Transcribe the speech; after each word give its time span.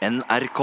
NRK. 0.00 0.60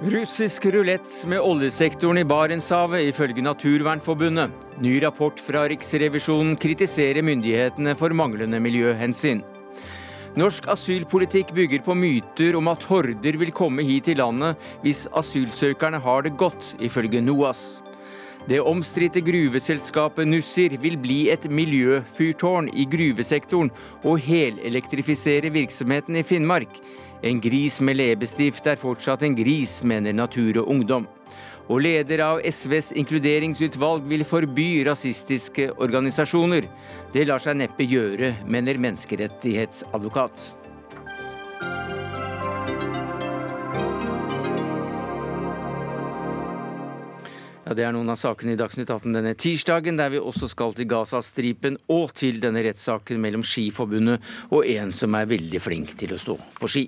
Russisk 0.00 0.64
rulett 0.64 1.24
med 1.26 1.40
oljesektoren 1.40 2.18
i 2.18 2.24
Barentshavet, 2.24 3.10
ifølge 3.10 3.44
Naturvernforbundet. 3.44 4.54
Ny 4.80 4.94
rapport 5.04 5.42
fra 5.44 5.66
Riksrevisjonen 5.68 6.56
kritiserer 6.56 7.20
myndighetene 7.20 7.92
for 8.00 8.16
manglende 8.16 8.56
miljøhensyn. 8.64 9.42
Norsk 10.40 10.70
asylpolitikk 10.72 11.52
bygger 11.52 11.84
på 11.84 11.98
myter 11.98 12.56
om 12.56 12.72
at 12.72 12.88
horder 12.88 13.36
vil 13.36 13.52
komme 13.52 13.84
hit 13.84 14.08
til 14.08 14.22
landet 14.22 14.56
hvis 14.80 15.04
asylsøkerne 15.12 16.00
har 16.00 16.24
det 16.24 16.38
godt, 16.40 16.72
ifølge 16.80 17.20
NOAS. 17.20 17.82
Det 18.48 18.60
omstridte 18.64 19.20
gruveselskapet 19.20 20.24
Nussir 20.24 20.72
vil 20.80 20.94
bli 20.96 21.18
et 21.28 21.42
miljøfyrtårn 21.52 22.70
i 22.72 22.86
gruvesektoren 22.88 23.68
og 24.08 24.22
helelektrifisere 24.24 25.50
virksomheten 25.52 26.16
i 26.16 26.22
Finnmark. 26.24 26.78
En 27.20 27.42
gris 27.44 27.76
med 27.84 27.98
leppestift 27.98 28.70
er 28.70 28.80
fortsatt 28.80 29.26
en 29.26 29.36
gris, 29.36 29.82
mener 29.84 30.16
Natur 30.16 30.62
og 30.62 30.70
Ungdom. 30.72 31.04
Og 31.68 31.82
leder 31.84 32.22
av 32.24 32.40
SVs 32.40 32.94
inkluderingsutvalg 32.96 34.08
vil 34.08 34.24
forby 34.24 34.70
rasistiske 34.88 35.68
organisasjoner. 35.76 36.70
Det 37.12 37.28
lar 37.28 37.44
seg 37.44 37.60
neppe 37.60 37.84
gjøre, 37.84 38.32
mener 38.48 38.80
menneskerettighetsadvokat. 38.80 40.54
Ja, 47.68 47.74
Det 47.76 47.84
er 47.84 47.92
noen 47.92 48.08
av 48.08 48.16
sakene 48.16 48.54
i 48.54 48.56
Dagsnytt 48.56 48.88
18 48.88 49.12
denne 49.12 49.34
tirsdagen, 49.36 49.98
der 50.00 50.08
vi 50.08 50.16
også 50.16 50.46
skal 50.48 50.72
til 50.72 50.86
Gazastripen 50.88 51.74
og 51.92 52.14
til 52.16 52.38
denne 52.40 52.62
rettssaken 52.64 53.20
mellom 53.20 53.42
Skiforbundet 53.44 54.24
og 54.48 54.64
en 54.64 54.94
som 54.96 55.12
er 55.18 55.28
veldig 55.28 55.60
flink 55.60 55.92
til 56.00 56.14
å 56.16 56.20
stå 56.22 56.38
på 56.56 56.70
ski. 56.72 56.86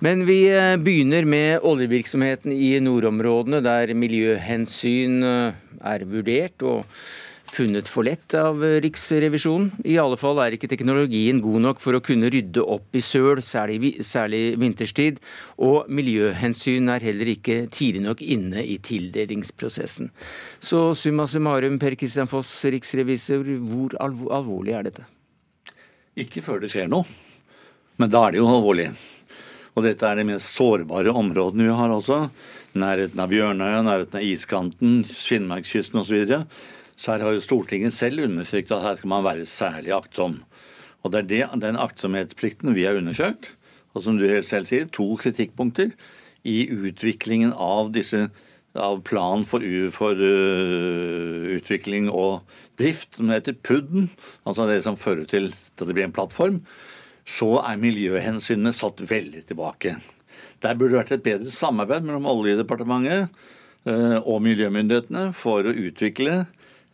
Men 0.00 0.24
vi 0.24 0.38
eh, 0.48 0.78
begynner 0.80 1.28
med 1.28 1.66
oljevirksomheten 1.68 2.54
i 2.54 2.78
nordområdene, 2.80 3.60
der 3.60 3.92
miljøhensyn 3.92 5.20
eh, 5.20 5.60
er 5.92 6.06
vurdert 6.08 6.64
og 6.64 6.86
funnet 7.50 7.88
for 7.90 8.06
lett 8.06 8.34
av 8.38 8.62
Riksrevisjonen. 8.84 9.70
I 9.84 9.96
alle 10.00 10.16
fall 10.20 10.38
er 10.42 10.54
ikke 10.56 10.70
teknologien 10.70 11.42
god 11.42 11.64
nok 11.66 11.82
for 11.82 11.96
å 11.96 12.02
kunne 12.04 12.30
rydde 12.32 12.62
opp 12.62 12.96
i 12.96 13.02
søl, 13.04 13.42
særlig, 13.44 13.96
særlig 14.06 14.54
vinterstid. 14.60 15.20
Og 15.66 15.90
miljøhensyn 15.92 16.90
er 16.94 17.04
heller 17.04 17.32
ikke 17.34 17.64
tidlig 17.72 18.04
nok 18.06 18.24
inne 18.24 18.64
i 18.64 18.78
tildelingsprosessen. 18.86 20.10
Så 20.62 20.90
summa 20.98 21.26
summarum, 21.30 21.78
Per 21.82 21.98
Kristian 22.00 22.30
Foss, 22.30 22.52
riksrevisor, 22.70 23.46
hvor 23.66 23.96
alvorlig 24.00 24.76
er 24.78 24.90
dette? 24.90 25.06
Ikke 26.20 26.42
før 26.44 26.62
det 26.62 26.72
skjer 26.72 26.90
noe. 26.90 27.08
Men 28.00 28.10
da 28.12 28.26
er 28.26 28.34
det 28.34 28.40
jo 28.40 28.48
alvorlig. 28.48 28.90
Og 29.76 29.84
dette 29.86 30.06
er 30.06 30.18
de 30.18 30.26
mest 30.32 30.56
sårbare 30.56 31.12
områdene 31.14 31.68
vi 31.68 31.78
har 31.78 31.92
også. 31.94 32.24
Nærheten 32.80 33.20
av 33.22 33.30
Bjørnøya, 33.30 33.80
nærheten 33.86 34.18
av 34.18 34.26
iskanten, 34.26 35.00
Finnmarkskysten 35.06 36.00
osv. 36.02 36.36
Så 37.00 37.14
her 37.14 37.24
har 37.24 37.32
jo 37.32 37.40
Stortinget 37.44 37.96
selv 37.96 38.26
understreket 38.26 38.74
at 38.76 38.84
her 38.84 38.98
skal 38.98 39.08
man 39.08 39.24
være 39.24 39.48
særlig 39.48 39.94
aktsom. 39.96 40.42
Og 41.00 41.14
det 41.14 41.22
er 41.22 41.30
det, 41.30 41.62
den 41.62 41.80
aktsomhetsplikten 41.80 42.74
vi 42.76 42.84
har 42.84 42.98
undersøkt. 43.00 43.54
Og 43.96 44.04
som 44.04 44.18
du 44.20 44.26
helt 44.28 44.46
selv 44.46 44.68
sier, 44.68 44.84
to 44.92 45.06
kritikkpunkter 45.18 45.94
i 46.44 46.68
utviklingen 46.68 47.54
av 47.56 47.94
disse 47.96 48.28
av 48.78 49.00
plan 49.02 49.42
for, 49.48 49.64
for 49.90 50.14
uh, 50.14 51.48
utvikling 51.56 52.06
og 52.12 52.44
drift, 52.78 53.16
som 53.18 53.32
heter 53.32 53.56
PUD-en, 53.66 54.10
altså 54.46 54.68
det 54.68 54.82
som 54.84 54.98
fører 55.00 55.26
til 55.26 55.50
at 55.50 55.82
det 55.82 55.96
blir 55.96 56.06
en 56.06 56.14
plattform, 56.14 56.60
så 57.26 57.56
er 57.64 57.80
miljøhensynene 57.82 58.72
satt 58.76 59.02
veldig 59.10 59.42
tilbake. 59.48 59.96
Der 60.62 60.76
burde 60.76 60.94
det 60.94 61.00
vært 61.00 61.16
et 61.16 61.26
bedre 61.26 61.50
samarbeid 61.54 62.06
mellom 62.06 62.28
Oljedepartementet 62.30 63.26
uh, 63.88 64.20
og 64.20 64.38
miljømyndighetene 64.46 65.30
for 65.34 65.66
å 65.66 65.74
utvikle 65.74 66.44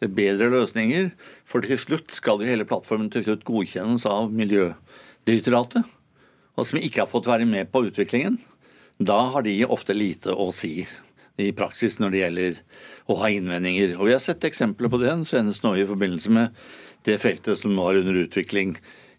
bedre 0.00 0.50
løsninger. 0.52 1.10
For 1.48 1.64
til 1.64 1.80
slutt 1.80 2.14
skal 2.16 2.42
jo 2.42 2.50
hele 2.50 2.66
plattformen 2.68 3.10
til 3.12 3.24
slutt 3.26 3.46
godkjennes 3.48 4.06
av 4.10 4.32
Miljødirektoratet, 4.34 5.86
og 6.56 6.68
som 6.68 6.80
ikke 6.80 7.04
har 7.04 7.10
fått 7.10 7.28
være 7.28 7.48
med 7.48 7.70
på 7.72 7.86
utviklingen. 7.88 8.38
Da 8.96 9.26
har 9.32 9.44
de 9.44 9.58
ofte 9.68 9.96
lite 9.96 10.32
å 10.32 10.50
si 10.56 10.86
i 11.36 11.50
praksis 11.52 11.98
når 12.00 12.12
det 12.12 12.20
gjelder 12.22 12.60
å 13.12 13.18
ha 13.20 13.30
innvendinger. 13.32 13.96
Og 13.98 14.08
vi 14.08 14.14
har 14.16 14.22
sett 14.24 14.44
eksempler 14.48 14.88
på 14.92 15.00
det, 15.02 15.12
senest 15.28 15.64
nå 15.66 15.74
i 15.76 15.88
forbindelse 15.88 16.32
med 16.32 16.62
det 17.06 17.18
feltet 17.22 17.60
som 17.60 17.74
nå 17.76 17.84
er 17.90 18.00
under 18.00 18.22
utvikling 18.24 18.76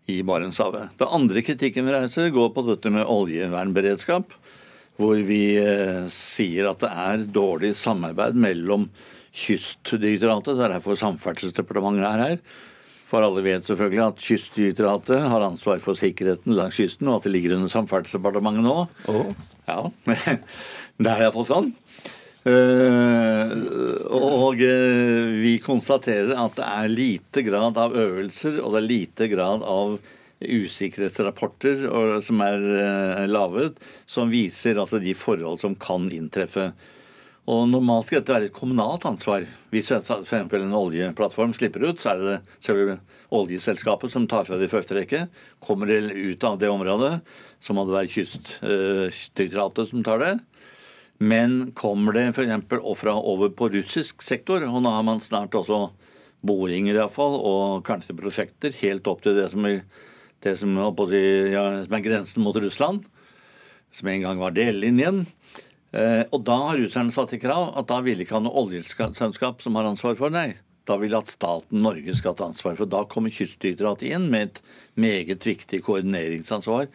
i 0.10 0.22
Barentshavet. 0.26 0.96
Det 0.98 1.10
andre 1.14 1.44
kritikken 1.46 1.86
vi 1.88 1.94
reiser, 1.94 2.32
går 2.34 2.50
på 2.56 2.64
dette 2.70 2.92
med 2.94 3.08
oljevernberedskap. 3.12 4.34
Hvor 4.98 5.20
vi 5.28 5.60
eh, 5.62 6.08
sier 6.10 6.72
at 6.72 6.82
det 6.82 6.90
er 6.90 7.28
dårlig 7.30 7.76
samarbeid 7.78 8.40
mellom 8.40 8.88
Kystdirektoratet, 9.38 10.58
det 10.58 10.66
er 10.66 10.74
derfor 10.78 10.98
Samferdselsdepartementet 10.98 12.08
er 12.10 12.24
her. 12.24 12.40
For 13.08 13.24
alle 13.24 13.44
vet 13.46 13.68
selvfølgelig 13.68 14.04
at 14.04 14.24
Kystdirektoratet 14.24 15.28
har 15.32 15.46
ansvar 15.46 15.80
for 15.84 16.00
sikkerheten 16.00 16.58
langs 16.58 16.80
kysten, 16.80 17.08
og 17.08 17.20
at 17.20 17.28
det 17.28 17.36
ligger 17.36 17.56
under 17.56 17.72
Samferdselsdepartementet 17.72 18.66
nå. 18.66 18.78
Oh. 19.14 19.32
Ja, 19.68 19.82
Det 20.98 21.12
er 21.12 21.28
iallfall 21.28 21.48
sånn. 21.48 21.74
Uh, 22.48 23.50
og 24.16 24.62
uh, 24.62 25.34
vi 25.42 25.58
konstaterer 25.60 26.32
at 26.40 26.56
det 26.56 26.68
er 26.68 26.94
lite 26.94 27.44
grad 27.44 27.76
av 27.82 27.98
øvelser 27.98 28.62
og 28.62 28.72
det 28.72 28.80
er 28.80 28.86
lite 28.88 29.28
grad 29.34 29.66
av 29.68 29.98
usikkerhetsrapporter 30.38 31.84
og, 31.90 32.14
som 32.24 32.40
er 32.46 32.64
uh, 32.64 33.26
laget, 33.28 33.82
som 34.08 34.32
viser 34.32 34.80
altså, 34.80 35.02
de 35.04 35.12
forhold 35.18 35.60
som 35.66 35.76
kan 35.76 36.08
inntreffe. 36.14 36.70
Og 37.48 37.64
Normalt 37.72 38.10
skal 38.10 38.20
dette 38.20 38.34
være 38.34 38.50
et 38.50 38.56
kommunalt 38.56 39.06
ansvar. 39.08 39.46
Hvis 39.72 39.94
f.eks. 39.96 40.34
en 40.36 40.74
oljeplattform 40.76 41.54
slipper 41.56 41.86
ut, 41.88 42.02
så 42.04 42.12
er 42.12 42.24
det 42.24 42.40
selve 42.64 42.98
oljeselskapet 43.36 44.12
som 44.12 44.26
tar 44.28 44.48
seg 44.48 44.60
det 44.60 44.68
i 44.68 44.74
første 44.74 44.98
rekke. 44.98 45.22
Kommer 45.64 45.88
det 45.88 46.12
ut 46.12 46.44
av 46.48 46.58
det 46.60 46.68
området, 46.72 47.14
så 47.64 47.76
må 47.76 47.86
det 47.88 47.96
være 47.96 48.12
Kystdirektoratet 48.12 49.94
som 49.94 50.04
tar 50.04 50.20
det. 50.24 50.34
Men 51.24 51.72
kommer 51.78 52.14
det 52.20 52.28
f.eks. 52.34 52.68
fra 53.00 53.16
over 53.16 53.56
på 53.56 53.72
russisk 53.74 54.22
sektor, 54.28 54.68
og 54.68 54.84
nå 54.84 54.92
har 54.92 55.08
man 55.08 55.24
snart 55.24 55.56
også 55.56 55.88
boringer 56.46 57.00
iallfall, 57.00 57.40
og 57.40 57.88
kanskje 57.88 58.18
prosjekter 58.18 58.76
helt 58.84 59.08
opp 59.08 59.24
til 59.24 59.40
det 59.40 59.48
som 59.56 59.66
er, 59.72 59.82
det 60.44 60.58
som, 60.60 60.76
si, 61.10 61.24
ja, 61.56 61.64
som 61.88 61.96
er 61.96 62.06
grensen 62.06 62.44
mot 62.44 62.60
Russland, 62.60 63.08
som 63.96 64.12
en 64.12 64.28
gang 64.28 64.44
var 64.44 64.54
delelinjen. 64.54 65.24
Eh, 65.98 66.24
og 66.30 66.44
da 66.46 66.58
har 66.70 66.78
russerne 66.78 67.14
satt 67.14 67.34
i 67.34 67.42
krav 67.42 67.72
at 67.80 67.90
da 67.90 68.00
vil 68.06 68.22
ikke 68.22 68.38
ha 68.38 68.44
noe 68.46 68.66
oljeselskap 68.66 69.64
som 69.64 69.78
har 69.80 69.90
ansvar 69.90 70.18
for 70.20 70.34
det. 70.34 70.60
Da 70.88 70.96
vil 71.02 71.16
at 71.18 71.32
staten 71.32 71.82
Norge 71.84 72.14
skal 72.16 72.36
ta 72.38 72.48
ansvar 72.48 72.78
for. 72.78 72.90
Da 72.90 73.04
kommer 73.10 73.34
Kystdirektoratet 73.34 74.14
inn 74.14 74.30
med 74.32 74.52
et 74.52 74.62
meget 74.96 75.48
viktig 75.48 75.82
koordineringsansvar 75.88 76.88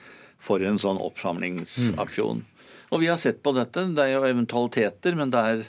for 0.43 0.65
en 0.65 0.79
sånn 0.81 1.01
oppsamlingsaksjon. 1.03 2.43
Mm. 2.43 2.69
Og 2.93 3.03
vi 3.03 3.09
har 3.11 3.19
sett 3.21 3.43
på 3.45 3.55
dette. 3.57 3.89
Det 3.97 4.05
er 4.05 4.15
jo 4.15 4.29
eventualiteter, 4.29 5.17
men 5.19 5.33
det 5.33 5.43
er, 5.51 5.65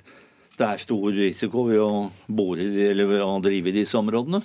det 0.59 0.67
er 0.67 0.83
stor 0.83 1.09
risiko 1.15 1.65
ved 1.69 1.81
å 1.81 1.91
bore 2.27 2.67
ved 2.69 3.17
å 3.23 3.33
drive 3.43 3.71
i 3.71 3.77
disse 3.81 3.97
områdene. 3.99 4.43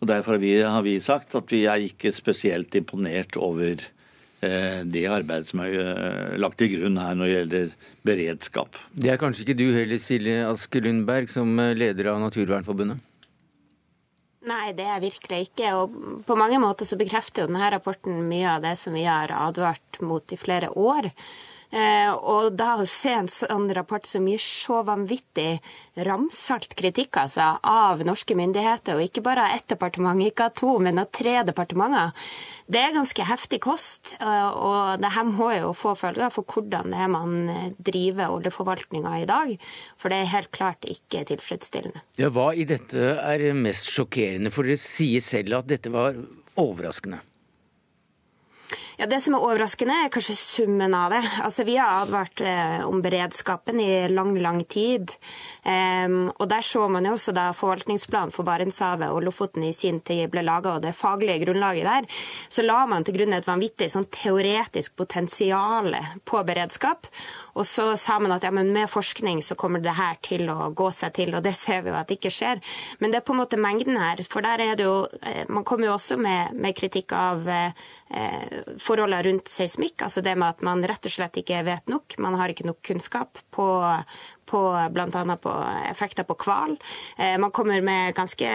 Og 0.00 0.08
Derfor 0.10 0.36
har 0.36 0.42
vi, 0.42 0.54
har 0.62 0.84
vi 0.84 0.98
sagt 1.00 1.36
at 1.38 1.52
vi 1.52 1.64
er 1.70 1.84
ikke 1.84 2.12
spesielt 2.14 2.74
imponert 2.76 3.38
over 3.40 3.84
det 4.88 5.04
arbeidet 5.10 5.48
som 5.50 5.62
er 5.64 5.74
eh, 5.80 6.36
lagt 6.40 6.60
til 6.60 6.72
grunn 6.74 7.00
her 7.00 7.16
når 7.18 7.26
det 7.26 7.34
gjelder 7.34 7.72
beredskap. 8.04 8.78
Det 8.92 9.12
er 9.12 9.20
kanskje 9.20 9.46
ikke 9.46 9.58
du 9.58 9.66
heller, 9.74 10.00
Silje 10.02 10.44
Aske 10.48 10.82
Lundberg, 10.84 11.30
som 11.32 11.50
eh, 11.62 11.74
leder 11.78 12.12
av 12.12 12.20
Naturvernforbundet? 12.22 13.02
Nei, 14.44 14.74
det 14.76 14.84
er 14.84 15.00
virkelig 15.00 15.46
ikke. 15.48 15.72
Og 15.80 16.24
på 16.28 16.36
mange 16.36 16.60
måter 16.60 16.88
så 16.88 16.98
bekrefter 17.00 17.44
jo 17.44 17.50
denne 17.50 17.70
rapporten 17.72 18.20
mye 18.28 18.58
av 18.58 18.64
det 18.64 18.74
som 18.80 18.96
vi 18.96 19.06
har 19.08 19.32
advart 19.32 20.02
mot 20.04 20.34
i 20.34 20.40
flere 20.40 20.68
år. 20.76 21.08
Eh, 21.74 22.10
og 22.14 22.54
da 22.54 22.76
å 22.78 22.86
se 22.86 23.10
en 23.10 23.28
sånn 23.30 23.66
rapport 23.74 24.06
som 24.06 24.26
gir 24.30 24.42
så 24.42 24.84
vanvittig 24.86 25.58
ramsalt 26.06 26.76
kritikk 26.78 27.18
altså, 27.24 27.48
av 27.66 28.04
norske 28.06 28.36
myndigheter, 28.38 28.94
og 28.94 29.08
ikke 29.08 29.24
bare 29.26 29.48
av 29.48 29.56
ett 29.56 29.66
departement, 29.72 30.22
ikke 30.22 30.46
av 30.46 30.54
to, 30.60 30.76
men 30.84 31.02
av 31.02 31.10
tre 31.14 31.40
departementer, 31.48 32.14
det 32.70 32.80
er 32.80 32.94
ganske 32.94 33.26
heftig 33.26 33.60
kost. 33.66 34.14
Eh, 34.20 34.46
og 34.54 35.02
det 35.02 35.12
her 35.16 35.26
må 35.26 35.50
jo 35.56 35.74
få 35.74 35.96
følger 35.98 36.30
for 36.34 36.46
hvordan 36.46 36.94
det 36.94 37.02
er 37.02 37.10
man 37.10 37.36
driver 37.82 38.38
oljeforvaltninga 38.38 39.18
i 39.18 39.28
dag. 39.28 39.52
For 39.98 40.14
det 40.14 40.22
er 40.22 40.32
helt 40.36 40.54
klart 40.54 40.86
ikke 40.86 41.26
tilfredsstillende. 41.32 42.06
Ja, 42.22 42.30
Hva 42.30 42.52
i 42.54 42.68
dette 42.68 43.16
er 43.18 43.50
mest 43.58 43.90
sjokkerende? 43.90 44.54
For 44.54 44.66
dere 44.66 44.78
sier 44.78 45.22
selv 45.24 45.58
at 45.58 45.70
dette 45.74 45.90
var 45.90 46.18
overraskende. 46.60 47.24
Ja, 48.96 49.06
Det 49.06 49.18
som 49.20 49.34
er 49.34 49.42
overraskende, 49.42 49.94
er 50.04 50.10
kanskje 50.12 50.36
summen 50.38 50.94
av 50.94 51.10
det. 51.10 51.22
Altså, 51.42 51.64
Vi 51.64 51.74
har 51.76 52.04
advart 52.04 52.40
eh, 52.40 52.84
om 52.86 53.00
beredskapen 53.02 53.80
i 53.80 54.06
lang, 54.08 54.36
lang 54.38 54.62
tid. 54.64 55.10
Um, 55.64 56.30
og 56.38 56.48
Der 56.48 56.62
så 56.62 56.86
man 56.88 57.04
jo 57.04 57.16
også 57.16 57.34
da 57.34 57.48
forvaltningsplanen 57.50 58.30
for 58.30 58.46
Barentshavet 58.46 59.10
og 59.10 59.24
Lofoten 59.26 59.64
i 59.64 59.72
sin 59.72 59.98
tid 60.00 60.30
ble 60.30 60.44
laga, 60.46 60.76
og 60.76 60.82
det 60.82 60.94
faglige 60.94 61.42
grunnlaget 61.42 61.88
der, 61.88 62.06
så 62.48 62.62
la 62.62 62.84
man 62.86 63.02
til 63.04 63.18
grunn 63.18 63.34
et 63.34 63.48
vanvittig 63.48 63.90
sånn 63.90 64.06
teoretisk 64.14 64.94
potensial 64.96 65.90
på 66.24 66.44
beredskap. 66.46 67.10
Og 67.54 67.66
så 67.68 67.86
sa 68.00 68.18
man 68.22 68.34
at 68.34 68.44
ja, 68.46 68.50
med 68.54 68.90
forskning 68.90 69.42
så 69.46 69.56
kommer 69.58 69.82
det 69.82 69.94
her 69.94 70.18
til 70.24 70.48
å 70.50 70.70
gå 70.74 70.88
seg 70.94 71.14
til, 71.14 71.34
og 71.36 71.44
det 71.46 71.54
ser 71.56 71.84
vi 71.84 71.92
jo 71.92 71.98
at 71.98 72.10
det 72.10 72.18
ikke 72.18 72.32
skjer. 72.34 72.62
Men 73.00 73.12
det 73.12 73.20
er 73.20 73.26
på 73.26 73.34
en 73.34 73.42
måte 73.42 73.60
mengden 73.60 73.98
her. 74.00 74.22
For 74.30 74.44
der 74.44 74.62
er 74.64 74.78
det 74.78 74.86
jo 74.88 74.96
eh, 75.22 75.44
Man 75.48 75.64
kommer 75.64 75.88
jo 75.88 75.94
også 75.94 76.16
med, 76.20 76.54
med 76.58 76.74
kritikk 76.76 77.14
av 77.14 77.46
eh, 77.48 77.72
forholdene 78.82 79.22
rundt 79.26 79.50
seismikk. 79.50 80.02
Altså 80.06 80.22
det 80.24 80.34
med 80.38 80.56
at 80.56 80.64
man 80.66 80.84
rett 80.86 81.06
og 81.06 81.14
slett 81.14 81.38
ikke 81.40 81.62
vet 81.66 81.90
nok. 81.90 82.18
Man 82.22 82.38
har 82.40 82.50
ikke 82.50 82.66
nok 82.66 82.82
kunnskap 82.84 83.38
på, 83.54 83.68
på 84.54 84.62
bl.a. 84.94 85.36
på 85.42 85.54
effekter 85.90 86.26
på 86.28 86.36
hval. 86.44 86.76
Eh, 87.18 87.36
man 87.42 87.52
kommer 87.54 87.82
med 87.84 88.14
ganske 88.14 88.50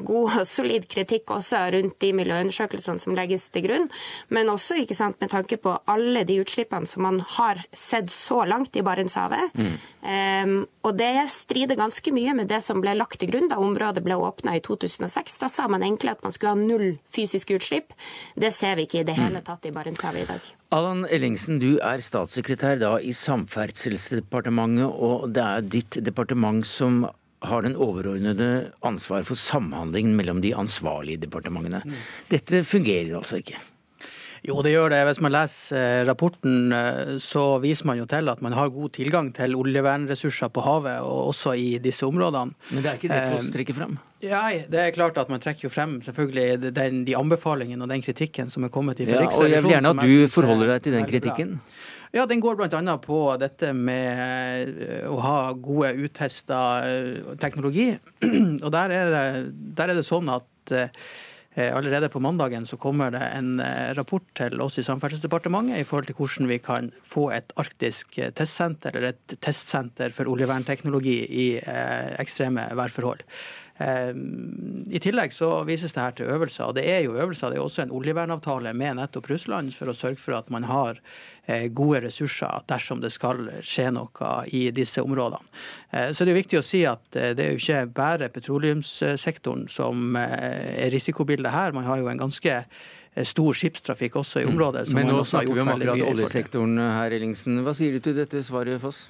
god 0.00 0.40
og 0.40 0.48
solid 0.48 0.88
kritikk 0.88 1.34
også 1.36 1.66
rundt 1.74 1.98
de 2.00 2.12
miljøundersøkelsene 2.16 3.02
som 3.02 3.16
legges 3.16 3.48
til 3.52 3.66
grunn, 3.68 3.88
men 4.32 4.52
også 4.52 4.80
ikke 4.82 4.96
sant, 4.96 5.20
med 5.20 5.32
tanke 5.32 5.60
på 5.60 5.76
alle 5.92 6.24
de 6.28 6.40
utslippene 6.42 6.88
som 6.88 7.04
man 7.06 7.20
har 7.36 7.62
sett 7.76 8.10
så 8.12 8.44
langt 8.48 8.76
i 8.76 8.84
Barentshavet. 8.86 9.52
Mm. 9.56 9.76
Um, 10.06 10.56
og 10.86 10.94
det 11.00 11.26
strider 11.34 11.78
ganske 11.78 12.12
mye 12.14 12.34
med 12.38 12.50
det 12.50 12.60
som 12.62 12.80
ble 12.82 12.94
lagt 12.96 13.18
til 13.20 13.32
grunn 13.32 13.50
da 13.50 13.58
området 13.60 14.04
ble 14.06 14.18
åpna 14.22 14.56
i 14.56 14.62
2006. 14.64 15.40
Da 15.42 15.50
sa 15.52 15.66
man 15.68 15.84
egentlig 15.84 16.14
at 16.14 16.22
man 16.24 16.34
skulle 16.34 16.54
ha 16.54 16.60
null 16.60 16.94
fysiske 17.12 17.58
utslipp. 17.58 17.96
Det 18.38 18.52
ser 18.54 18.78
vi 18.78 18.86
ikke 18.86 19.02
i 19.02 19.08
det 19.08 19.18
hele 19.18 19.42
tatt 19.44 19.66
i 19.66 19.74
Barentshavet 19.74 20.24
i 20.24 20.30
dag. 20.30 20.54
Allan 20.74 21.04
Ellingsen, 21.06 21.60
du 21.62 21.76
er 21.78 22.02
statssekretær 22.02 22.80
da 22.80 22.96
i 22.98 23.12
Samferdselsdepartementet, 23.14 24.88
og 24.90 25.30
det 25.36 25.44
er 25.44 25.68
ditt 25.76 25.98
departement 26.02 26.66
som 26.66 27.04
har 27.46 27.62
den 27.62 27.76
overordnede 27.78 28.72
ansvar 28.86 29.22
for 29.28 29.38
samhandlingen 29.38 30.16
mellom 30.18 30.40
de 30.42 30.50
ansvarlige 30.58 31.22
departementene. 31.26 31.84
Mm. 31.86 31.96
Dette 32.32 32.64
fungerer 32.66 33.14
altså 33.20 33.38
ikke? 33.38 33.60
Jo, 34.46 34.60
det 34.62 34.72
gjør 34.72 34.92
det. 34.92 35.00
Hvis 35.08 35.20
man 35.24 35.32
leser 35.34 35.78
eh, 35.80 36.02
rapporten, 36.06 36.72
eh, 36.74 37.16
så 37.22 37.44
viser 37.62 37.88
man 37.88 37.98
jo 37.98 38.06
til 38.10 38.30
at 38.30 38.42
man 38.44 38.54
har 38.54 38.70
god 38.74 38.92
tilgang 38.94 39.32
til 39.34 39.56
oljevernressurser 39.58 40.52
på 40.54 40.62
havet, 40.62 41.00
og 41.02 41.32
også 41.32 41.56
i 41.58 41.80
disse 41.82 42.06
områdene. 42.06 42.54
Men 42.70 42.84
det 42.84 42.92
er 42.92 43.00
ikke 43.00 43.10
det 43.10 43.24
Foss 43.32 43.50
trekker 43.54 43.78
frem? 43.80 43.98
Nei, 44.22 44.52
det 44.70 44.80
er 44.82 44.94
klart 44.94 45.18
at 45.20 45.32
man 45.32 45.42
trekker 45.42 45.66
jo 45.66 45.72
frem 45.72 45.98
selvfølgelig 46.06 46.72
den, 46.76 47.02
de 47.08 47.18
anbefalingene 47.18 47.84
og 47.84 47.90
den 47.90 48.04
kritikken 48.06 48.50
som 48.52 48.64
er 48.66 48.72
kommet 48.72 49.02
fra 49.02 49.18
ja, 49.18 49.26
Riksrevisjonen. 49.26 49.50
Og 49.50 49.56
jeg 49.56 49.66
vil 49.66 49.74
gjerne 49.74 49.92
at 49.92 50.02
du 50.06 50.34
forholder 50.38 50.74
deg 50.74 50.86
til 50.86 50.98
den 50.98 51.10
kritikken. 51.10 51.54
Ja, 52.14 52.24
Den 52.24 52.40
går 52.40 52.56
bl.a. 52.56 52.96
på 53.02 53.20
dette 53.42 53.72
med 53.76 54.70
å 55.10 55.18
ha 55.20 55.38
gode 55.52 55.90
uttesta 56.06 56.60
teknologi. 57.42 57.90
Og 58.64 58.70
der 58.72 58.94
er 58.94 59.10
det, 59.12 59.24
der 59.76 59.90
er 59.90 59.98
det 59.98 60.06
sånn 60.06 60.30
at 60.32 60.46
Eh, 60.70 60.88
allerede 61.56 62.08
på 62.12 62.20
mandagen 62.20 62.66
så 62.68 62.76
kommer 62.76 63.10
det 63.14 63.22
en 63.32 63.60
eh, 63.64 63.92
rapport 63.96 64.24
til 64.36 64.60
oss 64.60 64.76
i 64.78 64.84
Samferdselsdepartementet 64.84 65.80
i 65.80 65.86
forhold 65.88 66.10
til 66.10 66.18
hvordan 66.18 66.50
vi 66.50 66.58
kan 66.60 66.90
få 67.08 67.30
et 67.32 67.54
arktisk 67.56 68.18
eh, 68.20 68.32
testsenter, 68.36 68.96
eller 68.96 69.14
et 69.14 69.36
testsenter 69.40 70.12
for 70.12 70.28
oljevernteknologi 70.28 71.18
i 71.26 71.46
ekstreme 72.20 72.68
værforhold. 72.76 73.24
I 73.76 75.00
tillegg 75.04 75.34
så 75.36 75.50
vises 75.68 75.92
det 75.92 76.00
her 76.00 76.14
til 76.16 76.30
øvelser, 76.32 76.64
og 76.64 76.78
det 76.78 76.86
er 76.88 77.02
jo 77.04 77.18
øvelser. 77.20 77.52
Det 77.52 77.58
er 77.58 77.64
også 77.64 77.82
en 77.84 77.92
oljevernavtale 77.92 78.72
med 78.72 78.96
nettopp 78.96 79.28
Russland 79.28 79.74
for 79.76 79.92
å 79.92 79.96
sørge 79.96 80.22
for 80.22 80.38
at 80.38 80.48
man 80.52 80.64
har 80.64 80.96
Eh, 80.96 81.35
gode 81.70 82.00
ressurser 82.06 82.64
dersom 82.66 83.00
det 83.02 83.12
skal 83.14 83.44
skje 83.64 83.90
noe 83.94 84.32
i 84.54 84.66
disse 84.74 85.02
områdene. 85.02 85.42
Eh, 85.90 86.12
så 86.12 86.26
det 86.26 86.34
er 86.34 86.40
viktig 86.40 86.60
å 86.60 86.66
si 86.66 86.82
at 86.88 87.18
eh, 87.18 87.32
det 87.36 87.44
er 87.44 87.54
jo 87.54 87.62
ikke 87.62 87.82
bare 87.96 88.30
petroleumssektoren 88.34 89.66
som 89.72 90.16
er 90.18 90.90
risikobildet 90.94 91.54
her. 91.54 91.76
Man 91.76 91.86
har 91.88 92.02
jo 92.02 92.10
en 92.10 92.24
ganske 92.24 92.62
stor 93.24 93.56
skipstrafikk 93.56 94.18
også 94.20 94.42
i 94.42 94.48
mm. 94.48 94.50
området. 94.52 94.88
Men 94.96 95.08
nå 95.08 95.22
snakker 95.24 95.54
vi 95.54 95.62
om 95.62 95.70
akkurat 95.72 96.02
oljesektoren 96.10 96.80
her, 96.82 97.14
Ellingsen. 97.16 97.62
Hva 97.64 97.72
sier 97.76 97.96
du 97.96 98.02
til 98.04 98.18
dette 98.18 98.42
svaret, 98.44 98.82
Foss? 98.82 99.06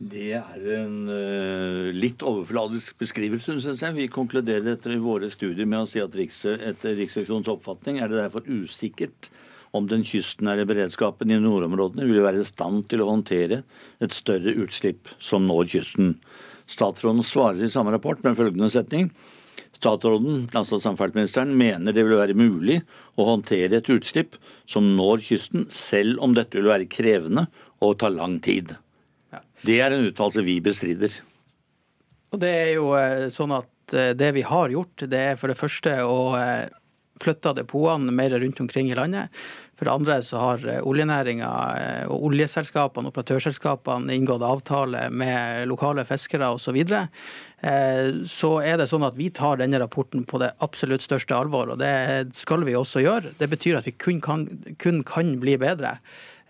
Det 0.00 0.30
er 0.32 0.62
en 0.78 0.94
uh, 1.12 1.90
litt 1.92 2.22
overfladisk 2.24 2.96
beskrivelse, 3.02 3.58
syns 3.60 3.82
jeg. 3.84 3.96
Vi 3.98 4.06
konkluderer 4.08 4.72
etter 4.72 4.96
våre 5.04 5.28
studier 5.30 5.68
med 5.68 5.84
å 5.84 5.90
si 5.90 6.00
at 6.00 6.16
etter 6.16 6.96
Riksrevisjonens 6.96 7.50
oppfatning 7.52 8.00
er 8.00 8.08
det 8.08 8.22
derfor 8.22 8.48
usikkert 8.48 9.28
om 9.76 9.86
den 9.90 10.02
kystnære 10.06 10.66
beredskapen 10.68 11.30
i 11.30 11.38
nordområdene 11.40 12.06
vil 12.08 12.24
være 12.24 12.42
i 12.42 12.48
stand 12.48 12.88
til 12.90 13.04
å 13.04 13.10
håndtere 13.12 13.62
et 14.02 14.14
større 14.16 14.54
utslipp 14.64 15.10
som 15.22 15.46
når 15.48 15.70
kysten. 15.74 16.16
Statsråden 16.70 17.22
svarer 17.26 17.62
i 17.66 17.72
samme 17.72 17.94
rapport 17.94 18.22
med 18.26 18.38
følgende 18.38 18.70
setning. 18.72 19.10
Statsråden, 19.78 20.44
altså 20.52 20.80
samferdselsministeren, 20.82 21.54
mener 21.56 21.94
det 21.96 22.04
vil 22.04 22.18
være 22.20 22.36
mulig 22.36 22.80
å 23.16 23.26
håndtere 23.30 23.78
et 23.78 23.90
utslipp 23.92 24.36
som 24.68 24.92
når 24.98 25.24
kysten, 25.30 25.66
selv 25.72 26.20
om 26.22 26.34
dette 26.36 26.58
vil 26.58 26.70
være 26.70 26.90
krevende 26.90 27.46
og 27.80 27.98
ta 28.02 28.10
lang 28.12 28.38
tid. 28.44 28.74
Det 29.66 29.80
er 29.80 29.94
en 29.94 30.06
uttalelse 30.08 30.44
vi 30.44 30.58
bestrider. 30.64 31.14
Og 32.30 32.42
Det 32.42 32.50
er 32.50 32.70
jo 32.76 32.92
eh, 32.98 33.28
sånn 33.32 33.54
at 33.56 33.94
eh, 33.96 34.12
det 34.18 34.30
vi 34.36 34.44
har 34.46 34.70
gjort, 34.70 35.06
det 35.10 35.22
er 35.32 35.40
for 35.40 35.50
det 35.50 35.58
første 35.58 35.96
å 36.06 36.20
eh, 36.38 36.68
flytta 37.20 37.54
depotene 37.56 38.14
mer 38.14 38.34
rundt 38.40 38.60
omkring 38.62 38.90
i 38.90 38.96
landet. 38.98 39.28
For 39.78 39.88
det 39.88 39.92
andre 39.94 40.16
så 40.24 40.40
har 40.40 40.64
eh, 40.68 40.80
oljenæringa 40.84 41.50
eh, 41.80 42.02
og 42.10 42.26
oljeselskapene, 42.30 43.12
operatørselskapene, 43.12 44.12
inngått 44.16 44.44
avtale 44.44 45.06
med 45.12 45.68
lokale 45.70 46.04
fiskere 46.08 46.50
osv. 46.52 46.70
Så, 46.70 46.74
videre. 46.76 47.06
så 48.30 48.50
er 48.62 48.76
det 48.78 48.86
sånn 48.88 49.02
at 49.02 49.16
vi 49.18 49.26
tar 49.34 49.58
denne 49.58 49.80
rapporten 49.82 50.22
på 50.28 50.38
det 50.38 50.52
absolutt 50.62 51.02
største 51.02 51.34
alvor, 51.34 51.72
og 51.72 51.80
det 51.80 52.30
skal 52.38 52.62
vi 52.68 52.76
også 52.78 53.02
gjøre. 53.02 53.32
Det 53.40 53.48
betyr 53.50 53.80
at 53.80 53.88
vi 53.88 53.96
kun 53.98 54.20
kan, 54.22 54.46
kun 54.78 55.02
kan 55.08 55.34
bli 55.42 55.56
bedre. 55.60 55.96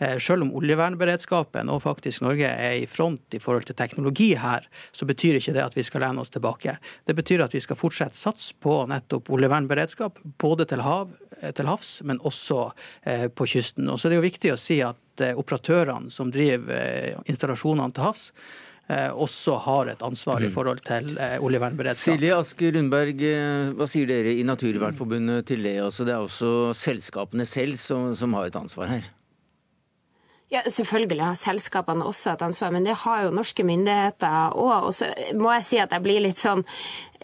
Eh, 0.01 0.19
selv 0.19 0.47
om 0.47 0.53
oljevernberedskapen 0.57 1.69
og 1.69 1.83
faktisk 1.85 2.23
Norge 2.25 2.49
er 2.49 2.79
i 2.81 2.87
front 2.89 3.37
i 3.37 3.41
forhold 3.43 3.67
til 3.69 3.77
teknologi 3.77 4.31
her, 4.41 4.65
så 4.97 5.05
betyr 5.09 5.37
ikke 5.37 5.53
det 5.57 5.67
at 5.67 5.77
vi 5.77 5.85
skal 5.85 6.07
lene 6.07 6.23
oss 6.23 6.33
tilbake. 6.33 6.79
Det 7.05 7.17
betyr 7.19 7.45
at 7.45 7.57
vi 7.57 7.61
skal 7.61 7.77
fortsette 7.77 8.17
satse 8.17 8.57
på 8.65 8.79
nettopp 8.89 9.29
oljevernberedskap, 9.37 10.23
både 10.41 10.65
til, 10.73 10.85
hav, 10.87 11.13
eh, 11.43 11.53
til 11.53 11.69
havs, 11.69 11.99
men 12.09 12.23
også 12.25 12.71
eh, 13.05 13.29
på 13.29 13.49
kysten. 13.53 13.93
Og 13.93 14.01
så 14.01 14.09
er 14.09 14.17
det 14.17 14.23
jo 14.23 14.29
viktig 14.31 14.55
å 14.55 14.59
si 14.61 14.81
at 14.85 14.97
operatørene 15.21 16.09
som 16.09 16.31
driver 16.33 17.21
installasjonene 17.29 17.93
til 17.93 18.07
havs, 18.07 18.31
også 18.91 19.59
har 19.67 19.91
et 19.93 20.01
ansvar 20.03 20.41
i 20.41 20.49
mm. 20.49 20.55
forhold 20.55 20.81
til 20.83 21.13
oljevernberedskap. 21.45 22.17
Silje 22.17 22.33
Aske 22.35 22.73
Lundberg, 22.73 23.21
hva 23.77 23.87
sier 23.87 24.09
dere 24.09 24.33
i 24.33 24.43
Naturvernforbundet 24.49 25.45
til 25.53 25.63
det? 25.69 25.77
Altså, 25.85 26.09
det 26.09 26.17
er 26.17 26.25
også 26.25 26.73
selskapene 26.75 27.47
selv 27.47 27.77
som, 27.79 28.15
som 28.19 28.35
har 28.41 28.49
et 28.49 28.59
ansvar 28.59 28.91
her? 28.97 29.11
Ja, 30.51 30.65
Selvfølgelig 30.67 31.23
har 31.23 31.37
selskapene 31.39 32.07
også 32.11 32.33
et 32.33 32.43
ansvar, 32.43 32.73
men 32.75 32.87
det 32.87 32.97
har 33.05 33.23
jo 33.23 33.35
norske 33.35 33.63
myndigheter 33.63 34.57
òg. 34.59 34.89
Og 34.89 34.95
så 34.97 35.13
må 35.39 35.53
jeg 35.55 35.67
si 35.69 35.79
at 35.79 35.95
jeg 35.95 36.03
blir 36.03 36.25
litt 36.25 36.43
sånn 36.43 36.65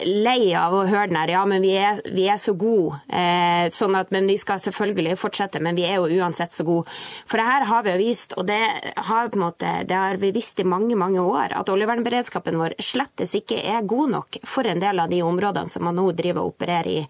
lei 0.04 0.50
av 0.58 0.74
å 0.76 0.82
høre 0.84 1.08
den 1.08 1.16
her, 1.16 1.32
ja, 1.32 1.44
men 1.48 1.64
vi 1.64 1.72
er, 1.80 2.00
vi 2.12 2.26
er 2.28 2.40
så 2.40 2.52
gode. 2.58 2.98
Eh, 3.08 3.68
sånn 3.72 3.96
at, 3.96 4.12
men 4.14 4.28
vi 4.28 4.36
skal 4.40 4.60
selvfølgelig 4.60 5.16
fortsette, 5.20 5.62
men 5.64 5.78
vi 5.78 5.86
er 5.88 6.00
jo 6.00 6.20
uansett 6.20 6.52
så 6.52 6.66
gode. 6.66 6.92
For 7.28 7.40
det 7.40 7.46
her 7.48 7.66
har 7.70 7.86
vi 7.86 7.94
jo 7.94 8.02
vist, 8.02 8.36
og 8.36 8.46
det 8.50 8.60
har, 9.08 9.32
måte, 9.40 9.72
det 9.88 9.96
har 9.96 10.20
vi 10.20 10.32
visst 10.36 10.60
i 10.60 10.68
mange 10.68 10.98
mange 10.98 11.22
år, 11.22 11.56
at 11.56 11.72
oljevernberedskapen 11.72 12.60
vår 12.60 12.76
slettes 12.82 13.34
ikke 13.38 13.62
er 13.62 13.88
god 13.88 14.12
nok 14.18 14.40
for 14.44 14.68
en 14.68 14.82
del 14.82 15.00
av 15.00 15.12
de 15.12 15.22
områdene 15.24 15.72
som 15.72 15.86
man 15.88 15.96
nå 15.96 16.10
driver 16.16 16.44
og 16.44 16.56
opererer 16.56 16.92
i. 16.92 17.02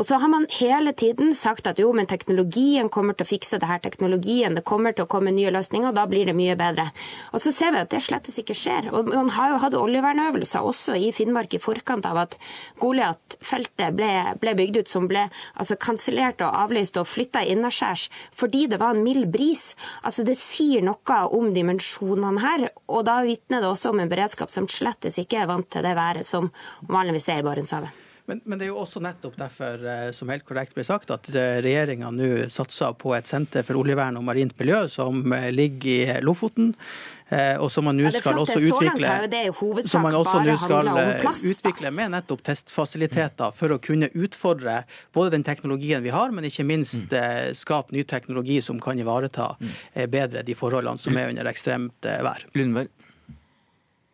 Og 0.00 0.06
så 0.08 0.16
har 0.16 0.30
man 0.32 0.46
hele 0.56 0.94
tiden 0.96 1.34
sagt 1.36 1.66
at 1.68 1.80
jo, 1.82 1.90
men 1.92 2.08
teknologien 2.08 2.88
kommer 2.92 3.16
til 3.16 3.26
å 3.26 3.28
fikse 3.28 3.58
det 3.60 3.68
her. 3.68 3.82
Teknologien, 3.84 4.56
det 4.56 4.64
kommer 4.64 4.96
til 4.96 5.04
å 5.04 5.10
komme 5.10 5.34
nye 5.34 5.52
løsninger, 5.52 5.90
og 5.90 5.98
da 5.98 6.06
blir 6.08 6.30
det 6.30 6.36
mye 6.36 6.56
bedre. 6.56 6.88
Og 7.32 7.42
så 7.44 7.52
ser 7.52 7.74
vi 7.74 7.82
at 7.82 7.92
det 7.92 8.00
slettes 8.04 8.38
ikke 8.40 8.56
skjer. 8.56 8.88
Og 8.96 9.12
man 9.12 9.28
har 9.36 9.52
jo 9.52 9.60
hatt 9.66 9.76
oljevernøvelser 9.76 10.64
også 10.64 10.96
i 10.96 11.12
Finnmark 11.12 11.52
i 11.52 11.60
forkant 11.62 12.08
av 12.08 12.21
at 12.22 12.38
Goliat-feltet 12.82 13.96
ble, 13.98 14.10
ble, 14.42 14.54
bygd 14.58 14.82
ut, 14.82 14.92
som 14.92 15.08
ble 15.10 15.26
altså 15.54 15.78
kansellert 15.80 16.42
og 16.44 16.56
avlyst 16.64 16.98
og 17.00 17.08
flytta 17.10 17.44
innaskjærs 17.52 18.08
fordi 18.38 18.66
det 18.72 18.80
var 18.82 18.96
en 18.96 19.04
mild 19.04 19.28
bris. 19.34 19.72
Altså 20.02 20.26
Det 20.26 20.38
sier 20.40 20.84
noe 20.84 21.18
om 21.32 21.52
dimensjonene 21.54 22.42
her, 22.42 22.68
og 22.88 23.04
da 23.08 23.20
vitner 23.26 23.62
det 23.62 23.70
også 23.70 23.92
om 23.92 24.02
en 24.02 24.12
beredskap 24.12 24.52
som 24.52 24.70
slettes 24.70 25.20
ikke 25.20 25.42
er 25.42 25.50
vant 25.50 25.68
til 25.72 25.84
det 25.84 25.96
været 25.98 26.26
som 26.26 26.50
vanligvis 26.88 27.28
er 27.32 27.42
i 27.42 27.46
Barentshavet. 27.46 28.02
Men, 28.30 28.40
men, 28.44 28.58
det 28.58 28.68
er 28.68 28.70
jo 28.70 28.82
også 28.84 29.02
nettopp 29.02 29.34
derfor, 29.38 29.82
eh, 29.82 30.10
som 30.14 30.30
helt 30.30 30.46
korrekt 30.46 30.76
ble 30.76 30.84
sagt, 30.86 31.10
at 31.10 31.26
eh, 31.34 31.58
regjeringa 31.64 32.12
nå 32.14 32.28
satser 32.52 32.94
på 32.98 33.16
et 33.16 33.28
senter 33.28 33.66
for 33.66 33.80
oljevern 33.80 34.20
og 34.20 34.26
marint 34.28 34.54
miljø 34.60 34.84
som 34.90 35.24
eh, 35.34 35.50
ligger 35.54 35.90
i 35.90 36.22
Lofoten. 36.22 36.72
Og 37.32 37.70
som 37.72 37.86
man 37.88 37.96
nå 37.96 38.10
skal 38.12 38.38
også 38.42 38.58
utvikle 38.60 39.08
som 39.88 40.04
man 40.04 40.16
også 40.18 40.42
nå 40.44 40.56
skal 40.60 40.90
utvikle 41.52 41.92
med 41.94 42.12
nettopp 42.12 42.42
testfasiliteter 42.44 43.54
for 43.56 43.72
å 43.72 43.78
kunne 43.82 44.10
utfordre 44.12 44.82
både 45.16 45.32
den 45.36 45.46
teknologien 45.46 46.04
vi 46.04 46.12
har, 46.12 46.34
men 46.34 46.48
ikke 46.48 46.66
minst 46.68 47.08
mm. 47.14 47.54
skape 47.56 47.94
ny 47.96 48.04
teknologi 48.08 48.60
som 48.64 48.80
kan 48.82 49.00
ivareta 49.00 49.54
mm. 49.60 49.72
bedre 50.12 50.44
de 50.44 50.56
forholdene 50.58 51.00
som 51.00 51.16
er 51.16 51.32
under 51.32 51.48
ekstremt 51.48 52.10
vær. 52.26 52.44
Lundberg. 52.58 52.92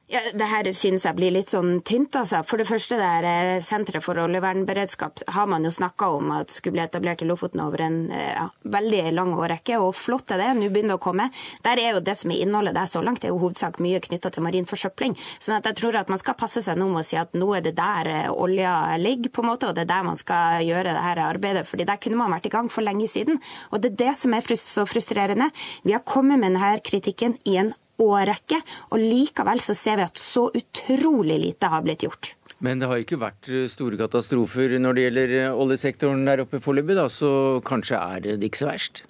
Ja, 0.08 0.22
det 0.32 0.46
her 0.48 0.64
synes 0.72 1.02
jeg 1.04 1.16
blir 1.18 1.32
litt 1.34 1.50
sånn 1.52 1.82
tynt, 1.84 2.14
altså. 2.16 2.38
For 2.48 2.56
det 2.56 2.64
første, 2.64 2.96
det 2.96 3.04
her 3.04 3.26
eh, 3.28 3.58
Senteret 3.60 4.00
for 4.00 4.16
oljevernberedskap 4.22 5.20
har 5.36 5.48
man 5.52 5.66
jo 5.68 5.72
snakka 5.74 6.06
om 6.16 6.30
at 6.32 6.54
skulle 6.54 6.78
bli 6.78 6.80
etablert 6.86 7.20
i 7.20 7.26
Lofoten 7.28 7.60
over 7.60 7.82
en 7.84 7.98
eh, 8.08 8.30
ja, 8.30 8.46
veldig 8.72 9.02
lang 9.12 9.34
årrekke, 9.36 9.76
og 9.84 9.92
flott 9.92 10.32
er 10.32 10.40
det. 10.40 10.46
Nå 10.56 10.70
begynner 10.72 10.94
det 10.94 10.96
å 10.96 11.02
komme. 11.04 11.26
Der 11.66 11.82
er 11.82 11.98
jo 11.98 12.00
det 12.06 12.14
som 12.16 12.32
er 12.32 12.40
innholdet 12.40 12.78
der 12.78 12.88
så 12.88 13.02
langt, 13.04 13.20
det 13.20 13.28
er 13.28 13.34
jo 13.34 13.42
hovedsak 13.42 13.76
mye 13.84 14.00
knytta 14.06 14.30
til 14.32 14.46
marin 14.46 14.68
forsøpling. 14.70 15.12
sånn 15.44 15.58
at 15.58 15.68
jeg 15.68 15.76
tror 15.82 15.98
at 16.00 16.12
man 16.14 16.22
skal 16.22 16.38
passe 16.40 16.62
seg 16.64 16.80
nå 16.80 16.86
med 16.88 17.02
å 17.02 17.08
si 17.10 17.18
at 17.20 17.36
nå 17.36 17.48
er 17.58 17.66
det 17.66 17.74
der 17.76 18.08
eh, 18.14 18.30
olja 18.32 18.96
ligger, 18.96 19.28
på 19.28 19.44
en 19.44 19.50
måte, 19.50 19.68
og 19.68 19.76
det 19.76 19.84
er 19.84 19.90
der 19.92 20.06
man 20.08 20.16
skal 20.16 20.64
gjøre 20.64 20.94
det 20.94 21.02
her 21.04 21.20
arbeidet. 21.26 21.66
fordi 21.68 21.84
der 21.84 22.00
kunne 22.00 22.22
man 22.22 22.32
vært 22.32 22.48
i 22.48 22.54
gang 22.56 22.72
for 22.72 22.86
lenge 22.86 23.10
siden. 23.12 23.42
Og 23.76 23.84
det 23.84 23.92
er 23.92 24.00
det 24.06 24.16
som 24.22 24.32
er 24.32 24.48
så 24.56 24.86
frustrerende. 24.88 25.50
Vi 25.84 25.92
har 25.92 26.00
kommet 26.00 26.40
med 26.40 26.56
denne 26.56 26.80
kritikken 26.80 27.36
i 27.44 27.58
en 27.60 27.74
årrekke, 28.02 28.60
og 28.92 29.02
likevel 29.02 29.62
så 29.62 29.76
ser 29.76 30.00
vi 30.00 30.06
at 30.08 30.20
så 30.20 30.48
utrolig 30.50 31.38
lite 31.42 31.70
har 31.70 31.84
blitt 31.86 32.06
gjort. 32.06 32.34
Men 32.64 32.80
det 32.80 32.88
har 32.90 32.98
ikke 32.98 33.20
vært 33.20 33.50
store 33.70 33.98
katastrofer 34.00 34.78
når 34.82 34.96
det 34.96 35.04
gjelder 35.04 35.34
oljesektoren 35.52 36.24
der 36.26 36.42
oppe 36.42 36.58
foreløpig, 36.62 36.98
så 37.14 37.30
kanskje 37.66 38.00
er 38.00 38.24
det 38.26 38.48
ikke 38.48 38.64
så 38.64 38.70
verst? 38.72 39.04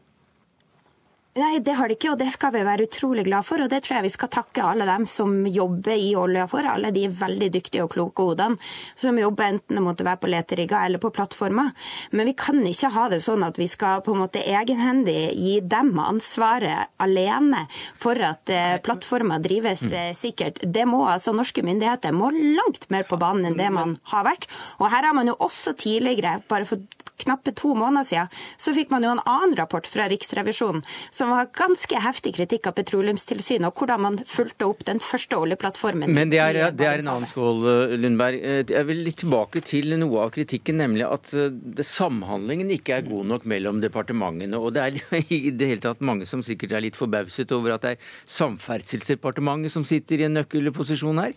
Nei, 1.38 1.60
det 1.62 1.76
har 1.78 1.86
det 1.86 1.98
ikke, 1.98 2.10
og 2.14 2.18
det 2.18 2.32
skal 2.34 2.50
vi 2.50 2.64
være 2.66 2.88
utrolig 2.88 3.22
glad 3.28 3.46
for. 3.46 3.62
Og 3.62 3.70
det 3.70 3.84
tror 3.84 3.98
jeg 3.98 4.08
vi 4.08 4.10
skal 4.10 4.30
takke 4.32 4.64
alle 4.64 4.86
dem 4.88 5.04
som 5.06 5.44
jobber 5.46 5.94
i 5.94 6.10
olja 6.18 6.48
for. 6.50 6.66
Alle 6.66 6.90
de 6.94 7.04
veldig 7.14 7.50
dyktige 7.54 7.84
og 7.84 7.92
kloke 7.92 8.24
hodene 8.26 8.58
som 8.98 9.18
jobber 9.20 9.52
enten 9.52 9.78
det 9.78 9.84
måtte 9.84 10.06
være 10.06 10.18
på 10.22 10.30
leterigger 10.32 10.88
eller 10.88 11.02
på 11.02 11.12
plattformer. 11.14 11.70
Men 12.10 12.30
vi 12.30 12.34
kan 12.38 12.58
ikke 12.66 12.90
ha 12.96 13.06
det 13.12 13.20
sånn 13.22 13.46
at 13.46 13.60
vi 13.60 13.68
skal 13.70 14.02
på 14.02 14.16
en 14.16 14.22
måte 14.24 14.42
egenhendig 14.42 15.16
gi 15.36 15.54
dem 15.62 15.94
ansvaret 16.02 16.90
alene 16.98 17.66
for 17.70 18.18
at 18.18 18.50
eh, 18.50 18.80
plattformer 18.82 19.42
drives 19.44 19.86
eh, 19.92 20.10
sikkert. 20.16 20.58
Det 20.64 20.88
må 20.90 21.04
altså 21.06 21.36
Norske 21.36 21.62
myndigheter 21.62 22.16
må 22.16 22.32
langt 22.34 22.88
mer 22.90 23.06
på 23.06 23.20
banen 23.20 23.52
enn 23.52 23.60
det 23.60 23.70
man 23.74 23.94
har 24.10 24.26
vært. 24.26 24.48
Og 24.82 24.90
her 24.90 25.06
har 25.06 25.14
man 25.14 25.30
jo 25.30 25.38
også 25.38 25.76
tidligere, 25.78 26.40
bare 26.50 26.66
for 26.66 26.82
knappe 27.18 27.52
to 27.52 27.74
måneder 27.74 28.06
siden, 28.06 28.34
så 28.58 28.74
fikk 28.76 28.92
man 28.94 29.04
jo 29.04 29.12
en 29.14 29.22
annen 29.24 29.56
rapport 29.58 29.86
fra 29.88 30.06
Riksrevisjonen 30.10 30.84
som 31.10 31.27
var 31.32 31.48
ganske 31.56 32.00
heftig 32.02 32.34
kritikk 32.36 32.68
av 32.70 32.76
Petroleumstilsynet, 32.78 33.68
og 33.68 33.82
hvordan 33.82 34.02
man 34.04 34.18
fulgte 34.28 34.66
opp 34.68 34.84
den 34.88 35.00
første 35.02 35.38
oljeplattformen. 35.38 36.12
Men 36.14 36.32
det 36.32 36.40
er, 36.42 36.58
det 36.76 36.86
er 36.86 37.02
en 37.02 37.10
annen 37.14 37.30
skål, 37.30 37.64
Lundberg. 38.00 38.38
Eh, 38.42 38.62
jeg 38.68 38.88
vil 38.88 39.02
litt 39.06 39.20
tilbake 39.22 39.62
til 39.66 39.94
noe 39.98 40.24
av 40.24 40.32
kritikken, 40.34 40.78
nemlig 40.82 41.06
at 41.08 41.32
eh, 41.36 41.82
samhandlingen 41.84 42.70
ikke 42.74 42.98
er 42.98 43.06
god 43.08 43.28
nok 43.32 43.46
mellom 43.50 43.82
departementene. 43.82 44.60
Og 44.60 44.74
det 44.76 44.84
er 44.84 44.98
i 45.38 45.50
det 45.50 45.70
hele 45.72 45.84
tatt 45.84 46.04
mange 46.04 46.28
som 46.28 46.42
sikkert 46.44 46.76
er 46.76 46.84
litt 46.84 46.98
forbauset 46.98 47.52
over 47.56 47.76
at 47.76 47.86
det 47.86 47.94
er 47.96 48.14
Samferdselsdepartementet 48.38 49.72
som 49.72 49.86
sitter 49.88 50.22
i 50.22 50.28
en 50.28 50.36
nøkkelposisjon 50.38 51.22
her, 51.22 51.34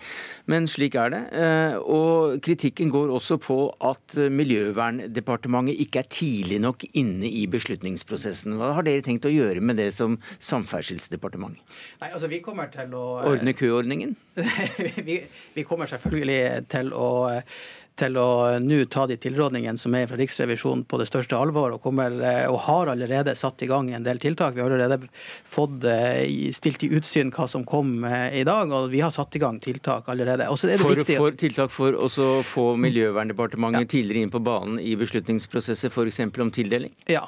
men 0.51 0.67
slik 0.69 0.98
er 1.00 1.13
det. 1.13 1.21
Eh, 1.38 1.77
og 1.81 2.39
kritikken 2.43 2.91
går 2.93 3.13
også 3.15 3.39
på 3.41 3.60
at 3.88 4.17
Miljøverndepartementet 4.31 5.79
ikke 5.86 6.01
er 6.03 6.12
tidlig 6.12 6.60
nok 6.63 6.86
inne 6.98 7.29
i 7.29 7.45
beslutningsprosessen. 7.51 8.57
Hva 8.60 8.74
har 8.77 8.88
dere 8.88 9.03
tenkt 9.05 9.27
å 9.27 9.33
gjøre 9.33 9.63
med 9.63 9.71
det 9.78 9.90
som 9.96 10.18
Samferdselsdepartement? 10.40 11.60
Nei, 12.01 12.10
altså 12.12 12.30
vi 12.32 12.42
kommer 12.44 12.72
til 12.74 12.94
å... 12.98 13.06
Ordne 13.32 13.54
køordningen? 13.58 14.16
vi, 15.08 15.22
vi 15.56 15.66
kommer 15.68 15.90
selvfølgelig 15.92 16.68
til 16.72 16.94
å 16.98 17.12
til 18.01 18.17
å 18.20 18.58
nå 18.62 18.79
ta 18.91 19.05
de 19.10 19.17
tilrådningene 19.22 19.79
som 19.79 19.96
er 19.98 20.08
fra 20.10 20.17
Riksrevisjonen 20.20 20.84
på 20.89 21.00
det 21.01 21.08
største 21.10 21.38
alvor, 21.38 21.75
og, 21.75 21.81
kommer, 21.84 22.13
eh, 22.25 22.46
og 22.50 22.60
har 22.67 22.91
allerede 22.93 23.36
satt 23.38 23.62
i 23.63 23.70
gang 23.70 23.91
en 23.96 24.05
del 24.05 24.22
tiltak. 24.22 24.55
Vi 24.55 24.63
har 24.63 24.74
allerede 24.74 25.10
fått 25.48 25.86
eh, 25.89 26.50
stilt 26.55 26.86
i 26.88 26.91
utsyn 26.98 27.31
hva 27.36 27.48
som 27.51 27.65
kom 27.67 28.05
eh, 28.08 28.41
i 28.41 28.46
dag, 28.48 28.72
og 28.74 28.89
vi 28.93 29.03
har 29.03 29.13
satt 29.13 29.38
i 29.38 29.43
gang 29.43 29.60
tiltak 29.62 30.10
allerede. 30.12 30.48
for, 30.50 30.96
viktig... 30.96 31.17
for 31.22 31.38
tiltak 31.38 31.74
for 31.74 31.98
å 31.98 32.10
få 32.48 32.67
Miljøverndepartementet 32.81 33.86
ja. 33.86 33.91
tidligere 33.96 34.27
inn 34.27 34.34
på 34.34 34.41
banen 34.43 34.79
i 34.81 34.96
beslutningsprosesser, 35.00 35.93
f.eks. 35.93 36.22
om 36.41 36.53
tildeling? 36.53 36.93
Ja, 37.12 37.25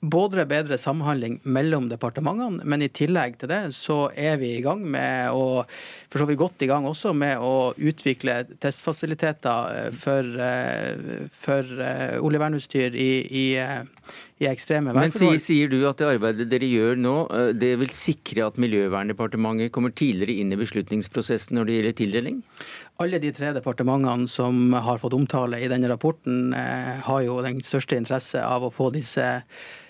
både 0.00 0.46
bedre 0.48 0.78
samhandling 0.80 1.40
mellom 1.42 1.90
departementene, 1.90 2.64
men 2.64 2.84
i 2.84 2.90
tillegg 2.92 3.40
til 3.40 3.50
det 3.52 3.62
så 3.76 4.06
er 4.14 4.38
vi 4.40 4.56
i 4.56 4.64
gang 4.64 4.82
med 4.90 5.34
å 5.34 5.64
for 6.16 6.22
så 6.22 6.28
vidt 6.28 6.38
godt 6.40 6.62
i 6.64 6.68
gang 6.70 6.86
også 6.88 7.12
med 7.16 7.42
å 7.42 7.72
utvikle 7.76 8.38
testfasiliteter 8.62 9.90
for, 9.98 10.26
eh, 10.40 11.26
for 11.32 11.82
eh, 11.82 12.16
oljevernutstyr 12.22 12.94
i, 12.94 13.10
i, 13.26 13.44
eh, 13.60 14.12
i 14.42 14.48
ekstreme 14.50 14.94
værforhold. 14.94 15.36
Men 15.36 15.42
sier, 15.42 15.70
du 15.72 15.78
at 15.88 16.00
det 16.00 16.08
arbeidet 16.14 16.48
dere 16.50 16.68
gjør 16.70 17.00
nå, 17.00 17.14
det 17.58 17.72
vil 17.80 17.92
sikre 17.94 18.46
at 18.46 18.60
Miljøverndepartementet 18.62 19.72
kommer 19.74 19.94
tidligere 19.96 20.36
inn 20.42 20.52
i 20.54 20.60
beslutningsprosessen 20.60 21.58
når 21.58 21.68
det 21.68 21.78
gjelder 21.78 21.96
tildeling? 22.02 22.42
Alle 23.02 23.20
de 23.22 23.32
tre 23.36 23.52
departementene 23.56 24.28
som 24.30 24.76
har 24.86 25.00
fått 25.02 25.16
omtale 25.16 25.60
i 25.60 25.70
denne 25.72 25.90
rapporten, 25.92 26.52
har 27.06 27.24
jo 27.24 27.40
den 27.44 27.60
største 27.64 27.98
interesse 27.98 28.40
av 28.44 28.66
å 28.66 28.72
få 28.72 28.92
disse 28.94 29.26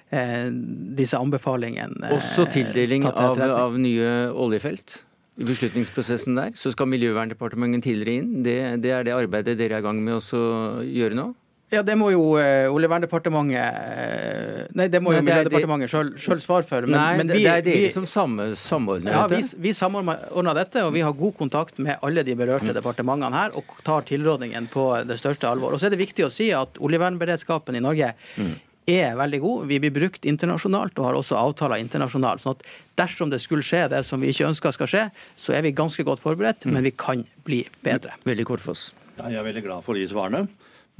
disse 0.07 1.19
anbefalingene. 1.19 2.13
Også 2.15 2.45
tildeling 2.55 3.09
av, 3.11 3.41
av 3.43 3.75
nye 3.83 4.29
oljefelt? 4.31 5.01
I 5.37 5.45
beslutningsprosessen 5.45 6.39
der, 6.39 6.55
så 6.57 6.73
skal 6.73 6.89
Miljøverndepartementet 6.89 7.85
tidligere 7.85 8.23
inn. 8.23 8.45
Det, 8.45 8.57
det, 8.85 8.93
er 8.93 9.05
det 9.05 9.17
arbeidet 9.17 9.59
dere 9.59 9.79
er 9.79 9.85
i 9.85 9.87
gang 9.87 10.01
med 10.05 10.17
å 10.17 10.45
gjøre 10.85 11.19
nå? 11.19 11.33
Ja, 11.75 11.81
det 11.83 11.97
må 11.99 12.13
jo 12.13 12.37
uh, 12.39 12.71
Oljeverndepartementet 12.71 13.59
uh, 13.59 14.69
Nei, 14.79 14.85
det 14.87 15.01
må 15.03 15.17
jo 15.17 15.23
Miljødepartementet 15.27 15.91
sjøl 15.91 16.39
svare 16.39 16.63
for. 16.69 16.87
Men, 16.87 16.95
nei, 16.95 17.17
men 17.19 17.33
vi, 17.35 17.41
det 17.43 17.51
er 17.51 17.65
dere 17.67 17.89
som 17.91 18.07
samme, 18.07 18.53
samordner 18.61 19.17
ja, 19.17 19.25
dette? 19.27 19.57
Vi, 19.57 19.65
vi 19.67 19.73
samordner 19.75 20.61
dette, 20.61 20.85
og 20.87 20.95
vi 20.95 21.03
har 21.03 21.17
god 21.19 21.35
kontakt 21.41 21.83
med 21.83 21.99
alle 22.07 22.23
de 22.27 22.39
berørte 22.39 22.71
mm. 22.71 22.77
departementene 22.79 23.35
her, 23.35 23.59
og 23.59 23.83
tar 23.87 24.07
tilrådningen 24.07 24.71
på 24.71 24.87
det 25.11 25.19
største 25.19 25.51
alvor. 25.51 25.75
Og 25.75 25.83
så 25.83 25.91
er 25.91 25.97
det 25.97 26.05
viktig 26.05 26.29
å 26.29 26.31
si 26.33 26.53
at 26.55 26.79
oljevernberedskapen 26.79 27.77
i 27.77 27.83
Norge 27.83 28.15
mm 28.39 28.55
er 28.87 29.17
veldig 29.19 29.41
god. 29.43 29.65
Vi 29.67 29.79
blir 29.83 29.95
brukt 29.95 30.27
internasjonalt 30.29 30.99
og 31.01 31.09
har 31.09 31.19
også 31.19 31.39
avtaler 31.39 31.83
internasjonalt. 31.83 32.43
sånn 32.43 32.55
at 32.55 32.63
dersom 32.99 33.31
det 33.31 33.41
skulle 33.43 33.67
skje 33.67 33.89
det 33.91 34.05
som 34.07 34.23
vi 34.23 34.31
ikke 34.31 34.47
ønsker 34.47 34.75
skal 34.75 34.91
skje, 34.91 35.05
så 35.37 35.57
er 35.57 35.67
vi 35.67 35.75
ganske 35.75 36.05
godt 36.07 36.23
forberedt, 36.23 36.65
mm. 36.65 36.73
men 36.73 36.87
vi 36.87 36.95
kan 36.95 37.25
bli 37.45 37.65
bedre. 37.83 38.15
Veldig 38.25 38.47
kort 38.47 38.63
for 38.63 38.77
oss. 38.77 38.93
Ja, 39.19 39.29
jeg 39.33 39.41
er 39.41 39.49
veldig 39.49 39.65
glad 39.67 39.85
for 39.85 39.99
de 39.99 40.07
svarene. 40.07 40.47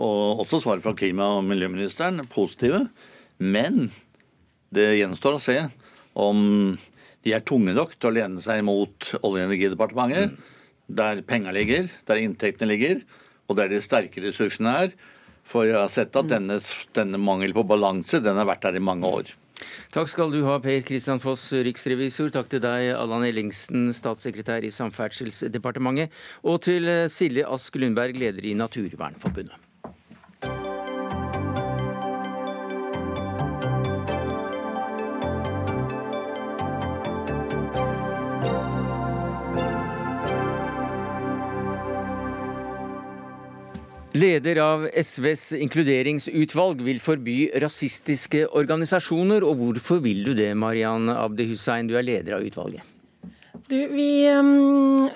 Og 0.03 0.43
også 0.43 0.61
svaret 0.61 0.83
fra 0.85 0.97
klima- 0.97 1.37
og 1.39 1.47
miljøministeren. 1.47 2.21
Positive. 2.29 2.89
Men 3.39 3.91
det 4.75 4.97
gjenstår 4.99 5.39
å 5.39 5.43
se 5.43 5.59
om 6.17 6.77
de 7.25 7.33
er 7.35 7.45
tunge 7.47 7.75
nok 7.75 7.97
til 7.97 8.11
å 8.11 8.17
lene 8.17 8.43
seg 8.43 8.63
mot 8.67 9.13
Olje- 9.23 9.47
og 9.47 9.47
energidepartementet, 9.47 10.33
mm. 10.33 10.55
der 10.99 11.23
penga 11.27 11.55
ligger, 11.55 11.89
der 12.07 12.23
inntektene 12.23 12.71
ligger, 12.71 13.01
og 13.47 13.59
der 13.59 13.71
de 13.71 13.81
sterke 13.83 14.23
ressursene 14.23 14.75
er 14.85 14.97
for 15.47 15.69
jeg 15.69 15.79
har 15.79 15.91
sett 15.93 16.17
at 16.19 16.31
denne, 16.31 16.61
denne 16.97 17.21
mangel 17.23 17.55
på 17.57 17.67
balanse 17.67 18.23
den 18.23 18.39
har 18.39 18.49
vært 18.49 18.67
der 18.67 18.79
i 18.79 18.83
mange 18.83 19.09
år. 19.09 19.35
Takk 19.95 20.11
skal 20.13 20.33
du 20.35 20.43
ha, 20.45 20.59
Per 20.61 20.83
Kristian 20.85 21.23
Foss, 21.23 21.49
riksrevisor. 21.65 22.29
Takk 22.35 22.51
til 22.53 22.61
deg, 22.65 22.91
Allan 22.97 23.25
Ellingsen, 23.25 23.89
statssekretær 23.97 24.67
i 24.67 24.73
Samferdselsdepartementet. 24.75 26.13
Og 26.45 26.61
til 26.67 26.91
Silje 27.13 27.47
Ask 27.49 27.79
Lundberg, 27.81 28.19
leder 28.21 28.45
i 28.45 28.53
Naturvernforbundet. 28.59 29.66
Leder 44.17 44.61
av 44.63 44.87
SVs 44.97 45.51
inkluderingsutvalg 45.59 46.81
vil 46.87 47.01
forby 47.03 47.37
rasistiske 47.61 48.47
organisasjoner. 48.57 49.45
Og 49.45 49.61
hvorfor 49.61 50.01
vil 50.05 50.23
du 50.25 50.33
det, 50.39 50.53
Mariann 50.57 51.11
Abdi 51.13 51.51
Hussein, 51.51 51.91
du 51.91 51.99
er 51.99 52.07
leder 52.07 52.39
av 52.39 52.47
utvalget? 52.47 52.87
Du, 53.69 53.77
vi, 53.91 54.09
um, 54.31 55.09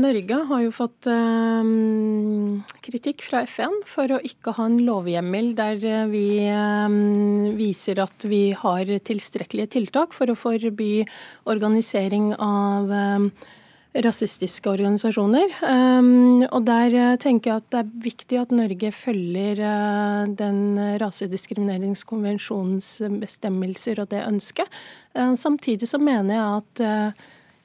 Norge 0.00 0.38
har 0.48 0.62
jo 0.64 0.72
fått 0.74 1.06
um, 1.10 2.62
kritikk 2.82 3.22
fra 3.26 3.44
FN 3.46 3.76
for 3.86 4.16
å 4.16 4.22
ikke 4.24 4.56
ha 4.56 4.66
en 4.70 4.80
lovhjemmel 4.86 5.52
der 5.58 5.84
eh, 5.84 6.06
vi 6.10 6.26
um, 6.48 7.52
viser 7.58 8.00
at 8.02 8.24
vi 8.26 8.48
har 8.56 8.88
tilstrekkelige 9.10 9.76
tiltak 9.76 10.16
for 10.16 10.32
å 10.32 10.38
forby 10.38 11.04
organisering 11.50 12.32
av 12.34 12.90
rasistiske 14.02 14.70
organisasjoner. 14.70 15.52
Um, 15.62 16.42
og 16.48 16.64
der 16.66 16.96
uh, 16.96 17.18
tenker 17.20 17.52
jeg 17.52 17.62
at 17.62 17.68
det 17.70 17.82
er 17.82 17.92
viktig 18.08 18.40
at 18.40 18.54
Norge 18.54 18.90
følger 18.94 19.60
uh, 19.62 20.24
den 20.34 20.80
rasediskrimineringskonvensjonens 21.02 22.96
bestemmelser 23.22 24.02
og 24.02 24.10
det 24.10 24.24
ønsket. 24.26 24.82
Uh, 25.14 25.34
samtidig 25.38 25.88
så 25.90 26.02
mener 26.02 26.34
jeg 26.34 26.46
at 26.58 27.22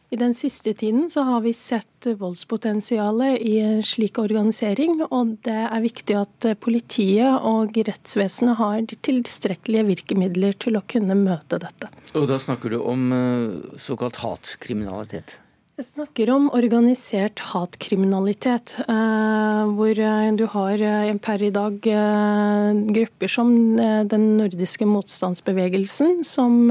i 0.09 0.17
den 0.17 0.33
siste 0.33 0.71
tiden 0.73 1.03
så 1.13 1.21
har 1.27 1.43
vi 1.45 1.51
sett 1.53 2.07
voldspotensialet 2.17 3.43
i 3.45 3.59
en 3.61 3.83
slik 3.85 4.17
organisering, 4.17 5.03
og 5.05 5.35
det 5.45 5.57
er 5.67 5.83
viktig 5.83 6.15
at 6.17 6.47
politiet 6.63 7.45
og 7.45 7.77
rettsvesenet 7.77 8.57
har 8.57 8.87
tilstrekkelige 9.05 9.85
virkemidler 9.91 10.57
til 10.65 10.79
å 10.79 10.85
kunne 10.89 11.13
møte 11.19 11.61
dette. 11.61 11.91
Og 12.17 12.25
da 12.31 12.39
snakker 12.41 12.73
du 12.73 12.79
om 12.81 13.13
såkalt 13.77 14.17
hatkriminalitet? 14.23 15.37
Jeg 15.79 15.93
snakker 15.93 16.27
om 16.33 16.49
organisert 16.51 17.39
hatkriminalitet, 17.53 18.73
eh, 18.83 19.69
hvor 19.77 20.01
eh, 20.03 20.31
du 20.35 20.41
har 20.51 20.81
eh, 20.83 21.11
per 21.23 21.39
i 21.39 21.51
dag 21.55 21.77
grupper 22.97 23.31
som 23.31 23.53
den 24.11 24.25
nordiske 24.41 24.83
motstandsbevegelsen, 24.83 26.19
som 26.27 26.67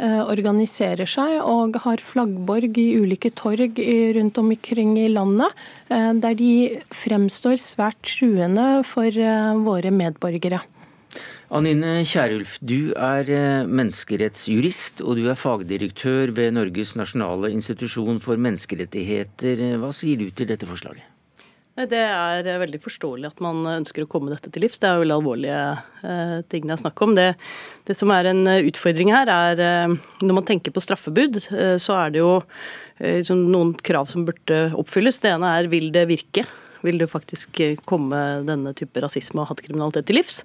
organiserer 0.00 1.06
seg 1.06 1.36
og 1.44 1.78
har 1.84 2.02
flaggborg 2.02 2.78
i 2.82 2.88
ulike 2.98 3.30
torg 3.36 3.78
rundt 4.16 4.42
omkring 4.42 4.96
i 4.98 5.06
landet, 5.12 5.62
der 5.90 6.38
de 6.38 6.52
fremstår 6.94 7.58
svært 7.62 7.98
truende 8.06 8.68
for 8.86 9.22
våre 9.66 9.94
medborgere. 9.94 10.62
Anine 11.50 12.04
Kierulf, 12.06 12.60
du 12.62 12.92
er 12.94 13.26
eh, 13.26 13.66
menneskerettsjurist 13.66 15.00
og 15.02 15.16
du 15.18 15.24
er 15.32 15.38
fagdirektør 15.38 16.30
ved 16.36 16.52
Norges 16.54 16.92
nasjonale 16.94 17.50
institusjon 17.50 18.20
for 18.22 18.38
menneskerettigheter. 18.38 19.64
Hva 19.82 19.90
sier 19.90 20.20
du 20.20 20.28
til 20.30 20.46
dette 20.46 20.68
forslaget? 20.70 21.02
Det 21.90 22.04
er 22.04 22.46
eh, 22.46 22.60
veldig 22.62 22.78
forståelig 22.84 23.32
at 23.32 23.42
man 23.42 23.66
ønsker 23.66 24.06
å 24.06 24.10
komme 24.12 24.30
dette 24.30 24.52
til 24.54 24.62
livs. 24.62 24.78
Det 24.78 24.86
er 24.86 24.94
jo 24.94 25.02
veldig 25.02 25.16
alvorlige 25.16 25.58
eh, 26.06 26.38
ting 26.54 26.70
det 26.70 26.76
er 26.76 26.82
snakk 26.84 27.02
om. 27.08 27.18
Det, 27.18 27.28
det, 27.90 27.98
som 27.98 28.14
er 28.14 28.30
en 28.30 28.46
utfordring 28.70 29.10
her, 29.10 29.34
er 29.34 29.98
når 30.22 30.38
man 30.38 30.46
tenker 30.46 30.70
på 30.70 30.86
straffebud, 30.86 31.42
så 31.82 31.98
er 31.98 32.14
det 32.14 32.22
jo 32.22 32.36
liksom, 33.02 33.48
noen 33.50 33.74
krav 33.90 34.06
som 34.12 34.22
burde 34.28 34.68
oppfylles. 34.78 35.18
Det 35.18 35.34
ene 35.34 35.50
er 35.58 35.74
vil 35.74 35.90
det 35.98 36.06
virke? 36.14 36.46
Vil 36.86 37.00
det 37.00 37.10
faktisk 37.10 37.60
eh, 37.62 37.78
komme 37.88 38.18
denne 38.46 38.72
type 38.76 39.02
rasisme 39.02 39.42
og 39.42 39.50
hatkriminalitet 39.52 40.08
til 40.08 40.20
livs. 40.20 40.42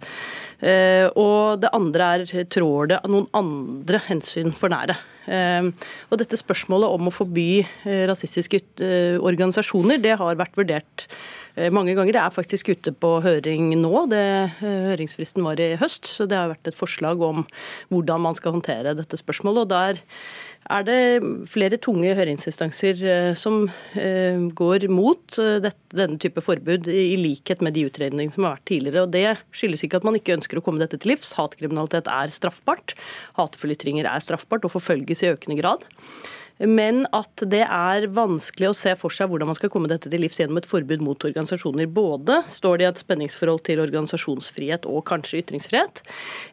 Eh, 0.59 1.07
og 1.19 1.61
det 1.63 1.73
andre 1.75 2.11
er 2.15 2.49
trår 2.51 2.93
det 2.93 3.01
noen 3.11 3.29
andre 3.37 4.01
hensyn 4.07 4.53
for 4.55 4.73
nære. 4.73 4.97
Eh, 5.25 5.71
og 6.09 6.19
dette 6.21 6.39
spørsmålet 6.39 6.97
om 6.97 7.09
å 7.09 7.15
forby 7.15 7.49
rasistiske 8.09 8.61
organisasjoner, 9.25 10.01
det 10.01 10.17
har 10.21 10.39
vært 10.39 10.57
vurdert 10.59 11.09
mange 11.71 11.93
ganger. 11.95 12.11
Det 12.11 12.19
er 12.19 12.33
faktisk 12.35 12.73
ute 12.73 12.91
på 12.91 13.09
høring 13.23 13.69
nå. 13.79 13.93
Det, 14.11 14.25
høringsfristen 14.59 15.45
var 15.45 15.61
i 15.63 15.69
høst, 15.79 16.03
så 16.03 16.27
det 16.27 16.35
har 16.35 16.49
vært 16.51 16.67
et 16.67 16.75
forslag 16.75 17.21
om 17.23 17.45
hvordan 17.93 18.25
man 18.25 18.35
skal 18.35 18.57
håndtere 18.57 18.91
dette 18.97 19.19
spørsmålet. 19.21 19.63
og 19.63 19.71
der 19.71 20.01
er 20.71 20.85
det 20.87 20.99
flere 21.51 21.77
tunge 21.81 22.13
høringsinstanser 22.17 23.01
eh, 23.05 23.31
som 23.37 23.67
eh, 23.99 24.39
går 24.57 24.87
mot 24.89 25.37
eh, 25.41 25.67
denne 25.93 26.17
type 26.21 26.41
forbud, 26.41 26.89
i 26.89 27.17
likhet 27.19 27.61
med 27.65 27.75
de 27.77 27.85
utredningene 27.89 28.33
som 28.33 28.47
har 28.47 28.57
vært 28.57 28.67
tidligere. 28.71 29.05
Og 29.05 29.13
Det 29.13 29.25
skyldes 29.55 29.85
ikke 29.85 30.01
at 30.01 30.07
man 30.07 30.17
ikke 30.19 30.37
ønsker 30.37 30.59
å 30.59 30.65
komme 30.65 30.81
dette 30.81 30.99
til 31.01 31.13
livs. 31.13 31.35
Hatkriminalitet 31.37 32.09
er 32.11 32.33
straffbart. 32.33 32.95
Hatefulle 33.37 33.77
ytringer 33.77 34.09
er 34.09 34.25
straffbart 34.25 34.65
og 34.65 34.73
forfølges 34.77 35.25
i 35.25 35.31
økende 35.35 35.59
grad 35.61 35.85
men 36.63 37.03
at 37.15 37.43
det 37.51 37.63
er 37.65 38.05
vanskelig 38.15 38.69
å 38.69 38.77
se 38.77 38.93
for 38.99 39.13
seg 39.13 39.27
hvordan 39.27 39.49
man 39.49 39.57
skal 39.57 39.71
komme 39.73 39.89
dette 39.91 40.07
til 40.11 40.21
livs 40.23 40.39
gjennom 40.39 40.61
et 40.61 40.69
forbud 40.69 41.01
mot 41.03 41.25
organisasjoner. 41.27 41.89
Både 41.91 42.41
står 42.53 42.79
det 42.79 42.85
i 42.85 42.89
et 42.89 43.01
spenningsforhold 43.01 43.63
til 43.67 43.81
organisasjonsfrihet 43.83 44.87
og 44.87 45.03
kanskje 45.09 45.41
ytringsfrihet. 45.43 45.99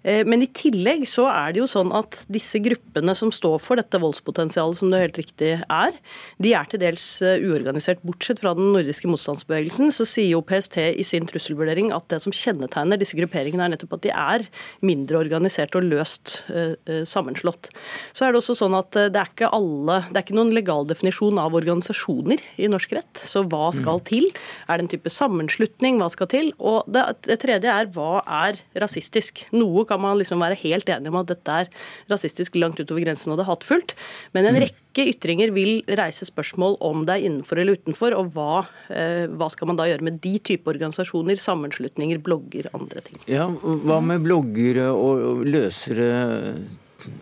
Eh, 0.03 0.23
men 0.27 0.43
i 0.43 0.51
tillegg 0.59 1.07
så 1.09 1.29
er 1.31 1.55
det 1.55 1.63
jo 1.63 1.69
sånn 1.71 1.93
at 1.95 2.25
disse 2.33 2.59
gruppene 2.65 3.15
som 3.19 3.31
står 3.35 3.61
for 3.63 3.79
dette 3.79 4.01
voldspotensialet, 4.03 4.81
som 4.81 4.91
det 4.91 5.05
helt 5.05 5.21
riktig 5.23 5.53
er, 5.61 6.01
de 6.43 6.55
er 6.59 6.67
til 6.71 6.83
dels 6.83 7.07
eh, 7.23 7.39
uorganisert. 7.47 8.03
Bortsett 8.07 8.43
fra 8.43 8.57
den 8.59 8.73
nordiske 8.75 9.11
motstandsbevegelsen, 9.11 9.95
så 9.95 10.09
sier 10.09 10.33
jo 10.35 10.43
PST 10.47 10.81
i 10.91 11.07
sin 11.07 11.31
trusselvurdering 11.31 11.93
at 11.95 12.09
det 12.11 12.23
som 12.25 12.35
kjennetegner 12.35 12.99
disse 12.99 13.19
grupperingene, 13.19 13.69
er 13.69 13.77
nettopp 13.77 14.01
at 14.01 14.07
de 14.09 14.15
er 14.17 14.47
mindre 14.83 15.21
organisert 15.23 15.77
og 15.79 15.87
løst 15.87 16.41
uh, 16.51 16.75
sammenslått. 17.07 17.69
Så 18.17 18.27
er 18.27 18.33
det 18.33 18.41
også 18.41 18.57
sånn 18.59 18.75
at 18.75 18.91
det 18.95 19.19
er 19.21 19.31
ikke 19.31 19.51
alle 19.55 19.92
alle 19.93 20.09
Det 20.09 20.19
er 20.19 20.25
ikke 20.27 20.37
noen 20.39 20.53
legal 20.55 20.87
definisjon 20.89 21.41
av 21.41 21.57
organisasjoner 21.57 22.43
i 22.61 22.69
norsk 22.71 22.95
rett. 22.97 23.23
Så 23.29 23.45
hva 23.45 23.71
skal 23.75 24.01
mm. 24.01 24.05
til? 24.09 24.29
Er 24.67 24.79
det 24.79 24.87
en 24.87 24.93
type 24.95 25.13
sammenslutning? 25.13 26.01
Hva 26.01 26.09
skal 26.13 26.31
til? 26.33 26.53
Og 26.59 26.89
det, 26.93 27.05
det, 27.29 27.39
tredje 27.43 27.73
er 27.73 27.91
hva 27.95 28.23
er 28.25 28.61
rasistisk? 28.83 29.45
Noe 29.55 29.85
kan 29.89 30.03
man 30.03 30.19
liksom 30.21 30.43
være 30.43 30.59
helt 30.63 30.91
enig 30.93 31.13
om 31.13 31.21
at 31.21 31.31
dette 31.33 31.59
er 31.65 31.71
rasistisk 32.13 32.57
langt 32.61 32.81
utover 32.81 33.05
grensen 33.05 33.33
og 33.33 33.41
det 33.41 33.47
er 33.47 33.53
hattfullt. 33.53 33.97
Men 34.37 34.49
en 34.49 34.59
mm. 34.59 34.63
rekke 34.67 35.09
ytringer 35.15 35.55
vil 35.55 35.81
reise 36.01 36.29
spørsmål 36.29 36.79
om 36.85 37.07
det 37.09 37.17
er 37.17 37.27
innenfor 37.29 37.61
eller 37.61 37.79
utenfor, 37.81 38.17
og 38.17 38.33
hva, 38.37 38.65
eh, 38.93 39.25
hva 39.31 39.49
skal 39.53 39.71
man 39.71 39.81
da 39.81 39.89
gjøre 39.89 40.09
med 40.09 40.21
de 40.25 40.37
type 40.45 40.69
organisasjoner, 40.71 41.41
sammenslutninger, 41.41 42.21
blogger, 42.23 42.69
andre 42.77 43.05
ting. 43.07 43.21
Ja, 43.31 43.49
Hva 43.63 43.99
med 44.05 44.25
bloggere 44.25 44.91
og 44.93 45.43
løsere 45.49 46.11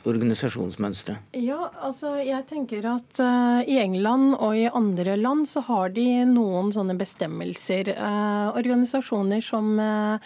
organisasjonsmønstre? 0.08 1.16
Ja, 1.38 1.68
altså 1.82 2.14
jeg 2.20 2.44
tenker 2.50 2.86
at 2.92 3.20
uh, 3.22 3.60
i 3.64 3.78
England 3.82 4.34
og 4.36 4.56
i 4.58 4.66
andre 4.66 5.16
land 5.20 5.46
så 5.50 5.62
har 5.66 5.92
de 5.94 6.06
noen 6.28 6.72
sånne 6.74 6.96
bestemmelser. 7.00 7.92
Uh, 7.96 8.50
organisasjoner 8.60 9.42
som 9.44 9.72
uh, 9.80 10.18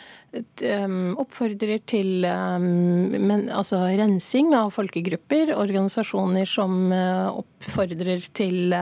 oppfordrer 1.21 1.83
til 1.91 2.27
um, 2.29 2.69
men, 3.15 3.49
altså, 3.53 3.83
rensing 3.95 4.55
av 4.59 4.73
folkegrupper. 4.75 5.55
Organisasjoner 5.59 6.49
som 6.49 6.91
oppfordrer 7.65 8.21
til 8.37 8.75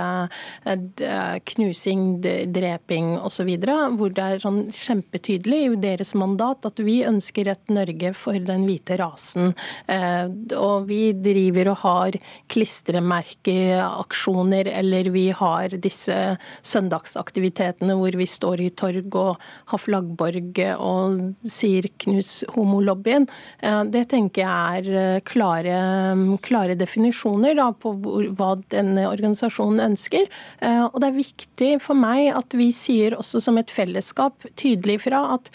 knusing, 1.53 2.21
dreping 2.53 3.19
osv. 3.23 3.51
Hvor 3.97 4.11
det 4.15 4.23
er 4.23 4.39
sånn 4.43 4.71
kjempetydelig 4.75 5.61
i 5.65 5.77
deres 5.83 6.15
mandat 6.19 6.67
at 6.69 6.79
vi 6.83 7.05
ønsker 7.07 7.49
et 7.53 7.71
Norge 7.73 8.13
for 8.19 8.39
den 8.43 8.65
hvite 8.67 8.97
rasen. 9.01 9.55
Uh, 9.89 10.29
og 10.59 10.89
vi 10.91 11.13
driver 11.15 11.69
og 11.73 11.79
har 11.83 12.13
klistremerkeaksjoner, 12.53 14.67
eller 14.83 15.05
vi 15.15 15.31
har 15.37 15.69
disse 15.83 16.37
søndagsaktivitetene 16.67 17.95
hvor 17.99 18.13
vi 18.19 18.27
står 18.29 18.61
i 18.65 18.71
torg 18.77 19.15
og 19.19 19.37
har 19.73 19.81
flaggborg 19.81 20.59
og 20.77 21.35
sier 21.49 21.83
'knus 22.03 22.45
homolobbyen'. 22.55 23.29
Eh, 23.63 23.85
det 23.93 24.05
tenker 24.13 24.41
jeg 24.43 24.79
er 24.79 24.85
eh, 25.17 25.21
klare, 25.27 25.77
klare 26.43 26.75
definisjoner 26.79 27.55
da, 27.59 27.73
på 27.73 27.89
hva 28.37 28.51
denne 28.73 29.07
organisasjonen 29.09 29.93
ønsker. 29.93 30.29
Eh, 30.65 30.85
og 30.89 30.99
det 31.03 31.11
er 31.11 31.19
viktig 31.21 31.71
for 31.85 31.99
meg 31.99 32.33
at 32.35 32.57
vi 32.59 32.71
sier 32.75 33.17
også 33.19 33.43
som 33.45 33.61
et 33.61 33.73
fellesskap 33.73 34.49
tydelig 34.61 35.03
fra 35.07 35.25
at 35.37 35.53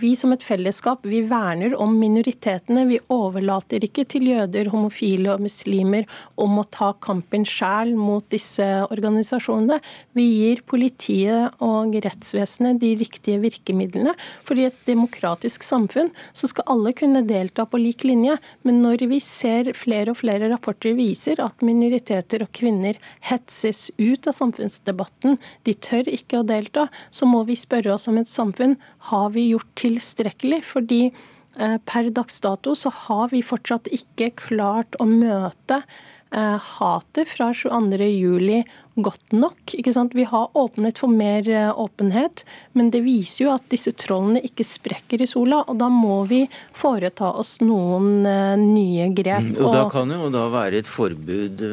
vi 0.00 0.14
som 0.16 0.32
et 0.32 0.44
fellesskap 0.44 1.04
vi 1.06 1.20
verner 1.28 1.74
om 1.80 1.92
minoritetene. 2.00 2.86
Vi 2.88 2.98
overlater 3.12 3.84
ikke 3.84 4.04
til 4.08 4.28
jøder, 4.30 4.70
homofile 4.72 5.34
og 5.34 5.42
muslimer 5.44 6.06
om 6.40 6.56
å 6.60 6.64
ta 6.72 6.94
kampen 7.04 7.44
sjæl 7.48 7.92
mot 7.98 8.24
disse 8.32 8.64
organisasjonene. 8.88 9.78
Vi 10.16 10.24
gir 10.24 10.62
politiet 10.68 11.58
og 11.64 11.96
rettsvesenet 12.04 12.80
de 12.80 12.94
riktige 13.02 13.42
virkemidlene. 13.42 14.14
For 14.48 14.58
i 14.58 14.68
et 14.70 14.78
demokratisk 14.88 15.66
samfunn 15.66 16.12
så 16.32 16.48
skal 16.50 16.68
alle 16.72 16.94
kunne 16.96 17.24
delta 17.28 17.66
på 17.68 17.80
lik 17.82 18.06
linje. 18.08 18.38
Men 18.64 18.80
når 18.84 19.04
vi 19.10 19.20
ser 19.24 19.72
flere 19.76 20.14
og 20.14 20.20
flere 20.22 20.48
rapporter 20.52 20.96
viser 20.98 21.42
at 21.44 21.64
minoriteter 21.66 22.46
og 22.46 22.52
kvinner 22.56 22.96
hetses 23.28 23.88
ut 23.98 24.30
av 24.30 24.36
samfunnsdebatten, 24.38 25.36
de 25.68 25.76
tør 25.76 26.08
ikke 26.08 26.40
å 26.40 26.48
delta, 26.48 26.88
så 27.10 27.28
må 27.28 27.44
vi 27.48 27.58
spørre 27.58 27.92
oss 27.94 28.08
om 28.08 28.20
et 28.20 28.30
samfunn 28.30 28.78
har 29.10 29.30
vi 29.34 29.48
gjort 29.50 29.57
tilstrekkelig. 29.78 30.62
Fordi 30.66 31.08
eh, 31.08 31.78
per 31.88 32.12
dags 32.14 32.40
dato 32.44 32.76
så 32.78 32.92
har 33.06 33.32
vi 33.34 33.44
fortsatt 33.44 33.90
ikke 33.94 34.32
klart 34.48 34.98
å 35.00 35.06
møte 35.08 35.80
eh, 35.80 36.70
hatet 36.76 37.30
fra 37.30 37.50
22.07 37.56 38.62
godt 38.98 39.34
nok. 39.36 39.74
Vi 40.14 40.26
har 40.30 40.56
åpnet 40.58 41.02
for 41.02 41.12
mer 41.12 41.48
eh, 41.48 41.68
åpenhet, 41.70 42.44
men 42.78 42.90
det 42.94 43.04
viser 43.06 43.46
jo 43.46 43.52
at 43.56 43.68
disse 43.72 43.92
trollene 43.98 44.42
ikke 44.46 44.66
sprekker 44.66 45.22
i 45.22 45.30
sola. 45.30 45.64
og 45.66 45.78
Da 45.82 45.90
må 45.92 46.22
vi 46.30 46.44
foreta 46.76 47.34
oss 47.34 47.58
noen 47.64 48.24
nye 48.64 49.12
grep. 49.14 49.52
Mm, 49.52 49.54
og 49.62 49.78
Da 49.78 49.86
kan 49.92 50.16
jo 50.16 50.32
da 50.34 50.48
være 50.52 50.82
et 50.82 50.90
forbud 50.90 51.64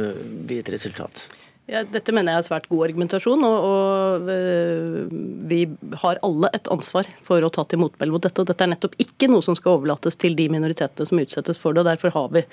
bli 0.46 0.62
et 0.62 0.72
resultat? 0.74 1.28
Ja, 1.66 1.80
dette 1.82 2.14
mener 2.14 2.36
jeg 2.36 2.44
er 2.44 2.46
svært 2.46 2.68
god 2.70 2.84
argumentasjon, 2.86 3.42
og, 3.42 3.64
og, 3.66 4.28
eh, 4.30 5.14
vi 5.50 5.64
har 5.98 6.20
alle 6.26 6.52
et 6.54 6.68
ansvar 6.70 7.08
for 7.26 7.42
å 7.42 7.50
ta 7.50 7.64
til 7.66 7.80
motmæle 7.82 8.14
mot 8.14 8.22
dette. 8.22 8.38
og 8.38 8.52
Dette 8.52 8.62
er 8.62 8.70
nettopp 8.70 8.94
ikke 9.02 9.32
noe 9.32 9.42
som 9.42 9.58
skal 9.58 9.80
overlates 9.80 10.14
til 10.22 10.38
de 10.38 10.46
minoritetene 10.54 11.10
som 11.10 11.22
utsettes 11.24 11.58
for 11.58 11.74
det. 11.74 11.82
og 11.82 11.90
Derfor 11.90 12.14
har 12.14 12.28
vi 12.36 12.44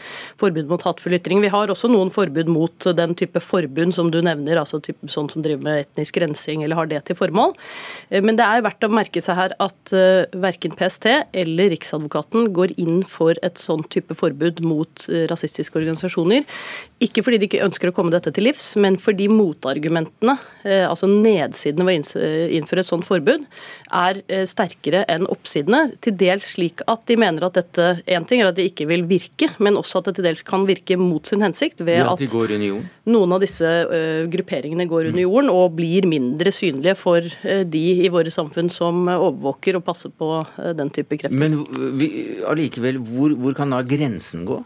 forbud 0.40 0.70
mot 0.70 0.84
hatefull 0.86 1.18
ytring. 1.18 1.42
Vi 1.44 1.50
har 1.52 1.68
også 1.68 1.90
noen 1.92 2.08
forbud 2.14 2.48
mot 2.48 2.88
den 2.96 3.12
type 3.20 3.42
forbund 3.44 3.92
som 3.92 4.08
du 4.08 4.22
nevner, 4.24 4.62
altså 4.62 4.80
type, 4.80 5.04
sånn 5.12 5.28
som 5.28 5.44
driver 5.44 5.68
med 5.68 5.84
etnisk 5.84 6.16
rensing 6.24 6.64
eller 6.64 6.80
har 6.80 6.88
det 6.88 7.02
til 7.10 7.20
formål. 7.20 7.52
Eh, 8.08 8.24
men 8.24 8.40
det 8.40 8.48
er 8.48 8.64
verdt 8.64 8.88
å 8.88 8.92
merke 8.96 9.20
seg 9.20 9.36
her 9.36 9.56
at 9.60 9.92
uh, 9.92 10.24
verken 10.40 10.72
PST 10.72 11.10
eller 11.36 11.68
Riksadvokaten 11.74 12.48
går 12.56 12.72
inn 12.80 13.04
for 13.04 13.36
et 13.44 13.60
sånn 13.60 13.84
type 13.92 14.16
forbud 14.16 14.64
mot 14.64 15.04
rasistiske 15.28 15.76
organisasjoner. 15.76 16.48
Ikke 17.04 17.24
fordi 17.26 17.42
de 17.42 17.48
ikke 17.50 17.64
ønsker 17.64 17.90
å 17.90 17.94
komme 17.96 18.14
dette 18.14 18.32
til 18.32 18.46
livs, 18.46 18.72
men 18.80 18.96
fordi 19.02 19.28
motargumentene, 19.30 20.36
eh, 20.64 20.84
altså 20.86 21.08
nedsidene 21.10 21.86
ved 21.86 22.12
å 22.14 22.22
innføre 22.58 22.82
et 22.84 22.88
sånt 22.88 23.06
forbud, 23.06 23.46
er 23.92 24.20
eh, 24.28 24.44
sterkere 24.48 25.02
enn 25.12 25.26
oppsidene. 25.32 25.96
Til 26.04 26.16
dels 26.20 26.52
slik 26.54 26.84
at 26.90 27.04
de 27.10 27.18
mener 27.20 27.46
at 27.46 27.58
dette 27.58 27.88
en 28.06 28.26
ting 28.28 28.42
er 28.42 28.50
at 28.50 28.58
det 28.58 28.68
ikke 28.70 28.88
vil 28.90 29.06
virke, 29.10 29.50
men 29.62 29.78
også 29.80 30.00
at 30.00 30.10
det 30.10 30.18
til 30.18 30.28
dels 30.28 30.44
kan 30.46 30.66
virke 30.68 30.98
mot 31.00 31.28
sin 31.28 31.44
hensikt 31.44 31.82
ved 31.86 32.06
at 32.06 32.22
noen 33.10 33.36
av 33.36 33.42
disse 33.42 33.66
eh, 33.66 34.24
grupperingene 34.32 34.86
går 34.90 35.10
under 35.10 35.24
jorden 35.24 35.52
og 35.52 35.76
blir 35.78 36.06
mindre 36.08 36.52
synlige 36.54 36.96
for 36.98 37.26
de 37.42 37.84
i 38.06 38.10
våre 38.12 38.30
samfunn 38.32 38.70
som 38.72 39.06
overvåker 39.12 39.78
og 39.78 39.86
passer 39.86 40.12
på 40.14 40.34
den 40.78 40.90
type 40.94 41.18
krefter. 41.18 41.38
Men 41.38 41.62
allikevel, 42.48 43.00
hvor, 43.12 43.34
hvor 43.38 43.56
kan 43.56 43.74
da 43.74 43.82
grensen 43.86 44.46
gå? 44.48 44.62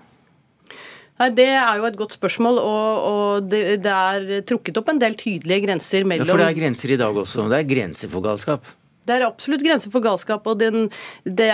Nei, 1.16 1.30
Det 1.32 1.48
er 1.48 1.78
jo 1.80 1.86
et 1.88 1.96
godt 1.96 2.16
spørsmål, 2.18 2.58
og, 2.60 3.04
og 3.10 3.46
det, 3.50 3.62
det, 3.84 3.92
er 3.92 4.42
trukket 4.48 4.80
opp 4.80 4.90
en 4.92 5.00
del 5.00 5.16
tydelige 5.16 5.64
grenser 5.64 6.08
mellom 6.08 6.28
ja, 6.28 6.34
For 6.34 6.44
det 6.44 6.50
er 6.50 6.58
grenser 6.58 6.92
i 6.92 6.98
dag 7.00 7.22
også? 7.22 7.46
Det 7.52 7.62
er 7.62 7.70
grenser 7.70 8.12
for 8.12 8.24
galskap? 8.24 8.68
Det 9.06 9.14
er 9.14 9.22
absolutt 9.22 9.62
grenser 9.62 9.92
for 9.94 10.02
galskap, 10.02 10.48
og 10.50 10.58
den, 10.58 10.88
de, 11.24 11.46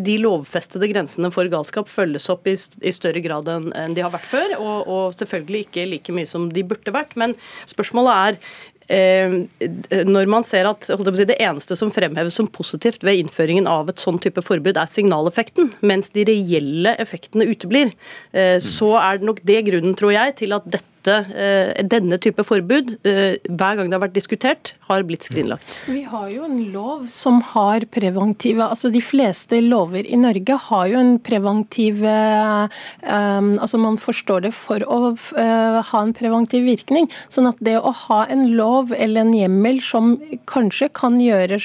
de 0.00 0.16
lovfestede 0.22 0.88
grensene 0.90 1.28
for 1.34 1.48
galskap 1.52 1.90
følges 1.92 2.30
opp 2.32 2.48
i, 2.48 2.56
i 2.56 2.92
større 2.96 3.20
grad 3.24 3.50
enn, 3.52 3.68
de 3.96 4.04
har 4.04 4.12
vært 4.14 4.28
før, 4.30 4.56
og, 4.56 4.88
og, 4.88 5.04
selvfølgelig 5.18 5.66
ikke 5.66 5.86
like 5.90 6.16
mye 6.16 6.30
som 6.30 6.48
de 6.54 6.64
burde 6.66 6.94
vært. 6.96 7.12
Men 7.20 7.36
spørsmålet 7.68 8.16
er 8.16 8.40
når 8.90 10.30
man 10.30 10.46
ser 10.46 10.66
at 10.66 10.86
si, 10.88 11.26
det 11.28 11.38
eneste 11.38 11.76
som 11.78 11.92
fremheves 11.94 12.34
som 12.34 12.48
positivt 12.50 13.04
ved 13.06 13.20
innføringen 13.20 13.68
av 13.70 13.90
et 13.92 14.02
sånn 14.02 14.18
type 14.22 14.42
forbud, 14.42 14.76
er 14.76 14.90
signaleffekten, 14.90 15.72
mens 15.86 16.10
de 16.16 16.26
reelle 16.28 16.96
effektene 17.02 17.46
uteblir, 17.50 17.92
eh, 18.32 18.58
så 18.58 18.96
er 19.00 19.20
det 19.20 19.28
nok 19.30 19.42
det 19.46 19.60
grunnen, 19.68 19.94
tror 19.98 20.14
jeg, 20.16 20.38
til 20.42 20.56
at 20.56 20.66
dette 20.66 20.89
dette, 21.00 21.32
eh, 21.34 21.82
denne 21.82 22.18
type 22.18 22.42
forbud, 22.44 22.98
eh, 23.06 23.36
hver 23.48 23.76
gang 23.76 23.88
det 23.88 23.96
har 23.96 24.08
vært 24.08 24.14
diskutert, 24.14 24.72
har 24.88 25.02
blitt 25.02 25.22
skrinlagt. 25.22 25.86
Vi 25.86 26.02
har 26.02 26.28
jo 26.30 26.44
en 26.44 26.72
lov 26.72 27.08
som 27.08 27.40
har 27.40 27.80
preventive 27.90 28.60
altså 28.60 28.90
De 28.90 29.00
fleste 29.00 29.60
lover 29.62 30.04
i 30.06 30.16
Norge 30.16 30.56
har 30.58 30.88
jo 30.88 30.98
en 30.98 31.18
preventiv 31.18 32.02
um, 32.02 33.58
Altså 33.60 33.78
man 33.78 33.96
forstår 33.96 34.42
det 34.42 34.52
for 34.54 34.80
å 34.80 35.14
ha 35.30 36.00
en 36.02 36.12
preventiv 36.12 36.64
virkning. 36.64 37.08
Sånn 37.28 37.48
at 37.48 37.56
det 37.60 37.76
å 37.78 37.92
ha 37.92 38.26
en 38.26 38.56
lov 38.56 38.92
eller 38.92 39.22
en 39.22 39.32
hjemmel 39.34 39.80
som 39.80 40.16
kanskje 40.50 40.90
kan 40.92 41.18
gjøre 41.20 41.60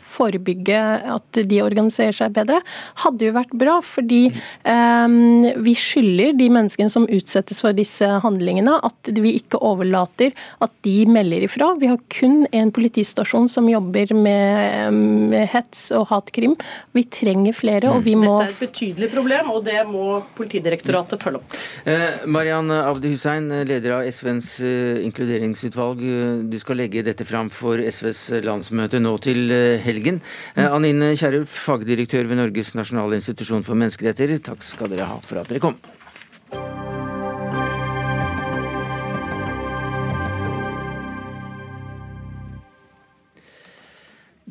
forebygge 0.00 0.80
at 1.16 1.40
de 1.48 1.60
organiserer 1.62 2.16
seg 2.16 2.34
bedre, 2.36 2.60
hadde 3.04 3.28
jo 3.28 3.36
vært 3.36 3.54
bra. 3.58 3.78
Fordi 3.84 4.22
vi 4.64 5.76
skylder 5.76 6.36
de 6.38 6.48
menneskene 6.52 6.92
som 6.92 7.08
utsettes 7.12 7.60
for 7.62 7.76
disse 7.76 8.08
handlingene 8.24 8.55
holdningene, 8.56 8.80
at 8.84 9.10
vi 9.22 9.36
ikke 9.38 9.60
overlater 9.60 10.32
at 10.62 10.72
de 10.84 11.06
melder 11.08 11.44
ifra. 11.46 11.74
Vi 11.78 11.88
har 11.90 11.98
kun 12.12 12.46
en 12.52 12.72
politistasjon 12.72 13.48
som 13.48 13.68
jobber 13.68 14.14
med, 14.14 14.92
med 15.30 15.48
hets 15.52 15.90
og 15.92 16.08
hatkrim. 16.10 16.56
Vi 16.92 17.04
trenger 17.04 17.52
flere, 17.52 17.90
og 17.90 18.04
vi 18.04 18.16
må 18.16 18.38
Dette 18.40 18.50
er 18.50 18.54
et 18.54 18.64
betydelig 18.66 19.10
problem, 19.14 19.50
og 19.50 19.64
det 19.66 19.80
må 19.88 20.22
Politidirektoratet 20.36 21.22
følge 21.22 21.40
opp. 21.40 21.56
Eh, 21.88 22.26
Mariann 22.26 22.70
Abdi 22.70 23.12
Hussein, 23.12 23.48
leder 23.66 23.98
av 23.98 24.06
SVs 24.08 24.50
eh, 24.64 25.02
inkluderingsutvalg. 25.06 26.02
Du 26.50 26.56
skal 26.60 26.80
legge 26.80 27.04
dette 27.06 27.26
fram 27.28 27.50
for 27.52 27.80
SVs 27.80 28.42
landsmøte 28.44 29.00
nå 29.02 29.16
til 29.24 29.52
eh, 29.54 29.82
helgen. 29.84 30.20
Eh, 30.56 30.68
Anine 30.68 31.14
Kierulf, 31.16 31.52
fagdirektør 31.66 32.28
ved 32.30 32.40
Norges 32.42 32.74
nasjonale 32.76 33.20
institusjon 33.20 33.66
for 33.66 33.78
menneskerettigheter, 33.78 34.44
takk 34.52 34.64
skal 34.66 34.92
dere 34.92 35.08
ha 35.10 35.20
for 35.24 35.42
at 35.42 35.52
dere 35.52 35.62
kom. 35.62 35.78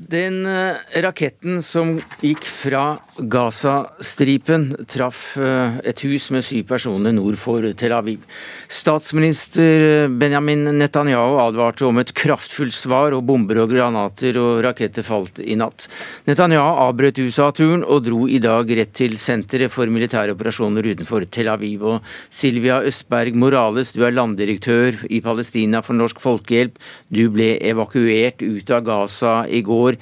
Den 0.05 0.45
eh, 0.45 0.75
raketten 1.01 1.61
som 1.65 1.95
gikk 2.21 2.43
fra 2.45 2.99
Gaza-stripen, 3.17 4.67
traff 4.91 5.37
eh, 5.41 5.79
et 5.81 6.01
hus 6.05 6.27
med 6.35 6.43
syv 6.45 6.67
personer 6.69 7.15
nord 7.15 7.39
for 7.41 7.65
Tel 7.79 7.95
Aviv. 7.95 8.21
Statsminister 8.69 10.05
Benjamin 10.13 10.67
Netanyahu 10.77 11.39
advarte 11.41 11.87
om 11.87 11.97
et 11.97 12.13
kraftfullt 12.13 12.75
svar, 12.75 13.15
og 13.17 13.23
bomber 13.25 13.63
og 13.63 13.71
granater 13.73 14.37
og 14.37 14.61
raketter 14.67 15.05
falt 15.07 15.41
i 15.41 15.57
natt. 15.57 15.87
Netanyahu 16.29 16.83
avbrøt 16.83 17.23
USA-turen 17.23 17.81
og 17.81 18.05
dro 18.05 18.27
i 18.29 18.37
dag 18.43 18.69
rett 18.77 18.93
til 18.93 19.17
senteret 19.21 19.73
for 19.73 19.89
militære 19.89 20.35
operasjoner 20.37 20.91
utenfor 20.91 21.25
Tel 21.33 21.49
Aviv. 21.49 21.87
Og 21.95 22.13
Silvia 22.29 22.77
Østberg 22.85 23.33
Morales, 23.41 23.95
du 23.97 24.05
er 24.05 24.13
landdirektør 24.13 25.01
i 25.09 25.23
Palestina 25.25 25.81
for 25.81 25.97
Norsk 25.97 26.21
Folkehjelp. 26.21 26.77
Du 27.09 27.25
ble 27.33 27.55
evakuert 27.57 28.45
ut 28.45 28.75
av 28.75 28.85
Gaza 28.85 29.35
i 29.49 29.65
går. 29.65 29.94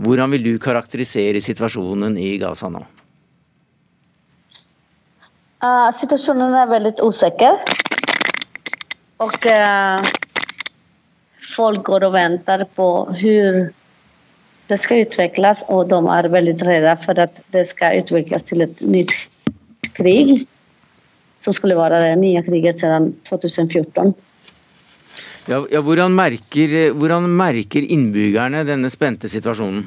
Hvordan 0.00 0.34
vil 0.36 0.46
du 0.46 0.52
karakterisere 0.62 1.42
situasjonen 1.44 2.16
i 2.20 2.34
Gaza 2.40 2.70
nå? 2.72 2.82
Uh, 5.60 5.90
situasjonen 5.92 6.56
er 6.56 6.70
veldig 6.70 6.94
usikker. 7.04 7.60
Og 9.20 9.50
uh, 9.52 10.08
folk 11.52 11.84
går 11.90 12.08
og 12.08 12.16
venter 12.16 12.64
på 12.76 12.88
hvordan 13.10 13.76
det 14.70 14.78
skal 14.78 15.02
utvikles, 15.02 15.64
og 15.66 15.88
de 15.90 15.98
er 16.14 16.30
veldig 16.30 16.54
redde 16.62 16.94
for 17.02 17.18
at 17.18 17.40
det 17.50 17.64
skal 17.66 18.04
utvikles 18.04 18.44
til 18.46 18.62
et 18.62 18.82
nytt 18.86 19.12
krig. 19.96 20.44
Som 21.40 21.56
skulle 21.56 21.78
være 21.78 22.02
den 22.04 22.22
nye 22.22 22.42
kriget 22.46 22.78
siden 22.78 23.10
2014. 23.26 24.14
Ja, 25.48 25.62
ja, 25.72 25.80
hvordan, 25.80 26.12
merker, 26.12 26.92
hvordan 26.92 27.24
merker 27.32 27.84
innbyggerne 27.88 28.60
denne 28.68 28.90
spente 28.92 29.30
situasjonen? 29.30 29.86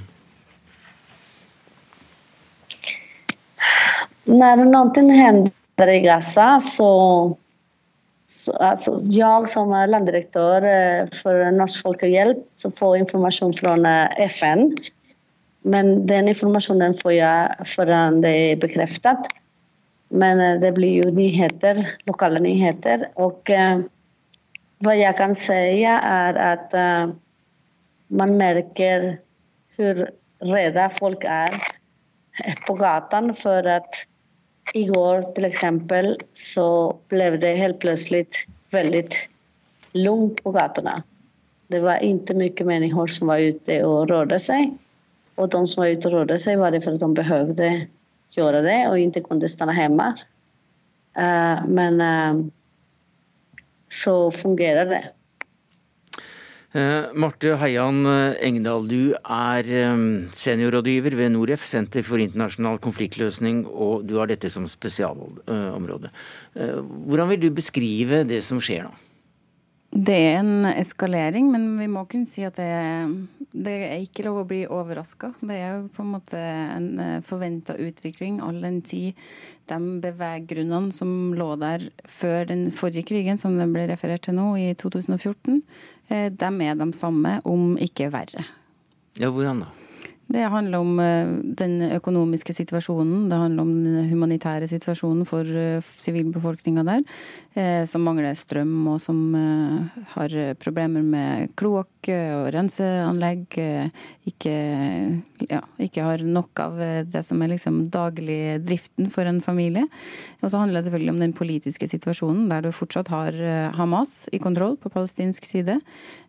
Når 4.34 4.63
noe 4.66 5.04
hender 5.13 5.92
i 5.92 6.00
Gaza, 6.02 6.56
så, 6.63 6.89
så 8.32 8.56
altså, 8.58 8.96
Jeg 9.13 9.52
som 9.52 9.70
landdirektør 9.70 10.66
eh, 10.66 11.13
for 11.20 11.52
Norsk 11.54 11.84
Folkehjelp 11.86 12.42
så 12.58 12.72
får 12.74 13.02
informasjon 13.04 13.54
fra 13.60 13.76
eh, 13.78 14.26
FN. 14.32 14.72
Men 15.70 16.08
den 16.10 16.32
informasjonen 16.32 16.98
får 17.00 17.18
jeg 17.20 17.72
før 17.76 17.94
det 18.24 18.32
er 18.32 18.62
bekreftet. 18.63 19.28
Men 20.10 20.42
eh, 20.42 20.58
det 20.63 20.74
blir 20.80 21.04
jo 21.04 21.12
nyheter, 21.13 21.84
lokale 22.10 22.42
nyheter. 22.42 23.12
og 23.22 23.54
hva 24.84 24.96
jeg 24.98 25.15
kan 25.17 25.36
si, 25.38 25.84
er 25.88 26.39
at 26.39 26.74
uh, 26.76 27.13
man 28.13 28.36
merker 28.39 29.15
hvor 29.78 30.04
redde 30.43 30.89
folk 31.00 31.24
er 31.26 31.56
på 32.67 32.76
gatan 32.78 33.32
For 33.38 33.65
at 33.69 34.04
i 34.74 34.86
går 34.89 35.26
f.eks. 35.38 35.63
så 36.34 36.67
ble 37.12 37.32
det 37.41 37.58
helt 37.60 37.80
plutselig 37.84 38.26
veldig 38.74 39.04
lugnt 40.00 40.39
på 40.43 40.54
gatene. 40.56 41.02
Det 41.69 41.82
var 41.84 42.02
ikke 42.06 42.36
mye 42.38 42.65
mennesker 42.65 43.12
som 43.12 43.30
var 43.30 43.43
ute 43.43 43.80
og 43.86 44.10
rørte 44.10 44.39
seg. 44.41 44.72
Og 45.38 45.50
de 45.52 45.62
som 45.67 45.84
var 45.84 45.93
ute 45.93 46.10
og 46.10 46.15
rørte 46.15 46.39
seg, 46.41 46.60
var 46.62 46.74
det 46.74 46.84
fordi 46.86 47.02
de 47.02 47.19
behøvde 47.19 47.69
gjøre 48.34 48.63
det 48.65 48.80
og 48.89 48.98
ikke 49.00 49.26
kunne 49.28 49.50
stanna 49.52 49.76
hjemme. 49.78 50.10
Uh, 51.13 51.62
men 51.69 52.02
uh, 52.02 52.41
så 53.93 54.15
fungerer 54.36 54.89
det. 54.89 55.03
Uh, 56.73 57.13
Marte 57.13 57.51
Heian 57.62 57.99
eh, 58.10 58.39
Engdahl, 58.47 58.88
du 58.89 59.13
er 59.13 59.67
um, 59.93 60.32
seniorrådgiver 60.34 61.13
ved 61.19 61.29
Noref, 61.36 61.67
Senter 61.69 62.01
for 62.08 62.17
internasjonal 62.17 62.82
konfliktløsning, 62.82 63.62
og 63.69 64.08
du 64.10 64.15
har 64.17 64.32
dette 64.32 64.49
som 64.49 64.65
spesialområde. 64.65 66.10
Hvordan 66.58 67.29
vil 67.29 67.43
du 67.45 67.51
beskrive 67.53 68.23
det 68.25 68.41
som 68.47 68.62
skjer 68.63 68.88
nå? 68.88 68.95
Det 69.93 70.15
er 70.17 70.39
en 70.39 70.65
eskalering, 70.71 71.51
men 71.53 71.67
vi 71.77 71.86
må 71.91 72.08
kunne 72.10 72.25
si 72.25 72.41
at 72.47 72.58
det, 72.58 72.69
det 73.53 73.73
er 73.91 73.99
ikke 74.01 74.25
lov 74.25 74.39
å 74.41 74.47
bli 74.49 74.63
overraska. 74.65 75.36
Det 75.38 75.53
er 75.53 75.75
jo 75.75 75.89
på 75.93 76.01
en 76.01 76.13
måte 76.15 76.39
en 76.39 76.88
eh, 76.97 77.19
forventa 77.27 77.75
utvikling, 77.77 78.39
all 78.41 78.58
den 78.63 78.82
tid 78.82 79.19
de 79.69 79.77
beveggrunnene 80.03 80.91
som 80.91 81.34
lå 81.38 81.53
der 81.62 81.86
før 82.10 82.49
den 82.49 82.65
forrige 82.75 83.08
krigen, 83.13 83.39
som 83.39 83.56
det 83.60 83.69
ble 83.71 83.86
referert 83.91 84.25
til 84.25 84.36
nå, 84.38 84.49
i 84.60 84.73
2014, 84.79 85.62
eh, 86.10 86.27
de 86.34 86.51
er 86.67 86.82
de 86.82 86.89
samme, 86.97 87.38
om 87.45 87.77
ikke 87.77 88.10
verre. 88.13 88.47
Ja, 89.21 89.29
hvordan 89.29 89.63
da? 89.63 89.71
Det 90.34 90.50
handler 90.50 90.82
om 90.82 91.00
eh, 91.00 91.32
den 91.62 91.76
økonomiske 91.93 92.56
situasjonen, 92.58 93.28
det 93.30 93.38
handler 93.38 93.65
om 93.67 93.74
den 93.86 94.10
humanitære 94.10 94.69
situasjonen 94.72 95.28
for 95.30 95.46
eh, 95.46 95.84
sivilbefolkninga 96.02 96.86
der, 96.88 97.04
eh, 97.54 97.84
som 97.89 98.06
mangler 98.08 98.34
strøm 98.38 98.88
og 98.96 99.02
som 99.04 99.19
har 100.15 100.34
problemer 100.62 101.06
med 101.06 101.54
kloakk 101.60 101.92
og 102.12 102.50
renseanlegg. 102.56 103.58
Ikke, 104.28 104.56
ja, 105.48 105.62
ikke 105.84 106.08
har 106.08 106.24
nok 106.26 106.60
av 106.63 106.82
det 107.08 107.24
som 107.28 107.42
er 107.44 107.54
liksom 107.54 107.86
daglig 107.94 108.58
driften 108.66 109.12
for 109.13 109.30
en 109.30 109.39
familie. 109.44 109.86
Og 110.42 110.52
så 110.52 110.60
handler 110.60 110.80
det 110.80 110.88
selvfølgelig 110.88 111.13
om 111.13 111.24
den 111.24 111.38
politiske 111.38 111.88
situasjonen, 111.88 112.50
der 112.52 112.66
du 112.66 112.72
fortsatt 112.76 113.12
har 113.13 113.38
Hamas 113.78 114.26
i 114.36 114.42
kontroll 114.44 114.76
på 114.82 114.92
palestinsk 114.94 115.48
side. 115.48 115.80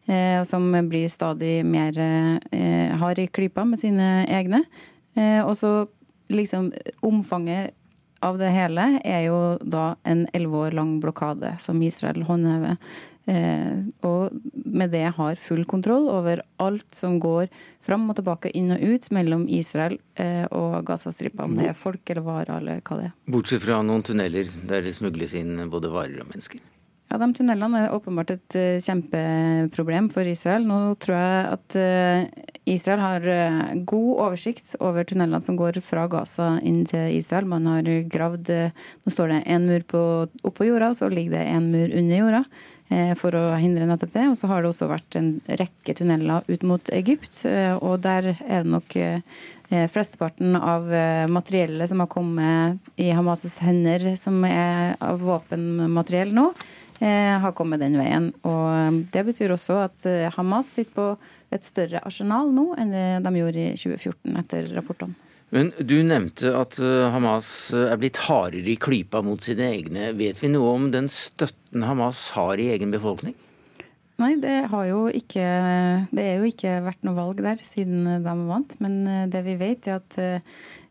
Eh, 0.07 0.37
og 0.41 0.45
som 0.49 0.67
blir 0.91 1.09
stadig 1.09 1.63
mer 1.65 1.97
eh, 1.97 2.93
hard 3.01 3.23
i 3.23 3.29
klypa 3.33 3.65
med 3.65 3.81
sine 3.81 4.27
egne. 4.29 4.65
Eh, 5.17 5.41
og 5.41 5.57
så 5.57 5.87
liksom 6.33 6.73
omfanget 7.05 7.73
av 8.25 8.39
det 8.41 8.51
hele 8.53 8.87
er 9.05 9.27
jo 9.27 9.39
da 9.61 9.95
en 10.09 10.25
elleve 10.33 10.69
år 10.69 10.77
lang 10.77 10.97
blokade 11.01 11.55
som 11.61 11.83
Israel 11.85 12.25
håndhever. 12.29 12.77
Og 13.25 14.35
med 14.53 14.91
det 14.93 15.07
har 15.17 15.41
full 15.41 15.65
kontroll 15.65 16.11
over 16.13 16.43
alt 16.61 16.97
som 16.97 17.17
går 17.23 17.49
fram 17.85 18.05
og 18.11 18.19
tilbake, 18.19 18.53
inn 18.53 18.75
og 18.75 18.83
ut 18.85 19.09
mellom 19.17 19.47
Israel 19.49 19.97
og 20.53 20.85
Gazastripa. 20.89 21.47
Om 21.47 21.57
det 21.61 21.71
er 21.71 21.79
folk 21.79 22.05
eller 22.13 22.27
varer 22.27 22.55
eller 22.59 22.85
hva 22.85 23.01
det 23.01 23.09
er. 23.09 23.17
Bortsett 23.33 23.65
fra 23.65 23.81
noen 23.85 24.05
tunneler 24.05 24.49
der 24.69 24.85
det 24.85 24.97
smugles 24.99 25.37
inn 25.41 25.57
både 25.73 25.93
varer 25.93 26.21
og 26.21 26.33
mennesker. 26.33 26.61
Ja, 27.13 27.19
De 27.21 27.29
tunnelene 27.37 27.85
er 27.85 27.93
åpenbart 27.95 28.33
et 28.35 28.57
uh, 28.59 28.81
kjempeproblem 28.83 30.09
for 30.11 30.27
Israel. 30.27 30.65
Nå 30.67 30.97
tror 30.99 31.15
jeg 31.21 31.45
at 31.53 31.77
Israel 32.67 33.03
har 33.05 33.27
god 33.87 34.11
oversikt 34.25 34.73
over 34.81 35.05
tunnelene 35.07 35.45
som 35.45 35.57
går 35.61 35.79
fra 35.85 36.09
Gaza 36.11 36.55
inn 36.65 36.83
til 36.91 37.15
Israel. 37.15 37.47
Man 37.47 37.69
har 37.69 37.89
gravd 38.11 38.51
Nå 38.51 39.13
står 39.13 39.31
det 39.31 39.43
en 39.53 39.69
mur 39.69 39.85
på, 39.87 40.05
oppå 40.49 40.67
jorda, 40.67 40.91
så 40.97 41.13
ligger 41.13 41.37
det 41.37 41.45
en 41.53 41.69
mur 41.71 41.93
under 41.93 42.25
jorda 42.25 42.45
for 43.18 43.35
å 43.35 43.42
hindre 43.59 43.88
nettopp 43.88 44.12
det. 44.14 44.28
Og 44.30 44.37
så 44.38 44.48
har 44.50 44.62
det 44.62 44.70
også 44.70 44.90
vært 44.90 45.16
en 45.18 45.33
rekke 45.48 45.96
tunneler 45.98 46.46
ut 46.46 46.66
mot 46.68 46.92
Egypt, 46.94 47.40
og 47.80 47.98
der 48.04 48.30
er 48.35 48.62
det 48.62 48.70
nok 48.70 48.96
flesteparten 49.90 50.54
av 50.59 50.87
materiellet 51.33 51.90
som 51.90 52.04
har 52.04 52.11
kommet 52.12 52.92
i 53.00 53.09
Hamas' 53.16 53.59
hender, 53.64 54.12
som 54.20 54.44
er 54.46 54.94
av 55.02 55.24
våpenmateriell 55.24 56.35
nå, 56.37 56.50
Eh, 57.04 57.38
har 57.38 57.52
kommet 57.52 57.83
den 57.83 57.96
veien. 57.98 58.30
Og 58.46 59.02
det 59.12 59.24
betyr 59.26 59.52
også 59.52 59.80
at 59.88 60.04
eh, 60.07 60.30
Hamas 60.37 60.70
sitter 60.70 60.94
på 60.94 61.07
et 61.54 61.66
større 61.66 62.00
arsenal 62.07 62.52
nå 62.54 62.68
enn 62.78 62.92
det 62.94 63.07
de 63.24 63.33
gjorde 63.40 63.64
i 63.64 63.74
2014, 63.76 64.37
etter 64.40 64.70
rapportene. 64.76 65.18
Men 65.54 65.70
du 65.78 65.96
nevnte 66.07 66.54
at 66.57 66.78
eh, 66.83 67.09
Hamas 67.14 67.48
er 67.76 67.98
blitt 68.00 68.20
hardere 68.26 68.72
i 68.72 68.78
klypa 68.80 69.22
mot 69.22 69.42
sine 69.44 69.68
egne. 69.76 70.12
Vet 70.18 70.40
vi 70.42 70.50
noe 70.52 70.72
om 70.74 70.88
den 70.94 71.11
støtten 71.12 71.85
Hamas 71.87 72.30
har 72.35 72.61
i 72.61 72.70
egen 72.74 72.94
befolkning? 72.94 73.37
Nei, 74.22 74.37
det 74.38 74.68
har 74.70 74.85
jo 74.87 75.09
ikke 75.11 75.44
Det 76.14 76.22
er 76.22 76.37
jo 76.38 76.46
ikke 76.46 76.76
vært 76.85 77.00
noe 77.02 77.16
valg 77.16 77.40
der 77.42 77.59
siden 77.62 78.07
de 78.22 78.35
vant. 78.46 78.76
Men 78.83 79.00
det 79.30 79.42
vi 79.46 79.57
vet, 79.59 79.88
er 79.90 79.98
at 79.98 80.18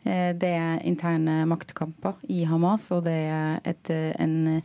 det 0.04 0.50
er 0.52 0.82
interne 0.84 1.46
maktkamper 1.48 2.18
i 2.28 2.42
Hamas, 2.44 2.90
og 2.92 3.06
det 3.06 3.16
er 3.32 3.62
et, 3.64 3.92
en, 4.20 4.60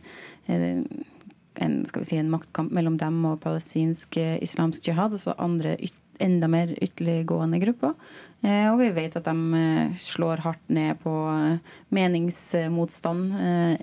en 1.63 1.79
skal 1.87 2.03
vi 2.03 2.09
si, 2.09 2.19
en 2.19 2.31
maktkamp 2.31 2.73
mellom 2.75 2.97
dem 2.99 3.21
og 3.27 3.39
palestinsk 3.43 4.17
eh, 4.19 4.37
islamsk 4.43 4.89
jihad, 4.89 5.15
og 5.15 5.23
så 5.23 5.35
andre 5.41 5.75
yt, 5.79 5.95
enda 6.19 6.49
mer 6.51 6.73
ytterliggående 6.83 7.61
grupper. 7.63 7.93
Eh, 8.39 8.67
og 8.71 8.77
vi 8.79 8.91
vet 8.95 9.17
at 9.19 9.25
de 9.25 9.59
eh, 9.59 9.97
slår 9.99 10.43
hardt 10.45 10.69
ned 10.71 10.99
på 11.03 11.13
meningsmotstand 11.95 13.33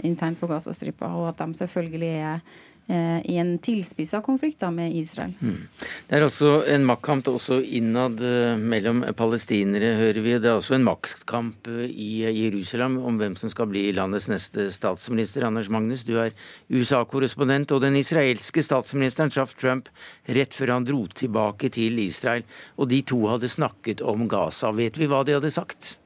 internt 0.06 0.40
på 0.40 0.48
Gazastripa, 0.48 1.10
og 1.12 1.28
at 1.32 1.42
de 1.42 1.60
selvfølgelig 1.60 2.14
er 2.16 2.40
Eh, 2.40 2.75
i 2.88 3.36
en 3.40 3.56
tilspissa 3.58 4.20
konflikt 4.22 4.60
da, 4.62 4.70
med 4.70 4.94
Israel. 4.94 5.32
Mm. 5.40 5.66
Det 6.06 6.14
er 6.14 6.22
altså 6.22 6.50
en 6.70 6.84
maktkamp 6.86 7.26
også 7.32 7.58
innad 7.64 8.22
eh, 8.22 8.54
mellom 8.60 9.02
palestinere, 9.18 9.96
hører 9.98 10.22
vi. 10.22 10.36
Det 10.38 10.50
er 10.50 10.60
også 10.60 10.76
en 10.76 10.86
maktkamp 10.86 11.66
eh, 11.72 11.90
i 11.90 12.10
Jerusalem 12.22 13.00
om 13.02 13.18
hvem 13.18 13.34
som 13.38 13.50
skal 13.50 13.70
bli 13.72 13.88
landets 13.96 14.28
neste 14.30 14.68
statsminister. 14.74 15.48
Anders 15.48 15.70
Magnus, 15.72 16.06
du 16.06 16.14
er 16.22 16.34
USA-korrespondent, 16.70 17.74
og 17.74 17.82
den 17.82 17.98
israelske 17.98 18.62
statsministeren 18.62 19.34
traff 19.34 19.56
Trump 19.58 19.90
rett 20.30 20.54
før 20.54 20.76
han 20.76 20.86
dro 20.86 21.04
tilbake 21.10 21.72
til 21.74 21.98
Israel. 22.06 22.46
Og 22.78 22.90
de 22.92 23.02
to 23.06 23.24
hadde 23.26 23.50
snakket 23.50 24.04
om 24.06 24.28
Gaza. 24.30 24.70
Vet 24.76 24.98
vi 25.00 25.10
hva 25.10 25.24
de 25.26 25.40
hadde 25.40 25.54
sagt? 25.54 25.96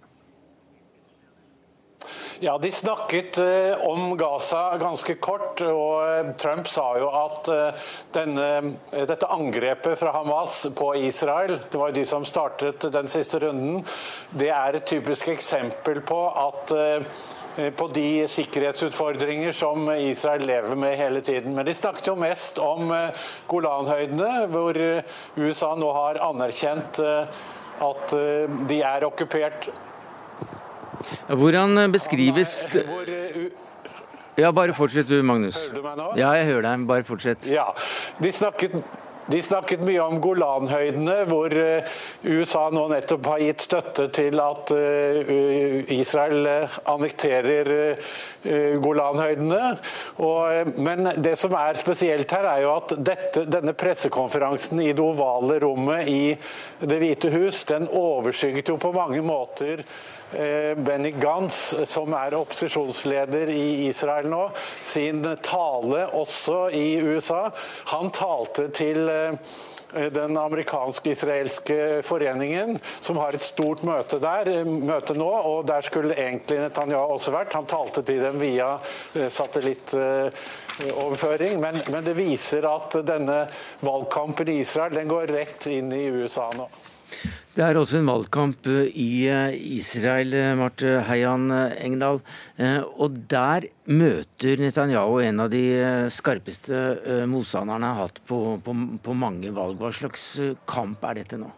Ja, 2.43 2.59
De 2.59 2.73
snakket 2.73 3.39
eh, 3.39 3.87
om 3.87 4.17
Gaza 4.17 4.77
ganske 4.79 5.15
kort. 5.15 5.61
og 5.61 6.09
eh, 6.09 6.31
Trump 6.41 6.69
sa 6.73 6.87
jo 6.97 7.11
at 7.13 7.49
eh, 7.53 7.89
denne, 8.15 8.47
dette 8.95 9.29
angrepet 9.29 9.99
fra 10.01 10.15
Hamas 10.15 10.63
på 10.73 10.95
Israel, 10.97 11.59
det 11.69 11.77
var 11.77 11.91
jo 11.91 11.99
de 11.99 12.05
som 12.09 12.25
startet 12.25 12.87
den 12.95 13.11
siste 13.13 13.43
runden, 13.43 13.85
det 14.33 14.49
er 14.57 14.79
et 14.79 14.89
typisk 14.89 15.29
eksempel 15.35 16.01
på 16.01 16.23
at 16.47 16.73
på 17.77 17.87
de 17.93 18.25
sikkerhetsutfordringer 18.31 19.53
som 19.53 19.91
Israel 19.93 20.47
lever 20.47 20.79
med 20.79 20.95
hele 20.97 21.21
tiden. 21.21 21.53
Men 21.53 21.67
de 21.67 21.75
snakket 21.75 22.09
jo 22.09 22.15
mest 22.17 22.61
om 22.63 22.95
Golanhøydene, 23.51 24.47
hvor 24.55 24.79
USA 25.37 25.75
nå 25.77 25.91
har 25.99 26.23
anerkjent 26.31 27.03
at 27.03 28.15
de 28.71 28.81
er 28.87 29.09
okkupert 29.11 29.69
hvordan 31.29 31.93
beskrives 31.93 32.57
Ja, 34.39 34.53
bare 34.57 34.73
fortsett 34.73 35.09
du, 35.11 35.19
Magnus. 35.27 35.59
Hører 35.69 35.77
du 35.77 35.85
meg 35.85 35.97
nå? 35.99 36.09
Ja, 36.17 36.33
jeg 36.39 36.47
hører 36.49 36.69
deg. 36.71 36.85
Bare 36.89 37.05
fortsett. 37.05 37.49
Ja, 37.51 37.67
De 38.23 38.33
snakket 38.33 38.79
de 39.31 39.39
snakket 39.47 39.83
mye 39.87 40.01
om 40.03 40.17
Golanhøydene, 40.23 41.21
hvor 41.29 41.53
eh, 41.55 41.87
USA 42.27 42.65
nå 42.75 42.87
nettopp 42.91 43.29
har 43.31 43.43
gitt 43.45 43.63
støtte 43.63 44.09
til 44.17 44.41
at 44.43 44.73
eh, 44.75 45.93
Israel 45.95 46.49
annekterer 46.91 47.93
Golanhøydene. 48.83 49.73
Og, 50.25 50.79
men 50.81 51.11
det 51.21 51.37
som 51.41 51.55
er 51.59 51.81
spesielt 51.81 52.31
her, 52.33 52.49
er 52.53 52.63
jo 52.65 52.71
at 52.77 52.95
dette, 52.97 53.45
denne 53.51 53.75
pressekonferansen 53.77 54.81
i 54.85 54.93
det 54.93 55.05
ovale 55.05 55.59
rommet 55.63 56.09
i 56.09 56.23
Det 56.81 56.97
hvite 57.03 57.31
hus, 57.35 57.65
den 57.69 57.89
overskygget 57.93 58.73
jo 58.73 58.79
på 58.81 58.93
mange 58.97 59.21
måter 59.25 59.85
Eh, 60.33 60.75
Benny 60.79 61.11
Gantz, 61.11 61.75
som 61.91 62.13
er 62.15 62.37
opposisjonsleder 62.39 63.51
i 63.51 63.89
Israel 63.89 64.29
nå, 64.31 64.45
sin 64.79 65.25
tale 65.43 66.05
også 66.15 66.69
i 66.71 67.01
USA. 67.03 67.49
Han 67.91 68.13
talte 68.15 68.69
til 68.71 69.11
eh, 69.11 69.57
den 69.93 70.37
amerikansk-israelske 70.37 72.03
foreningen, 72.07 72.79
som 73.01 73.17
har 73.17 73.33
et 73.35 73.43
stort 73.43 73.83
møte 73.87 74.19
der, 74.23 74.49
eh, 74.49 74.65
møte 74.65 75.15
nå, 75.19 75.31
og 75.31 75.67
der 75.67 75.81
skulle 75.87 76.15
egentlig 76.15 76.59
Netanyahu 76.61 77.13
også 77.17 77.31
vært. 77.35 77.53
Han 77.57 77.67
talte 77.67 78.03
til 78.07 78.23
dem 78.23 78.41
via 78.41 78.79
satellittoverføring, 79.15 81.61
men, 81.61 81.83
men 81.91 82.05
det 82.05 82.17
viser 82.19 82.67
at 82.71 82.93
denne 83.07 83.49
valgkampen 83.81 84.49
i 84.49 84.61
Israel 84.65 84.95
den 84.95 85.09
går 85.11 85.27
rett 85.35 85.67
inn 85.71 85.93
i 85.93 86.11
USA 86.11 86.53
nå. 86.57 86.69
Det 87.51 87.65
er 87.67 87.75
også 87.75 87.99
en 87.99 88.07
valgkamp 88.07 88.67
eh, 88.71 88.91
i 88.95 89.27
eh, 89.27 89.57
Israel, 89.75 90.35
eh, 90.39 90.53
Marte 90.59 91.01
Heian 91.09 91.51
Engdahl. 91.51 92.21
Og 93.01 93.17
der 93.31 93.67
møter 93.91 94.61
Netanyahu 94.61 95.19
en 95.25 95.43
av 95.43 95.51
de 95.51 95.65
skarpeste 96.15 97.25
motstanderne 97.31 97.91
har 97.91 98.07
hatt 98.07 98.21
på, 98.29 98.39
på, 98.63 98.75
på 99.03 99.17
mange 99.19 99.51
valg. 99.57 99.81
Hva 99.81 99.91
slags 99.97 100.27
kamp 100.71 101.03
er 101.09 101.23
dette 101.23 101.41
nå? 101.41 101.49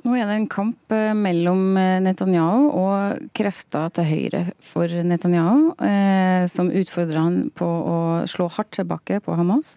Nå 0.00 0.14
er 0.16 0.30
det 0.30 0.38
en 0.38 0.46
kamp 0.48 0.94
mellom 1.18 1.74
Netanyahu 2.06 2.70
og 2.70 3.26
krefter 3.36 3.90
til 3.98 4.08
høyre 4.08 4.44
for 4.64 4.88
Netanyahu, 4.88 5.74
som 6.48 6.70
utfordrer 6.72 7.20
han 7.20 7.42
på 7.52 7.68
å 7.68 7.98
slå 8.30 8.48
hardt 8.54 8.72
tilbake 8.78 9.20
på 9.26 9.36
Hamas. 9.36 9.74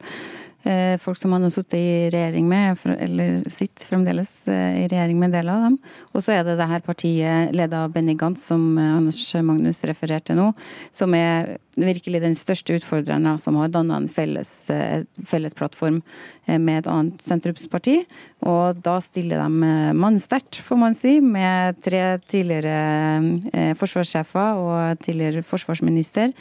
Eh, 0.64 0.98
folk 0.98 1.18
som 1.18 1.34
han 1.36 1.44
har 1.44 1.52
sittet 1.52 1.74
i 1.74 2.10
regjering 2.10 2.48
med, 2.48 2.78
eller 3.00 3.50
sitter 3.52 3.86
fremdeles 3.86 4.48
eh, 4.48 4.84
i 4.84 4.88
regjering 4.88 5.20
med 5.20 5.28
en 5.28 5.36
del 5.36 5.50
av 5.52 5.66
dem. 5.66 5.76
Og 6.14 6.24
så 6.24 6.38
er 6.38 6.46
det 6.48 6.56
det 6.56 6.70
her 6.70 6.86
partiet 6.86 7.52
ledet 7.52 7.76
av 7.76 7.92
Benny 7.92 8.16
Gantz, 8.16 8.46
som 8.48 8.78
eh, 8.78 8.94
Anders 8.96 9.20
Magnus 9.44 9.84
refererte 9.90 10.38
nå, 10.40 10.54
som 10.92 11.16
er 11.20 11.58
virkelig 11.80 12.22
den 12.24 12.36
største 12.38 12.78
utfordreren 12.78 13.26
som 13.42 13.58
har 13.60 13.72
danna 13.74 13.98
en 13.98 14.10
felles, 14.12 14.52
eh, 14.70 15.04
felles, 15.26 15.56
plattform 15.58 16.02
eh, 16.46 16.60
med 16.60 16.84
et 16.84 16.90
annet 16.92 17.24
sentrumsparti. 17.24 18.04
Og 18.46 18.82
da 18.84 18.98
stiller 19.02 19.42
de 19.42 19.70
eh, 19.70 19.94
mannsterkt, 19.98 20.62
får 20.66 20.80
man 20.80 20.98
si, 20.98 21.20
med 21.20 21.80
tre 21.86 22.04
tidligere 22.28 23.74
forsvarssjefer 23.80 24.60
og 24.60 25.00
tidligere 25.04 25.44
forsvarsminister. 25.48 26.34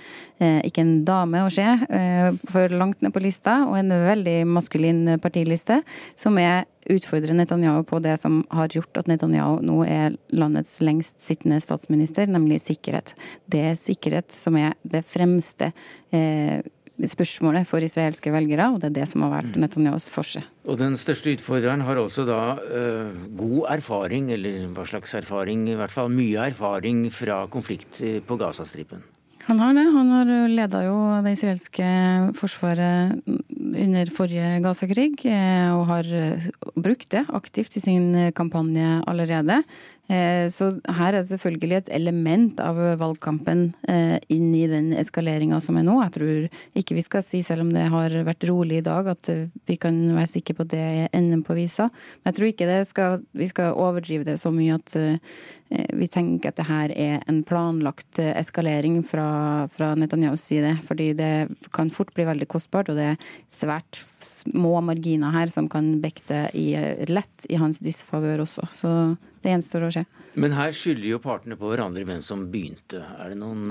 Ikke 0.67 0.83
en 0.83 1.05
dame 1.07 1.45
å 1.45 1.51
se, 1.53 1.65
for 2.51 2.73
langt 2.75 3.03
ned 3.05 3.13
på 3.15 3.23
lista, 3.23 3.61
og 3.69 3.77
en 3.79 3.93
veldig 3.95 4.41
maskulin 4.51 5.15
partiliste, 5.23 5.79
som 6.19 6.41
er 6.43 6.65
utfordrer 6.91 7.37
Netanyahu 7.37 7.85
på 7.87 8.01
det 8.03 8.17
som 8.23 8.43
har 8.51 8.73
gjort 8.75 8.99
at 8.99 9.09
Netanyahu 9.11 9.61
nå 9.65 9.81
er 9.87 10.17
landets 10.35 10.79
lengst 10.83 11.21
sittende 11.23 11.61
statsminister, 11.63 12.27
nemlig 12.31 12.63
sikkerhet. 12.65 13.15
Det 13.47 13.65
er 13.73 13.81
sikkerhet 13.81 14.35
som 14.35 14.59
er 14.59 14.75
det 14.83 15.05
fremste 15.09 15.73
eh, 16.15 16.63
spørsmålet 17.09 17.67
for 17.69 17.83
israelske 17.83 18.33
velgere, 18.35 18.69
og 18.73 18.83
det 18.83 18.91
er 18.91 18.99
det 19.01 19.09
som 19.11 19.25
har 19.27 19.33
vært 19.39 19.55
mm. 19.55 19.63
Netanyahus 19.65 20.09
forse. 20.13 20.43
Og 20.69 20.79
den 20.81 20.99
største 21.01 21.33
utfordreren 21.35 21.85
har 21.87 22.01
altså 22.01 22.27
da 22.29 22.43
eh, 22.67 23.15
god 23.39 23.73
erfaring, 23.79 24.31
eller 24.35 24.69
hva 24.77 24.87
slags 24.89 25.15
erfaring, 25.19 25.67
i 25.71 25.79
hvert 25.79 25.95
fall 25.95 26.13
mye 26.13 26.51
erfaring 26.53 27.07
fra 27.15 27.45
konflikt 27.53 28.03
på 28.27 28.39
Gazastripen? 28.41 29.03
Han 29.49 29.59
har 29.59 29.75
det. 29.75 29.83
Han 29.91 30.11
har 30.15 30.29
leda 30.53 30.85
jo 30.87 30.97
det 31.25 31.33
israelske 31.35 31.87
forsvaret 32.39 33.19
under 33.77 34.11
forrige 34.15 34.61
Gaza-krig, 34.65 35.25
eh, 35.29 35.71
og 35.73 35.87
har 35.91 36.07
eh, 36.07 36.51
brukt 36.77 37.11
det 37.15 37.25
aktivt 37.33 37.77
i 37.77 37.83
sin 37.83 38.07
kampanje 38.37 39.01
allerede. 39.09 39.63
Eh, 40.11 40.49
så 40.53 40.73
her 40.91 41.13
er 41.13 41.21
det 41.21 41.31
selvfølgelig 41.31 41.79
et 41.79 41.91
element 41.95 42.61
av 42.61 42.81
valgkampen 43.01 43.71
inn 44.33 44.51
i 44.57 44.67
den 44.69 44.91
eskaleringa 44.99 45.61
som 45.63 45.79
er 45.79 45.87
nå. 45.87 45.97
Jeg 46.03 46.15
tror 46.17 46.81
ikke 46.83 46.99
vi 46.99 47.07
skal 47.07 47.25
si, 47.27 47.41
selv 47.47 47.65
om 47.65 47.73
det 47.73 47.87
har 47.95 48.19
vært 48.27 48.45
rolig 48.51 48.83
i 48.83 48.87
dag, 48.87 49.09
at 49.15 49.33
vi 49.69 49.79
kan 49.81 49.99
være 50.17 50.33
sikre 50.35 50.59
på 50.59 50.67
at 50.67 50.75
det 50.75 50.83
er 50.83 51.17
enden 51.17 51.45
på 51.47 51.57
visa. 51.57 51.89
Men 52.23 52.33
jeg 52.33 52.39
tror 52.39 52.51
ikke 52.51 52.85
skal, 52.89 53.27
vi 53.39 53.49
skal 53.51 53.79
overdrive 53.79 54.29
det 54.29 54.41
så 54.43 54.53
mye 54.55 54.81
at 54.81 54.97
Eh, 54.97 55.19
vi 55.97 56.09
tenker 56.11 56.53
at 56.53 56.59
det 56.61 56.67
her 56.69 56.93
er 56.95 57.23
en 57.31 57.43
planlagt 57.47 58.21
eh, 58.21 58.33
eskalering 58.39 59.01
fra, 59.09 59.69
fra 59.73 59.93
Netanyahus 59.99 60.45
side. 60.51 60.75
Fordi 60.89 61.13
det 61.19 61.33
kan 61.75 61.93
fort 61.95 62.13
bli 62.17 62.27
veldig 62.29 62.49
kostbart, 62.51 62.91
og 62.93 62.99
det 62.99 63.13
er 63.13 63.27
svært 63.53 64.01
små 64.23 64.79
marginer 64.85 65.35
her 65.35 65.53
som 65.53 65.69
kan 65.73 65.95
bekte 66.03 66.45
i, 66.59 66.73
eh, 66.79 67.05
lett 67.09 67.47
i 67.49 67.61
hans 67.61 67.81
disfavør 67.83 68.45
også. 68.47 68.69
Så 68.77 68.95
det 69.43 69.55
gjenstår 69.55 69.89
å 69.89 69.93
se. 69.99 70.07
Men 70.35 70.57
her 70.57 70.73
skylder 70.77 71.11
jo 71.11 71.23
partene 71.23 71.59
på 71.61 71.73
hverandre 71.73 72.07
hvem 72.09 72.23
som 72.25 72.47
begynte. 72.53 73.03
Er 73.21 73.33
det 73.33 73.41
noen 73.41 73.69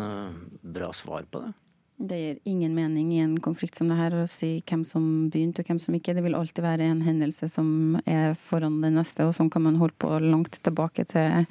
bra 0.61 0.91
svar 0.95 1.25
på 1.29 1.45
det? 1.45 1.53
Det 2.01 2.17
gir 2.17 2.37
ingen 2.49 2.73
mening 2.73 3.11
i 3.13 3.19
en 3.21 3.35
konflikt 3.43 3.77
som 3.77 3.89
det 3.91 3.99
her 3.99 4.15
å 4.17 4.23
si 4.29 4.55
hvem 4.65 4.81
som 4.87 5.03
begynte 5.33 5.61
og 5.61 5.69
hvem 5.69 5.81
som 5.81 5.97
ikke. 5.97 6.15
Det 6.17 6.23
vil 6.25 6.37
alltid 6.37 6.65
være 6.65 6.87
en 6.89 7.03
hendelse 7.05 7.49
som 7.51 7.99
er 8.09 8.33
foran 8.39 8.79
den 8.81 8.97
neste, 8.97 9.27
og 9.27 9.35
sånn 9.37 9.51
kan 9.53 9.65
man 9.67 9.77
holde 9.81 9.97
på 10.01 10.09
langt 10.23 10.57
tilbake 10.65 11.05
til 11.11 11.45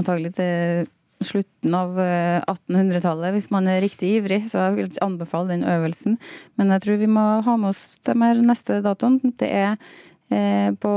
antagelig 0.00 0.34
til 0.38 0.88
slutten 1.20 1.74
av 1.76 1.98
1800-tallet, 2.00 3.26
eh, 3.28 3.34
hvis 3.36 3.50
man 3.52 3.68
er 3.68 3.82
riktig 3.84 4.14
ivrig. 4.18 4.42
Så 4.48 4.62
jeg 4.62 4.76
vil 4.78 5.02
anbefale 5.04 5.52
den 5.52 5.66
øvelsen. 5.68 6.16
Men 6.56 6.72
jeg 6.74 6.86
tror 6.86 7.00
vi 7.02 7.10
må 7.10 7.26
ha 7.44 7.56
med 7.60 7.74
oss 7.74 7.98
de 8.08 8.16
her 8.22 8.40
neste 8.40 8.80
datoene. 8.84 9.34
Det 9.40 9.50
er 9.52 9.76
på 10.30 10.90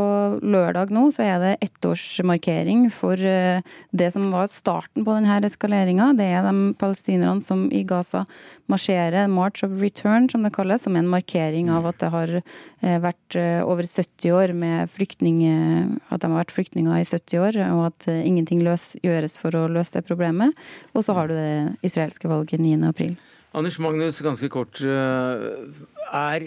lørdag 0.45 0.91
nå 0.93 1.07
så 1.13 1.23
er 1.25 1.39
det 1.41 1.51
ettårsmarkering 1.65 2.85
for 2.93 3.17
eh, 3.17 3.65
det 3.89 4.11
som 4.13 4.27
var 4.33 4.49
starten 4.51 5.05
på 5.05 5.15
denne 5.15 5.39
eskaleringa. 5.47 6.11
Det 6.17 6.27
er 6.35 6.45
de 6.45 6.73
palestinerne 6.77 7.41
som 7.41 7.65
i 7.73 7.81
Gaza 7.87 8.23
marsjerer, 8.71 9.25
March 9.31 9.65
of 9.65 9.75
Return 9.81 10.29
som 10.29 10.45
det 10.45 10.53
kalles, 10.53 10.85
som 10.85 10.95
er 10.95 11.03
en 11.03 11.11
markering 11.11 11.71
av 11.73 11.89
at 11.89 11.99
det 12.03 12.11
har 12.13 12.35
eh, 12.37 12.99
vært 13.01 13.39
over 13.65 13.87
70 13.89 14.37
år 14.37 14.53
med 14.53 14.91
flyktninger, 14.93 15.89
at 16.13 16.21
de 16.21 16.29
har 16.29 16.43
vært 16.43 16.53
flyktninger 16.53 17.01
i 17.01 17.07
70 17.07 17.41
år, 17.41 17.61
og 17.73 17.85
at 17.89 18.09
ingenting 18.13 18.61
løs, 18.65 18.93
gjøres 19.01 19.39
for 19.41 19.55
å 19.57 19.65
løse 19.71 19.97
det 19.97 20.05
problemet. 20.05 20.53
Og 20.93 21.05
så 21.07 21.17
har 21.17 21.29
du 21.29 21.33
det 21.37 21.73
israelske 21.85 22.29
valget 22.29 22.61
9. 22.61 22.77
april. 22.85 23.17
Anders 23.53 23.77
Magnus, 23.81 24.21
ganske 24.25 24.49
kort. 24.49 24.81
Er 24.81 26.45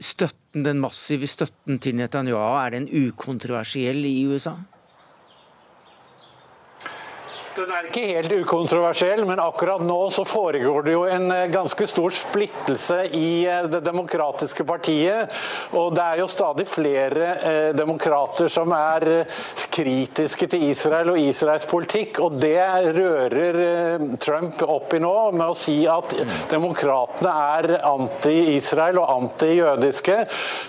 støtten, 0.00 0.64
den 0.64 0.80
massive 0.80 1.28
støtten 1.30 1.78
til 1.82 1.98
Netanyahu, 1.98 2.58
er 2.62 2.74
den 2.76 2.88
ukontroversiell 2.88 4.04
i 4.08 4.26
USA? 4.26 4.56
Den 7.58 7.72
er 7.74 7.86
ikke 7.88 8.04
helt 8.06 8.32
ukontroversiell, 8.44 9.24
men 9.26 9.40
akkurat 9.42 9.82
nå 9.82 9.96
så 10.14 10.22
foregår 10.28 10.84
det 10.86 10.92
jo 10.92 11.00
en 11.10 11.24
eh, 11.34 11.48
ganske 11.50 11.88
stor 11.90 12.14
splittelse 12.14 12.98
i 13.18 13.30
eh, 13.50 13.64
det 13.66 13.80
demokratiske 13.82 14.62
partiet. 14.68 15.34
Og 15.74 15.90
det 15.96 16.04
er 16.04 16.20
jo 16.20 16.28
stadig 16.30 16.68
flere 16.70 17.32
eh, 17.34 17.70
demokrater 17.74 18.46
som 18.52 18.70
er 18.76 19.26
kritiske 19.74 20.46
til 20.52 20.68
Israel 20.68 21.10
og 21.16 21.18
Israels 21.18 21.66
politikk. 21.66 22.20
Og 22.22 22.36
det 22.38 22.62
rører 22.94 23.58
Trump 24.22 24.62
opp 24.62 24.94
i 24.94 25.02
nå 25.02 25.16
med 25.34 25.48
å 25.48 25.58
si 25.58 25.80
at 25.90 26.14
demokratene 26.52 27.34
er 27.58 27.70
anti-Israel 27.90 29.02
og 29.02 29.10
anti-jødiske. 29.16 30.20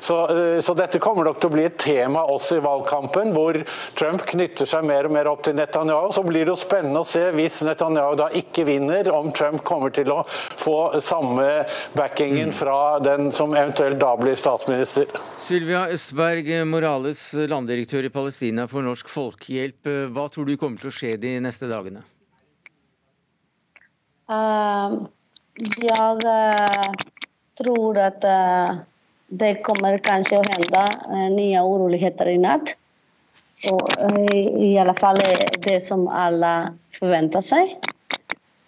Så, 0.01 0.17
så, 0.65 0.77
dette 0.79 1.03
kommer 1.03 1.29
nok 1.29 1.37
til 1.37 1.51
å 1.51 1.53
bli 1.53 1.67
et 1.69 1.77
tema 1.77 2.25
også 2.33 2.57
i 2.57 2.65
valgkampen, 2.65 3.35
hvor 3.37 3.61
Trump 3.99 4.25
knytter 4.33 4.69
seg 4.69 4.89
mer 4.89 5.05
og 5.05 5.17
mer 5.19 5.29
opp 5.29 5.45
til 5.45 5.57
Netanyahu. 5.59 6.09
Så 6.15 6.25
blir 6.25 6.47
det 6.47 6.55
jo 6.55 6.57
spennende 6.57 6.78
spennende 6.79 7.01
å 7.03 7.07
se 7.07 7.21
hvis 7.35 7.59
Netanyahu 7.67 8.15
da 8.19 8.29
ikke 8.35 8.63
vinner, 8.67 9.09
om 9.11 9.31
Trump 9.35 9.63
kommer 9.67 9.91
til 9.91 10.11
å 10.13 10.21
få 10.29 11.01
samme 11.03 11.65
backingen 11.97 12.53
fra 12.55 12.99
den 13.03 13.33
som 13.35 13.53
eventuelt 13.53 13.99
da 13.99 14.13
blir 14.19 14.37
statsminister. 14.39 15.11
Sylvia 15.37 15.87
Østberg 15.91 16.47
Morales, 16.69 17.33
landdirektør 17.51 18.07
i 18.07 18.13
Palestina 18.13 18.67
for 18.71 18.85
Norsk 18.85 19.11
Folkehjelp. 19.11 19.91
Hva 20.15 20.29
tror 20.31 20.47
du 20.47 20.55
kommer 20.57 20.79
til 20.79 20.91
å 20.91 20.95
skje 20.95 21.17
de 21.19 21.35
neste 21.43 21.67
dagene? 21.67 22.05
Uh, 24.29 25.09
jeg 25.81 26.19
uh, 26.23 26.91
tror 27.59 27.99
at 28.07 28.23
uh, 28.23 28.79
det 29.27 29.57
kommer 29.65 29.99
kanskje 30.05 30.39
å 30.39 30.45
hende 30.47 30.85
nye 31.35 31.63
uroligheter 31.65 32.29
i 32.31 32.39
natt. 32.39 32.78
Och 33.67 33.89
i 34.61 34.77
alla 34.77 34.93
fall 34.93 35.21
det 35.59 35.81
som 35.81 36.07
alla 36.07 36.73
förväntar 36.99 37.41
sig. 37.41 37.79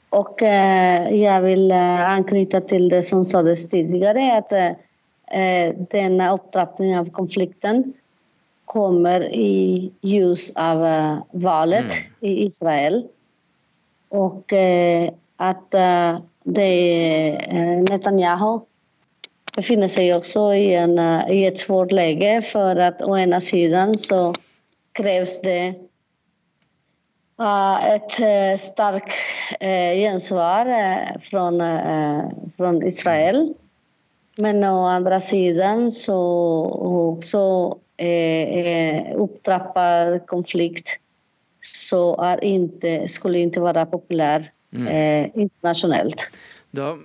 Och 0.10 0.44
eh, 0.44 1.16
jag 1.16 1.42
vill 1.42 1.72
til 1.72 2.06
anknyta 2.06 2.62
till 2.62 2.90
det 2.90 3.04
som 3.04 3.26
sades 3.26 3.70
tidigare 3.70 4.38
att 4.38 4.52
eh, 4.52 5.76
denna 5.90 6.34
upptrappning 6.34 6.98
av 6.98 7.10
konflikten 7.10 7.94
kommer 8.66 9.22
i 9.22 9.92
ljus 10.02 10.56
av 10.56 10.86
eh, 10.86 11.18
valet 11.32 11.92
mm. 11.92 11.96
i 12.20 12.46
Israel. 12.46 13.08
Och 14.10 14.54
at 14.54 15.14
att 15.36 15.74
eh, 15.74 16.22
det, 16.44 17.84
Netanyahu 17.90 18.60
befinner 19.56 19.88
sig 19.88 20.16
också 20.16 20.54
i, 20.54 20.76
en, 20.76 21.00
i 21.30 21.46
ett 21.46 21.58
svårt 21.58 21.92
läge 21.92 22.42
för 22.42 22.76
att 22.76 23.02
å 23.02 23.18
ena 23.18 23.42
sidan 23.42 23.98
så 23.98 24.34
kreves 24.98 25.40
det 25.46 25.64
et 27.42 28.18
eh, 28.22 28.54
sterkt 28.60 29.16
eh, 29.60 29.98
gjensvar 29.98 30.70
eh, 30.70 31.16
fra 31.26 32.74
Israel. 32.86 33.54
Men 34.42 34.64
å 34.64 34.86
andre 34.88 35.20
siden 35.24 35.90
så 35.92 36.18
også 36.88 37.44
eh, 37.98 39.12
upptrappad 39.18 40.22
konflikt 40.30 41.00
så 41.62 42.16
är 42.22 42.44
inte, 42.44 43.08
skulle 43.08 43.44
ikke 43.46 43.62
være 43.62 43.90
populær 43.92 44.48
mm. 44.74 44.88
eh, 44.88 45.26
internasjonalt. 45.36 46.30
Da 46.72 46.96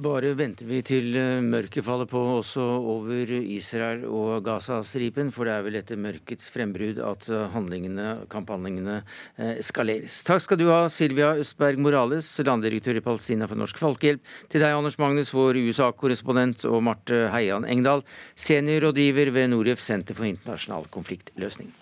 bare 0.00 0.32
venter 0.38 0.68
vi 0.68 0.80
til 0.86 1.14
eh, 1.18 1.40
mørket 1.44 1.84
faller 1.86 2.08
på 2.08 2.20
også 2.38 2.62
over 2.62 3.30
Israel 3.40 4.04
og 4.08 4.44
Gaza-stripen, 4.46 5.30
for 5.34 5.48
det 5.48 5.54
er 5.54 5.66
vel 5.66 5.78
etter 5.80 6.00
mørkets 6.00 6.50
frembrudd 6.52 7.00
at 7.04 7.28
eh, 7.30 7.46
handlingene, 7.54 8.06
kamphandlingene 8.32 9.00
eh, 9.00 9.54
eskaleres. 9.58 10.20
Takk 10.26 10.44
skal 10.44 10.60
du 10.60 10.66
ha, 10.70 10.82
Silvia 10.92 11.32
Østberg 11.40 11.80
Morales, 11.82 12.28
landdirektør 12.46 13.00
i 13.00 13.04
Palestina 13.04 13.48
for 13.50 13.60
Norsk 13.60 13.80
Folkehjelp. 13.80 14.24
Til 14.52 14.64
deg, 14.64 14.74
Anders 14.76 14.98
Magnus, 15.00 15.34
vår 15.36 15.60
USA-korrespondent, 15.64 16.66
og 16.70 16.84
Marte 16.86 17.26
Heian 17.34 17.68
Engdahl, 17.68 18.04
seniorrådgiver 18.38 19.32
ved 19.36 19.52
Noref 19.54 19.84
senter 19.84 20.18
for 20.18 20.28
internasjonal 20.28 20.88
konfliktløsning. 20.94 21.72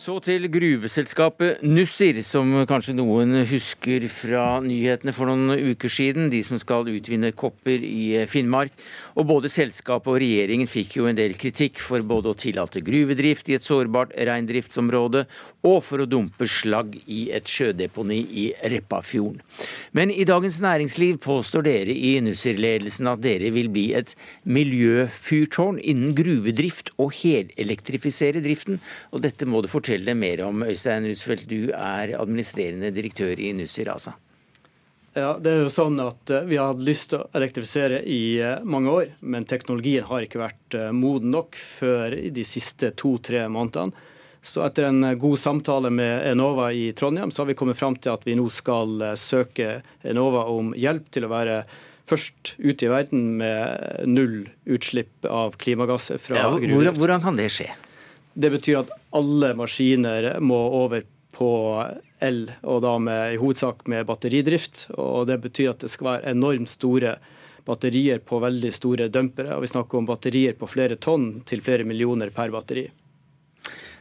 Så 0.00 0.14
til 0.24 0.46
gruveselskapet 0.48 1.58
Nussir, 1.66 2.16
som 2.24 2.54
kanskje 2.64 2.94
noen 2.96 3.42
husker 3.44 4.06
fra 4.08 4.44
nyhetene 4.64 5.12
for 5.12 5.28
noen 5.28 5.52
uker 5.74 5.92
siden. 5.92 6.30
De 6.32 6.40
som 6.46 6.56
skal 6.56 6.88
utvinne 6.88 7.34
kopper 7.36 7.84
i 7.84 8.22
Finnmark. 8.30 8.72
Og 9.20 9.28
både 9.28 9.50
selskapet 9.52 10.08
og 10.08 10.16
regjeringen 10.22 10.70
fikk 10.70 10.96
jo 10.96 11.10
en 11.10 11.18
del 11.18 11.36
kritikk 11.36 11.82
for 11.84 12.00
både 12.00 12.32
å 12.32 12.38
tillate 12.46 12.80
gruvedrift 12.86 13.52
i 13.52 13.58
et 13.58 13.66
sårbart 13.66 14.16
reindriftsområde, 14.16 15.26
og 15.66 15.82
for 15.84 16.02
å 16.02 16.08
dumpe 16.08 16.46
slagg 16.48 16.96
i 17.04 17.26
et 17.34 17.48
sjødeponi 17.50 18.20
i 18.42 18.46
Repparfjorden. 18.72 19.42
Men 19.96 20.12
i 20.12 20.24
Dagens 20.28 20.60
Næringsliv 20.64 21.20
påstår 21.24 21.66
dere 21.66 21.96
i 21.96 22.14
Nussir-ledelsen 22.24 23.10
at 23.10 23.22
dere 23.24 23.52
vil 23.54 23.68
bli 23.72 23.90
et 23.98 24.14
miljøfyrtårn 24.48 25.82
innen 25.82 26.16
gruvedrift 26.16 26.94
og 26.96 27.12
helelektrifisere 27.20 28.42
driften. 28.44 28.80
Og 29.12 29.24
dette 29.26 29.48
må 29.48 29.60
du 29.60 29.70
fortelle 29.72 30.16
mer 30.16 30.46
om. 30.46 30.64
Øystein 30.64 31.08
Rusfeldt, 31.10 31.48
du 31.50 31.70
er 31.76 32.16
administrerende 32.16 32.92
direktør 32.94 33.40
i 33.40 33.52
Nussir 33.56 33.92
ASA. 33.92 34.16
Ja, 35.18 35.32
det 35.42 35.50
er 35.50 35.64
jo 35.64 35.70
sånn 35.74 35.98
at 35.98 36.30
eh, 36.30 36.44
Vi 36.46 36.58
har 36.60 36.70
hatt 36.70 36.84
lyst 36.86 37.10
til 37.10 37.24
å 37.24 37.30
elektrifisere 37.34 37.98
i 38.06 38.38
eh, 38.38 38.60
mange 38.62 38.92
år, 38.94 39.08
men 39.26 39.46
teknologien 39.48 40.06
har 40.06 40.22
ikke 40.22 40.38
vært 40.38 40.76
eh, 40.78 40.92
moden 40.94 41.32
nok 41.34 41.58
før 41.58 42.14
de 42.30 42.44
siste 42.46 42.92
to-tre 42.94 43.42
månedene. 43.50 44.06
Så 44.42 44.64
etter 44.64 44.88
en 44.88 45.04
god 45.20 45.38
samtale 45.38 45.90
med 45.92 46.24
Enova 46.30 46.70
i 46.72 46.90
Trondheim, 46.96 47.30
så 47.30 47.42
har 47.42 47.50
vi 47.50 47.58
kommet 47.58 47.78
fram 47.78 47.96
til 47.96 48.14
at 48.14 48.24
vi 48.24 48.38
nå 48.38 48.46
skal 48.52 49.12
søke 49.20 49.80
Enova 50.06 50.46
om 50.48 50.72
hjelp 50.78 51.10
til 51.12 51.28
å 51.28 51.32
være 51.32 51.62
først 52.10 52.54
ute 52.58 52.86
i 52.86 52.90
verden 52.90 53.26
med 53.38 54.08
null 54.08 54.48
utslipp 54.64 55.28
av 55.28 55.58
klimagasser 55.60 56.18
fra 56.18 56.40
ja, 56.40 56.48
hvordan, 56.50 56.96
hvordan 56.98 57.24
kan 57.24 57.38
det 57.38 57.50
skje? 57.54 57.68
Det 58.32 58.50
betyr 58.54 58.80
at 58.82 58.92
alle 59.16 59.52
maskiner 59.58 60.32
må 60.42 60.58
over 60.80 61.04
på 61.34 61.50
el, 62.24 62.40
og 62.62 62.80
da 62.84 62.94
med, 63.02 63.34
i 63.34 63.40
hovedsak 63.40 63.84
med 63.90 64.06
batteridrift. 64.08 64.86
Og 64.96 65.28
det 65.30 65.40
betyr 65.44 65.72
at 65.74 65.84
det 65.84 65.90
skal 65.92 66.12
være 66.12 66.32
enormt 66.34 66.70
store 66.70 67.16
batterier 67.66 68.22
på 68.24 68.40
veldig 68.42 68.72
store 68.74 69.08
dumpere. 69.12 69.54
Og 69.56 69.64
vi 69.64 69.72
snakker 69.72 70.00
om 70.00 70.08
batterier 70.08 70.56
på 70.58 70.68
flere 70.70 70.98
tonn 70.98 71.42
til 71.46 71.62
flere 71.64 71.86
millioner 71.86 72.32
per 72.34 72.52
batteri. 72.54 72.88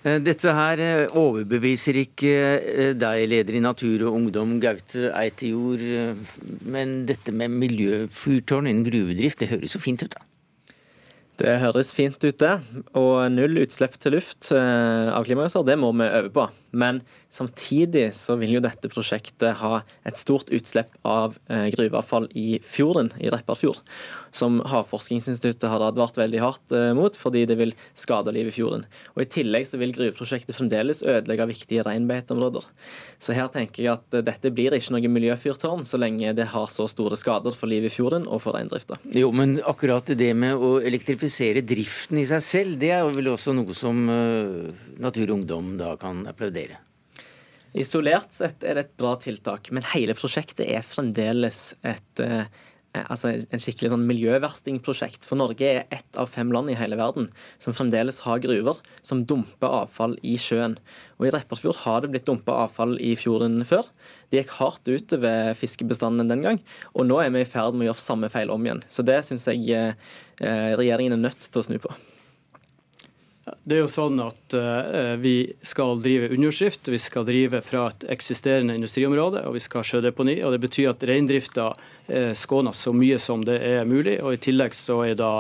Eh, 0.08 0.20
dette 0.24 0.54
her 0.56 0.80
eh, 0.80 1.18
overbeviser 1.20 1.98
ikke 2.00 2.32
eh, 2.32 2.92
deg, 2.96 3.26
leder 3.28 3.58
i 3.58 3.64
Natur 3.64 4.06
og 4.08 4.16
Ungdom, 4.16 4.56
Gaute 4.64 5.12
Eitejord. 5.12 5.84
Men 6.72 7.02
dette 7.10 7.36
med 7.36 7.52
miljøfyrtårn 7.60 8.70
innen 8.70 8.88
gruvedrift, 8.88 9.42
det 9.44 9.52
høres 9.52 9.76
jo 9.76 9.84
fint 9.84 10.06
ut, 10.06 10.16
da? 10.16 10.24
Det 11.40 11.56
høres 11.62 11.92
fint 11.96 12.20
ut, 12.24 12.40
det. 12.40 12.56
Og 13.00 13.28
null 13.32 13.62
utslipp 13.62 13.96
til 14.00 14.18
luft 14.18 14.50
av 14.52 15.24
klimagasser, 15.24 15.64
det 15.64 15.78
må 15.80 15.94
vi 15.96 16.08
øve 16.08 16.32
på. 16.36 16.50
Men 16.72 17.02
samtidig 17.34 18.10
så 18.18 18.36
vil 18.40 18.56
jo 18.56 18.64
dette 18.64 18.90
prosjektet 18.92 19.58
ha 19.62 19.82
et 20.08 20.20
stort 20.20 20.50
utslipp 20.54 20.96
av 21.08 21.38
eh, 21.50 21.68
gruveavfall 21.74 22.30
i 22.38 22.60
fjorden, 22.66 23.12
i 23.20 23.32
Repparfjord. 23.34 23.82
Som 24.36 24.60
Havforskningsinstituttet 24.70 25.70
har 25.72 25.82
advart 25.82 26.20
veldig 26.20 26.42
hardt 26.44 26.76
eh, 26.76 26.92
mot, 26.98 27.16
fordi 27.18 27.46
det 27.50 27.58
vil 27.60 27.74
skade 27.98 28.34
livet 28.36 28.54
i 28.54 28.58
fjorden. 28.60 28.86
Og 29.16 29.24
I 29.24 29.30
tillegg 29.38 29.68
så 29.70 29.80
vil 29.82 29.94
gruveprosjektet 29.96 30.58
fremdeles 30.58 31.02
ødelegge 31.06 31.50
viktige 31.50 31.86
reinbeiteområder. 31.88 32.68
Så 33.22 33.38
her 33.38 33.50
tenker 33.54 33.84
jeg 33.84 33.98
at 33.98 34.20
dette 34.26 34.54
blir 34.54 34.76
ikke 34.78 34.96
noe 34.96 35.14
miljøfyrtårn 35.16 35.86
så 35.88 36.00
lenge 36.02 36.36
det 36.38 36.50
har 36.54 36.70
så 36.72 36.86
store 36.90 37.18
skader 37.20 37.56
for 37.58 37.72
livet 37.72 37.90
i 37.90 37.96
fjorden 37.96 38.28
og 38.30 38.44
for 38.46 38.58
reindrifta. 38.58 39.00
Jo, 39.16 39.32
men 39.36 39.58
akkurat 39.66 40.14
det 40.20 40.32
med 40.38 40.60
å 40.60 40.78
elektrifisere 40.86 41.66
driften 41.66 42.22
i 42.22 42.28
seg 42.30 42.46
selv, 42.46 42.78
det 42.82 42.94
er 42.96 43.10
vel 43.10 43.34
også 43.34 43.56
noe 43.58 43.76
som 43.78 44.06
Natur 45.00 45.30
og 45.30 45.40
Ungdom 45.40 45.74
da 45.80 45.96
kan 46.00 46.22
applaudere? 46.30 46.69
Isolert 47.78 48.34
sett 48.34 48.64
er 48.66 48.78
det 48.78 48.88
et 48.88 48.98
bra 48.98 49.14
tiltak, 49.22 49.70
men 49.76 49.86
hele 49.92 50.16
prosjektet 50.18 50.66
er 50.66 50.86
fremdeles 50.86 51.74
et 51.86 52.24
eh, 52.24 52.48
altså 52.98 53.32
en 53.38 53.62
skikkelig 53.62 53.92
sånn 53.94 54.08
miljøverstingprosjekt. 54.10 55.28
For 55.30 55.40
Norge 55.40 55.68
er 55.68 55.86
ett 55.94 56.20
av 56.20 56.32
fem 56.34 56.52
land 56.54 56.72
i 56.72 56.78
hele 56.78 56.98
verden 57.00 57.30
som 57.62 57.76
fremdeles 57.78 58.22
har 58.26 58.42
gruver 58.44 58.80
som 59.06 59.24
dumper 59.30 59.84
avfall 59.84 60.18
i 60.26 60.36
sjøen. 60.42 60.78
Og 61.20 61.30
I 61.30 61.34
Repparfjord 61.36 61.82
har 61.86 62.02
det 62.02 62.12
blitt 62.14 62.28
dumpa 62.30 62.58
avfall 62.66 62.98
i 63.04 63.14
fjorden 63.20 63.62
før. 63.70 63.88
Det 64.30 64.42
gikk 64.42 64.56
hardt 64.58 64.90
utover 64.90 65.54
fiskebestanden 65.58 66.32
den 66.32 66.46
gang, 66.46 66.62
og 66.94 67.10
nå 67.10 67.22
er 67.24 67.34
vi 67.36 67.46
i 67.46 67.50
ferd 67.50 67.78
med 67.78 67.88
å 67.88 67.92
gjøre 67.92 68.06
samme 68.06 68.32
feil 68.34 68.54
om 68.54 68.66
igjen. 68.66 68.84
Så 68.90 69.06
det 69.06 69.22
syns 69.28 69.48
jeg 69.50 69.70
eh, 69.74 70.72
regjeringen 70.80 71.20
er 71.20 71.28
nødt 71.30 71.50
til 71.50 71.62
å 71.62 71.68
snu 71.70 71.78
på. 71.82 71.94
Det 73.64 73.78
er 73.78 73.84
jo 73.84 73.92
sånn 73.92 74.20
at 74.24 74.56
uh, 74.58 75.16
Vi 75.22 75.54
skal 75.66 76.00
drive 76.04 76.32
underskrift, 76.36 76.90
vi 76.92 77.00
skal 77.02 77.28
drive 77.28 77.62
fra 77.66 77.88
et 77.92 78.06
eksisterende 78.16 78.76
industriområde 78.78 79.46
og 79.48 79.58
vi 79.58 79.64
skal 79.64 79.84
ha 79.84 79.90
sjødeponi. 79.92 80.40
og 80.44 80.56
Det 80.56 80.62
betyr 80.66 80.92
at 80.92 81.06
reindrifta 81.10 81.72
uh, 81.74 82.32
skånes 82.38 82.86
så 82.86 82.94
mye 82.96 83.20
som 83.22 83.46
det 83.46 83.60
er 83.66 83.88
mulig. 83.90 84.20
og 84.24 84.36
I 84.36 84.42
tillegg 84.50 84.76
så 84.78 85.02
er 85.08 85.18
da 85.20 85.32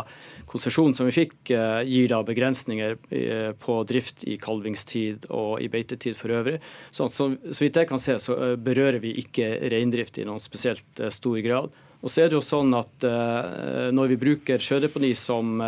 konsesjonen 0.49 0.95
som 0.97 1.09
vi 1.09 1.13
fikk, 1.13 1.35
uh, 1.53 1.81
gir 1.85 2.09
da 2.09 2.21
begrensninger 2.25 2.95
på 3.61 3.75
drift 3.89 4.23
i 4.25 4.39
kalvingstid 4.41 5.29
og 5.29 5.59
i 5.61 5.69
beitetid 5.69 6.17
for 6.17 6.33
øvrig. 6.33 6.57
Så, 6.91 7.09
så, 7.13 7.31
så 7.51 7.65
vidt 7.65 7.77
jeg 7.77 7.89
kan 7.89 8.01
se, 8.01 8.17
så 8.21 8.55
berører 8.57 9.01
vi 9.03 9.13
ikke 9.21 9.51
reindrift 9.73 10.17
i 10.17 10.25
noen 10.29 10.41
spesielt 10.41 11.03
stor 11.13 11.37
grad. 11.45 11.77
Og 11.99 12.09
så 12.09 12.23
er 12.23 12.31
det 12.31 12.37
jo 12.37 12.45
sånn 12.45 12.71
at 12.77 13.03
Når 13.91 14.11
vi 14.13 14.17
bruker 14.21 14.61
sjødeponi 14.63 15.09
som 15.19 15.59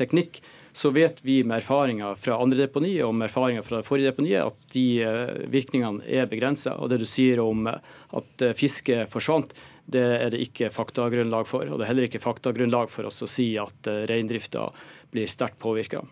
teknikk, 0.00 0.38
så 0.74 0.90
vet 0.90 1.20
vi 1.22 1.44
med 1.46 1.60
erfaringer 1.60 2.16
fra 2.18 2.40
andre 2.42 2.64
deponier 2.64 3.06
og 3.06 3.14
med 3.14 3.28
erfaringer 3.28 3.62
fra 3.62 3.78
forrige 3.86 4.10
deponiet 4.10 4.42
at 4.42 4.64
de 4.74 4.86
eh, 5.06 5.44
virkningene 5.52 6.02
er 6.02 6.26
begrensa. 6.26 6.74
Og 6.82 6.90
det 6.90 6.98
du 6.98 7.06
sier 7.06 7.38
om 7.44 7.68
eh, 7.70 7.94
at 8.18 8.42
eh, 8.42 8.56
fisket 8.58 9.06
forsvant, 9.12 9.54
det 9.86 10.02
er 10.02 10.34
det 10.34 10.42
ikke 10.48 10.72
faktagrunnlag 10.74 11.46
for. 11.46 11.68
Og 11.68 11.78
det 11.78 11.86
er 11.86 11.92
heller 11.92 12.08
ikke 12.08 12.22
faktagrunnlag 12.24 12.90
for 12.90 13.06
oss 13.06 13.22
å 13.22 13.30
si 13.30 13.52
at 13.60 13.86
reindrifta 14.10 14.66
blir 15.14 15.30
sterkt 15.30 15.60
påvirka. 15.62 16.02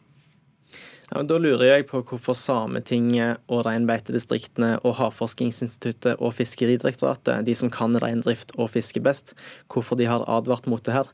Ja, 1.10 1.20
da 1.26 1.36
lurer 1.42 1.66
jeg 1.66 1.88
på 1.90 2.04
hvorfor 2.06 2.36
Sametinget 2.38 3.42
og 3.52 3.66
reinbeitedistriktene 3.66 4.76
og 4.80 4.94
Havforskningsinstituttet 5.00 6.22
og 6.22 6.36
Fiskeridirektoratet, 6.38 7.42
de 7.48 7.56
som 7.58 7.72
kan 7.72 7.98
reindrift 8.00 8.54
og 8.56 8.70
fiske 8.76 9.02
best, 9.02 9.34
hvorfor 9.66 9.98
de 9.98 10.06
har 10.08 10.24
advart 10.30 10.70
mot 10.70 10.84
det 10.86 10.94
her. 10.94 11.10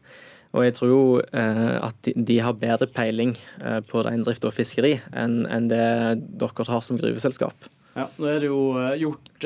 Og 0.57 0.65
jeg 0.65 0.77
tror 0.79 1.25
eh, 1.37 1.75
at 1.85 2.13
de, 2.15 2.39
har 2.41 2.57
bedre 2.61 2.89
peiling 2.91 3.35
eh, 3.61 3.81
på 3.85 4.05
reindrift 4.07 4.47
og 4.49 4.55
fiskeri 4.57 4.97
enn, 5.13 5.43
det 5.69 5.83
dere 6.41 6.71
har 6.71 6.85
som 6.85 7.01
gruveselskap. 7.01 7.69
Ja, 7.99 8.05
Nå 8.15 8.29
er 8.31 8.41
det 8.41 8.49
jo 8.49 8.63
eh, 8.79 8.95
gjort 9.03 9.45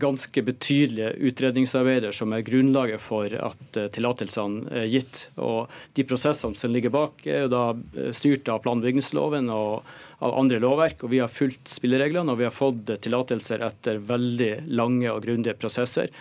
ganske 0.00 0.42
betydelige 0.44 1.10
utredningsarbeider 1.30 2.14
som 2.14 2.32
er 2.36 2.44
grunnlaget 2.46 3.02
for 3.02 3.34
at 3.34 3.80
tillatelsene 3.96 4.70
er 4.84 4.88
gitt. 4.92 5.26
Og 5.42 5.72
De 5.98 6.06
prosessene 6.06 6.56
som 6.56 6.72
ligger 6.72 6.94
bak, 6.94 7.26
er 7.26 7.46
jo 7.46 7.52
da 7.52 8.12
styrt 8.14 8.48
av 8.52 8.62
plan- 8.64 8.78
og 8.78 8.86
bygningsloven 8.86 9.50
og 9.52 9.90
av 10.22 10.38
andre 10.38 10.62
lovverk. 10.62 11.02
og 11.02 11.16
Vi 11.16 11.22
har 11.24 11.32
fulgt 11.32 11.66
spillereglene 11.72 12.30
og 12.30 12.38
vi 12.40 12.46
har 12.46 12.54
fått 12.54 12.94
tillatelser 13.02 13.66
etter 13.66 13.98
veldig 14.06 14.52
lange 14.70 15.10
og 15.10 15.24
grundige 15.26 15.58
prosesser. 15.58 16.12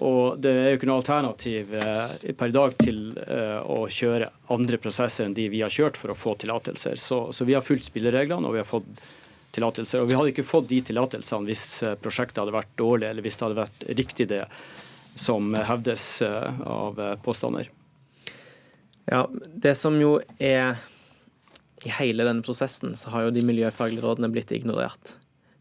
Og 0.00 0.38
det 0.40 0.50
er 0.50 0.68
jo 0.70 0.78
ikke 0.78 0.88
noe 0.88 1.00
alternativ 1.02 1.74
eh, 1.76 2.32
per 2.38 2.52
dag 2.54 2.76
til 2.80 3.00
eh, 3.20 3.58
å 3.60 3.84
kjøre 3.90 4.30
andre 4.54 4.78
prosesser 4.80 5.26
enn 5.26 5.36
de 5.36 5.48
vi 5.52 5.60
har 5.64 5.72
kjørt 5.72 5.98
for 6.00 6.12
å 6.12 6.16
få 6.16 6.36
tillatelser. 6.40 6.96
Så, 6.96 7.26
så, 7.36 7.44
vi 7.44 7.56
har 7.58 7.64
fulgt 7.66 7.90
spillereglene 7.90 8.48
og 8.48 8.56
vi 8.56 8.62
har 8.62 8.68
fått 8.68 8.88
tillatelser. 9.54 10.02
Og 10.02 10.10
vi 10.10 10.16
hadde 10.16 10.32
ikke 10.32 10.46
fått 10.46 10.70
de 10.70 10.80
tillatelsene 10.90 11.48
hvis 11.48 11.64
eh, 11.84 11.96
prosjektet 12.00 12.42
hadde 12.42 12.56
vært 12.56 12.72
dårlig, 12.80 13.10
eller 13.10 13.26
hvis 13.26 13.38
det 13.38 13.46
hadde 13.46 13.60
vært 13.60 13.84
riktig 14.00 14.30
det 14.30 14.44
som 15.18 15.54
hevdes 15.54 16.22
eh, 16.22 16.60
av 16.66 17.00
eh, 17.00 17.16
påstander. 17.24 17.70
Ja, 19.10 19.26
det 19.32 19.74
som 19.74 19.96
jo 19.98 20.20
er 20.38 20.78
I 21.82 21.92
hele 21.96 22.26
denne 22.28 22.44
prosessen 22.44 22.92
så 22.98 23.10
har 23.10 23.26
jo 23.26 23.34
de 23.34 23.42
miljøfaglige 23.44 24.04
rådene 24.04 24.30
blitt 24.32 24.52
ignorert. 24.52 25.14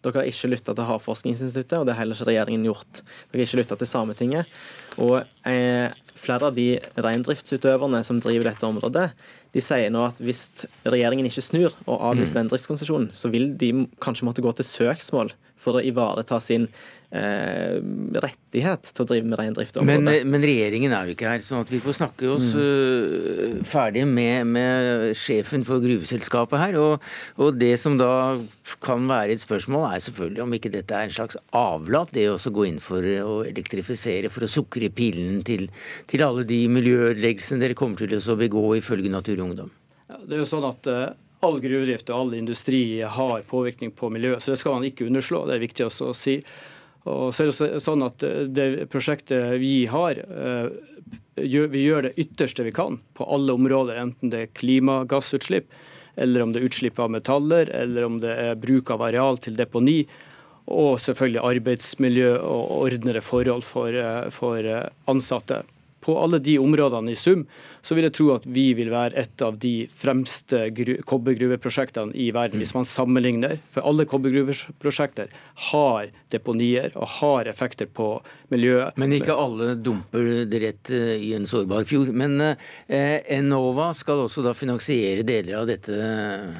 Dere 0.03 0.21
har 0.21 0.29
ikke 0.29 0.51
lytta 0.53 0.75
til 0.75 0.87
Havforskningsinstituttet, 0.87 1.79
og 1.79 1.87
det 1.87 1.95
har 1.95 2.03
heller 2.03 2.15
ikke 2.15 2.29
regjeringen 2.31 2.67
gjort. 2.69 3.01
Dere 3.01 3.41
har 3.41 3.47
ikke 3.47 3.61
lytta 3.61 3.79
til 3.79 3.89
Sametinget. 3.91 4.53
Og 4.99 5.17
eh, 5.49 5.91
flere 6.19 6.49
av 6.49 6.55
de 6.55 6.69
reindriftsutøverne 6.99 8.01
som 8.07 8.19
driver 8.23 8.49
dette 8.49 8.67
området, 8.67 9.09
de 9.55 9.63
sier 9.63 9.91
nå 9.93 10.05
at 10.11 10.19
hvis 10.21 10.45
regjeringen 10.85 11.27
ikke 11.29 11.43
snur 11.43 11.73
og 11.85 11.97
avviser 12.11 12.35
mm. 12.35 12.39
reindriftskonsesjonen, 12.41 13.11
så 13.17 13.31
vil 13.33 13.51
de 13.59 13.71
kanskje 14.03 14.27
måtte 14.27 14.43
gå 14.45 14.53
til 14.55 14.67
søksmål 14.67 15.33
for 15.59 15.79
å 15.79 15.83
ivareta 15.83 16.39
sin 16.43 16.69
rettighet 17.09 18.91
til 18.93 19.01
å 19.01 19.07
drive 19.09 19.25
med 19.25 19.39
reindrift. 19.39 19.79
Men, 19.81 20.05
men, 20.05 20.43
regjeringen 20.45 20.93
er 20.93 21.07
jo 21.07 21.15
ikke 21.15 21.29
her, 21.31 21.41
sånn 21.41 21.63
at 21.63 21.71
vi 21.73 21.79
får 21.81 21.95
snakke 21.97 22.27
oss 22.29 22.51
mm. 22.53 22.59
uh, 22.61 23.63
ferdig 23.65 24.03
med, 24.05 24.45
med, 24.53 25.15
sjefen 25.17 25.65
for 25.65 25.81
gruveselskapet 25.81 26.61
her. 26.61 26.77
Og, 26.77 27.07
og, 27.41 27.57
det 27.57 27.73
som 27.81 27.97
da 27.97 28.37
kan 28.85 29.07
være 29.09 29.33
et 29.33 29.41
spørsmål, 29.41 29.87
er 29.89 30.03
selvfølgelig 30.05 30.43
om 30.45 30.53
ikke 30.59 30.73
dette 30.73 30.93
er 30.93 31.09
en 31.09 31.15
slags 31.15 31.39
avlat, 31.57 32.13
det 32.13 32.27
å 32.29 32.37
gå 32.37 32.67
inn 32.69 32.77
for 32.83 33.01
å 33.01 33.39
elektrifisere, 33.47 34.29
for 34.33 34.45
å 34.45 34.51
sukre 34.51 34.91
pillen 34.93 35.41
til, 35.47 35.65
til 36.09 36.25
alle 36.25 36.45
de 36.49 36.61
miljøødeleggelsene 36.69 37.65
dere 37.65 37.77
kommer 37.79 38.05
til 38.05 38.21
å 38.21 38.37
begå, 38.37 38.67
ifølge 38.77 39.09
Natur 39.09 39.39
og 39.39 39.47
Ungdom. 39.47 39.73
Ja, 40.09 40.21
det 40.21 40.37
er 40.37 40.43
jo 40.43 40.51
sånn 40.53 40.69
at 40.69 40.93
uh 40.93 41.09
all 41.45 41.59
gruvedrift 41.63 42.09
og 42.11 42.17
all 42.17 42.33
industri 42.35 42.99
har 42.99 43.45
påvirkning 43.47 43.93
på 43.95 44.09
miljøet, 44.11 44.43
så 44.43 44.53
det 44.53 44.59
skal 44.59 44.75
man 44.75 44.87
ikke 44.89 45.07
underslå. 45.07 45.45
Det 45.47 45.55
er 45.55 45.63
viktig 45.63 45.85
også 45.87 46.09
å 46.11 46.17
si. 46.17 46.39
Og 47.07 47.31
så 47.33 47.45
er 47.45 47.51
det 47.51 47.83
sånn 47.83 48.03
at 48.03 48.23
det 48.51 48.89
prosjektet 48.91 49.55
vi 49.61 49.85
har, 49.89 50.19
vi 51.39 51.83
gjør 51.85 52.09
det 52.09 52.15
ytterste 52.19 52.65
vi 52.67 52.73
kan 52.75 52.99
på 53.15 53.27
alle 53.31 53.55
områder, 53.55 54.01
enten 54.01 54.33
det 54.33 54.41
er 54.43 54.51
klimagassutslipp, 54.59 55.71
eller 56.19 56.43
om 56.43 56.51
det 56.51 56.59
er 56.59 56.67
utslipp 56.67 56.99
av 56.99 57.13
metaller, 57.13 57.71
eller 57.71 58.07
om 58.07 58.19
det 58.19 58.35
er 58.35 58.59
bruk 58.59 58.91
av 58.91 59.05
areal 59.07 59.39
til 59.39 59.55
deponi. 59.55 60.01
Og 60.69 60.99
selvfølgelig 61.01 61.45
arbeidsmiljø 61.55 62.33
og 62.45 62.73
ordnede 62.83 63.23
forhold 63.25 63.63
for, 63.65 63.95
for 64.35 64.67
ansatte 65.09 65.63
på 66.03 66.15
alle 66.19 66.39
de 66.43 66.59
områdene 66.61 67.11
i 67.13 67.17
sum, 67.19 67.45
så 67.81 67.95
vil 67.97 68.07
jeg 68.07 68.15
tro 68.17 68.29
at 68.35 68.45
vi 68.49 68.67
vil 68.77 68.91
være 68.93 69.17
et 69.19 69.43
av 69.45 69.57
de 69.61 69.73
fremste 69.91 70.65
kobbergruveprosjektene 71.09 72.15
i 72.15 72.29
verden, 72.35 72.61
hvis 72.61 72.75
man 72.75 72.87
sammenligner. 72.87 73.59
For 73.73 73.85
alle 73.87 74.05
kobbergruveprosjekter 74.09 75.31
har 75.71 76.11
deponier 76.33 76.91
og 76.95 77.07
har 77.19 77.49
effekter 77.49 77.89
på 77.89 78.11
miljøet. 78.53 78.97
Men 78.99 79.13
ikke 79.15 79.35
alle 79.37 79.73
dumper 79.77 80.45
det 80.49 80.61
rett 80.63 80.91
eh, 80.95 81.15
i 81.29 81.33
en 81.37 81.47
sårbar 81.49 81.85
fjord. 81.89 82.11
Men 82.17 82.37
eh, 82.41 83.19
Enova 83.37 83.91
skal 83.97 84.25
også 84.25 84.43
da 84.45 84.53
finansiere 84.57 85.23
deler 85.27 85.61
av 85.61 85.69
dette, 85.69 85.95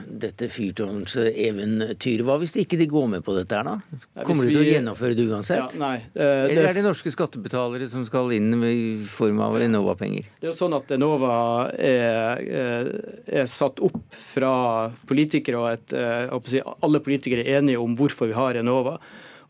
dette 0.09 0.49
fyrtårnseventyret. 0.53 2.25
Hva 2.27 2.37
hvis 2.41 2.55
ikke 2.61 2.79
de 2.79 2.89
går 2.89 3.09
med 3.15 3.25
på 3.25 3.35
dette 3.37 3.57
her, 3.57 3.67
da? 3.67 4.23
Kommer 4.27 4.47
du 4.47 4.53
til 4.53 4.61
å 4.63 4.67
gjennomføre 4.67 5.17
det 5.17 5.27
uansett? 5.29 5.75
Ja, 5.77 5.81
nei. 5.81 5.95
Eh, 6.13 6.45
Eller 6.49 6.69
er 6.69 6.77
det 6.77 6.85
norske 6.85 7.13
skattebetalere 7.13 7.89
som 7.91 8.05
skal 8.07 8.33
inn 8.37 8.53
i 8.65 8.79
form 9.09 9.41
av 9.45 9.57
Enova-penger? 9.61 10.29
Det 10.39 10.49
er 10.49 10.53
jo 10.53 10.57
sånn 10.57 10.77
at 10.77 10.91
Enova 10.95 11.18
Enova 11.19 11.71
er, 11.75 12.39
eh, 12.47 13.39
er, 13.41 13.47
satt 13.47 13.79
opp 13.83 13.99
fra 14.15 14.91
politikere, 15.07 15.59
og 15.59 15.71
et, 15.73 15.93
eh, 15.93 16.39
si, 16.45 16.61
alle 16.81 16.99
politikere 16.99 17.43
er 17.43 17.59
enige 17.59 17.79
om 17.79 17.95
hvorfor 17.95 18.27
vi 18.27 18.33
har 18.33 18.55
Enova. 18.55 18.99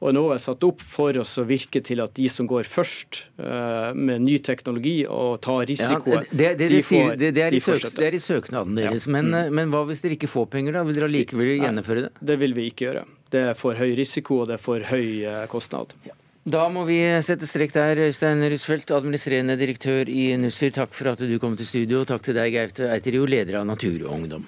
Og 0.02 0.10
Enova 0.14 0.36
er 0.36 0.40
satt 0.40 0.64
opp 0.64 0.82
for 0.82 1.16
oss 1.20 1.38
å 1.38 1.44
virke 1.44 1.84
til 1.84 2.00
at 2.00 2.14
de 2.16 2.30
som 2.30 2.48
går 2.48 2.64
først 2.64 3.26
uh, 3.44 3.92
med 3.92 4.22
ny 4.24 4.38
teknologi 4.40 5.04
og 5.04 5.42
tar 5.44 5.66
risikoen, 5.68 6.24
ja, 6.24 6.30
det, 6.32 6.54
det, 6.62 6.70
de 6.72 6.80
får, 6.80 7.18
det, 7.20 7.34
det, 7.36 7.44
er 7.44 7.52
de 7.52 7.60
søk, 7.60 7.84
det, 7.98 8.06
er 8.08 8.16
i 8.16 8.22
søknaden 8.24 8.80
deres. 8.80 9.10
Ja. 9.10 9.12
Men, 9.12 9.28
mm. 9.28 9.52
men, 9.52 9.74
hva 9.74 9.84
hvis 9.90 10.00
dere 10.00 10.16
ikke 10.16 10.32
får 10.32 10.48
penger, 10.56 10.78
da? 10.78 10.86
Vil 10.88 10.96
dere 10.96 11.10
allikevel 11.12 11.52
gjennomføre 11.52 12.06
det? 12.06 12.14
Det 12.32 12.40
vil 12.40 12.56
vi 12.56 12.70
ikke 12.72 12.88
gjøre. 12.88 13.04
Det 13.36 13.44
er 13.52 13.60
for 13.60 13.76
høy 13.76 13.92
risiko, 14.00 14.40
og 14.40 14.48
det 14.48 14.56
er 14.56 14.64
for 14.64 14.88
høy 14.88 15.28
kostnad. 15.52 15.92
Ja. 16.08 16.16
Da 16.48 16.70
må 16.72 16.86
vi 16.88 17.02
sette 17.26 17.48
strek 17.50 17.74
der. 17.76 18.00
Øystein 18.08 18.40
Rusfeldt, 18.52 18.94
administrerende 18.96 19.58
direktør 19.60 20.08
i 20.08 20.32
Nussir, 20.40 20.72
takk 20.72 20.96
for 20.96 21.12
at 21.12 21.20
du 21.20 21.36
kom 21.40 21.58
til 21.60 21.68
studio. 21.68 22.00
og 22.02 22.08
Takk 22.08 22.24
til 22.24 22.38
deg, 22.40 22.56
Gaute 22.56 22.88
Eiterio, 22.94 23.28
leder 23.28 23.60
av 23.60 23.68
Natur 23.68 24.08
og 24.08 24.16
Ungdom. 24.16 24.48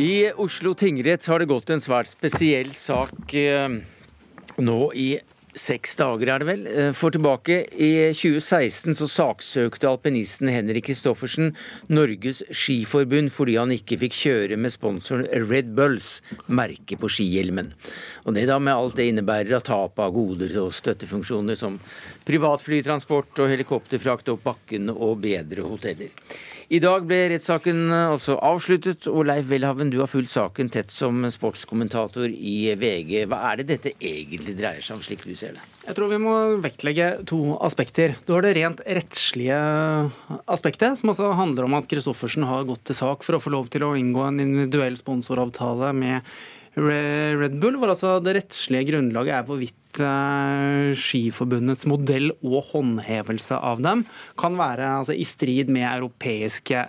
I 0.00 0.32
Oslo 0.40 0.72
tingrett 0.74 1.26
har 1.28 1.42
det 1.42 1.50
gått 1.50 1.70
en 1.70 1.82
svært 1.82 2.08
spesiell 2.08 2.70
sak 2.72 3.34
eh, 3.36 3.80
nå 4.58 4.78
i 4.96 5.10
seks 5.58 5.96
dager, 5.98 6.30
er 6.30 6.42
det 6.42 6.48
vel. 6.48 6.66
Eh, 6.66 6.90
for 6.96 7.14
tilbake 7.14 7.62
i 7.74 7.90
2016 8.14 8.96
så 8.98 9.08
saksøkte 9.10 9.88
alpinisten 9.90 10.50
Henrik 10.52 10.88
Kristoffersen 10.88 11.54
Norges 11.90 12.42
Skiforbund 12.54 13.32
fordi 13.34 13.56
han 13.58 13.74
ikke 13.74 13.98
fikk 14.04 14.16
kjøre 14.20 14.58
med 14.60 14.74
sponsoren 14.74 15.28
Red 15.50 15.74
Bulls 15.78 16.20
merke 16.46 16.98
på 17.00 17.10
skihjelmen. 17.10 17.72
Og 18.26 18.36
det 18.36 18.46
da 18.50 18.58
med 18.62 18.74
alt 18.74 18.98
det 18.98 19.08
innebærer 19.10 19.58
av 19.58 19.66
tap 19.66 20.00
av 20.02 20.14
goder 20.14 20.54
og 20.62 20.74
støttefunksjoner 20.76 21.58
som 21.58 21.80
privatflytransport 22.30 23.42
og 23.42 23.50
helikopterfrakt 23.50 24.30
opp 24.32 24.46
bakken 24.46 24.90
og 24.94 25.18
bedre 25.24 25.66
hoteller. 25.66 26.14
I 26.70 26.78
dag 26.78 27.02
ble 27.02 27.16
rettssaken 27.32 27.90
altså 27.90 28.36
avsluttet, 28.46 29.08
og 29.10 29.24
Leif 29.26 29.48
Welhaven, 29.50 29.88
du 29.90 29.96
har 29.98 30.06
fulgt 30.06 30.30
saken 30.30 30.68
tett 30.70 30.92
som 30.94 31.24
sportskommentator 31.34 32.30
i 32.30 32.76
VG. 32.78 33.24
Hva 33.26 33.40
er 33.48 33.58
det 33.58 33.66
dette 33.72 33.92
egentlig 33.98 34.54
dreier 34.60 34.84
seg 34.86 35.00
om, 35.00 35.02
slik 35.02 35.24
du 35.26 35.34
ser 35.34 35.56
det? 35.56 35.64
Jeg 35.88 35.98
tror 35.98 36.12
vi 36.12 36.20
må 36.22 36.36
vektlegge 36.62 37.08
to 37.26 37.40
aspekter. 37.66 38.14
Du 38.28 38.36
har 38.36 38.46
det 38.46 38.54
rent 38.60 38.84
rettslige 38.86 39.58
aspektet, 40.46 41.00
som 41.00 41.10
også 41.10 41.32
handler 41.40 41.66
om 41.66 41.74
at 41.80 41.90
Christoffersen 41.90 42.46
har 42.46 42.68
gått 42.70 42.86
til 42.86 43.00
sak 43.00 43.26
for 43.26 43.34
å 43.34 43.42
få 43.42 43.50
lov 43.56 43.66
til 43.74 43.88
å 43.88 43.96
inngå 43.98 44.28
en 44.28 44.38
individuell 44.46 45.00
sponsoravtale 45.00 45.90
med 46.04 46.30
Red 46.78 47.56
Bull, 47.58 47.78
hvor 47.80 47.90
altså 47.90 48.18
det 48.22 48.36
rettslige 48.36 48.86
grunnlaget 48.92 49.34
er 49.34 49.46
hvorvidt 49.48 49.98
uh, 50.04 50.92
Skiforbundets 50.94 51.82
modell 51.90 52.30
og 52.46 52.70
håndhevelse 52.70 53.58
av 53.58 53.82
dem 53.82 54.04
kan 54.38 54.54
være 54.58 54.86
altså, 55.00 55.16
i 55.18 55.26
strid 55.26 55.72
med 55.72 55.88
europeiske 55.88 56.84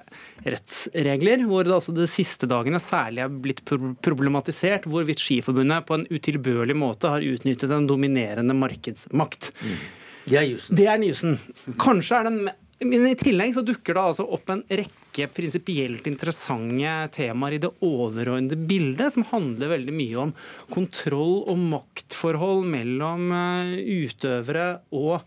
rettsregler. 0.45 1.47
Hvor 1.49 1.65
det 1.65 1.75
altså 1.79 1.95
de 1.97 2.05
siste 2.11 2.49
dagene 2.49 2.81
særlig 2.83 3.25
er 3.25 3.33
blitt 3.47 3.65
problematisert 4.05 4.85
hvorvidt 4.85 5.23
Skiforbundet 5.23 5.89
på 5.89 5.97
en 5.97 6.07
utilbørlig 6.13 6.77
måte 6.77 7.15
har 7.15 7.25
utnyttet 7.25 7.73
en 7.73 7.89
dominerende 7.89 8.57
markedsmakt. 8.57 9.49
Mm. 9.65 9.81
Er. 10.29 10.51
Det 10.77 10.85
er 10.85 11.01
jussen. 11.01 11.39
Kanskje 11.81 12.19
er 12.19 12.27
den 12.29 12.43
men 12.81 13.05
I 13.05 13.17
tillegg 13.17 13.53
så 13.53 13.61
dukker 13.65 13.93
det 13.93 14.03
altså 14.11 14.25
opp 14.25 14.49
en 14.49 14.63
rekke 14.65 15.00
prinsipielt 15.11 16.07
interessante 16.07 16.91
temaer 17.15 17.57
i 17.57 17.59
det 17.61 17.71
overordnede 17.83 18.57
bildet, 18.69 19.13
som 19.13 19.25
handler 19.27 19.73
veldig 19.73 19.95
mye 19.95 20.17
om 20.21 20.33
kontroll 20.71 21.41
og 21.51 21.59
maktforhold 21.73 22.63
mellom 22.71 23.31
eh, 23.35 23.73
utøvere 24.07 24.81
og 24.95 25.21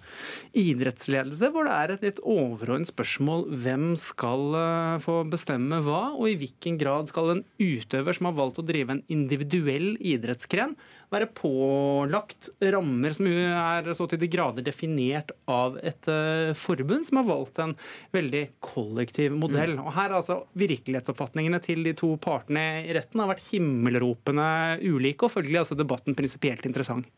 idrettsledelse, 0.56 1.50
hvor 1.52 1.68
det 1.68 1.76
er 1.76 1.94
et 1.94 2.08
litt 2.08 2.20
overordnet 2.22 2.90
spørsmål 2.90 3.46
hvem 3.64 3.92
skal 4.00 4.58
eh, 4.58 4.98
få 5.04 5.20
bestemme 5.28 5.82
hva, 5.84 6.14
og 6.14 6.30
i 6.30 6.38
hvilken 6.40 6.80
grad 6.80 7.12
skal 7.12 7.34
en 7.36 7.44
utøver 7.60 8.16
som 8.16 8.30
har 8.30 8.38
valgt 8.40 8.62
å 8.62 8.66
drive 8.66 8.96
en 8.96 9.04
individuell 9.12 9.94
idrettsgren, 10.00 10.78
være 11.12 11.30
pålagt 11.36 12.50
rammer 12.74 13.14
som 13.16 13.28
er 13.28 13.90
så 13.96 14.06
til 14.10 14.20
de 14.22 14.28
grader 14.32 14.66
definert 14.66 15.32
av 15.50 15.78
et 15.82 16.08
uh, 16.10 16.52
forbund 16.58 17.08
som 17.08 17.20
har 17.20 17.28
valgt 17.28 17.60
en 17.62 17.74
veldig 18.14 18.44
kollektiv 18.64 19.36
modell. 19.36 19.76
Mm. 19.78 19.84
Og 19.86 19.96
her 19.96 20.16
altså 20.20 20.40
Virkelighetsoppfatningene 20.58 21.60
til 21.64 21.84
de 21.86 21.94
to 21.98 22.14
partene 22.22 22.84
i 22.84 22.94
retten 22.96 23.22
har 23.22 23.32
vært 23.32 23.48
himmelropende 23.50 24.48
ulike, 24.84 25.26
og 25.26 25.34
følgelig 25.34 25.64
altså 25.64 25.78
debatten 25.78 26.16
prinsipielt 26.18 26.66
interessant. 26.68 27.08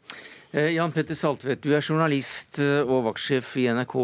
Eh, 0.57 0.71
Jan 0.73 0.93
Petter 0.95 1.13
Saltvedt, 1.13 1.61
du 1.67 1.75
er 1.77 1.85
journalist 1.85 2.63
eh, 2.65 2.81
og 2.81 3.03
vaktsjef 3.11 3.51
i 3.61 3.67
NRK 3.77 3.95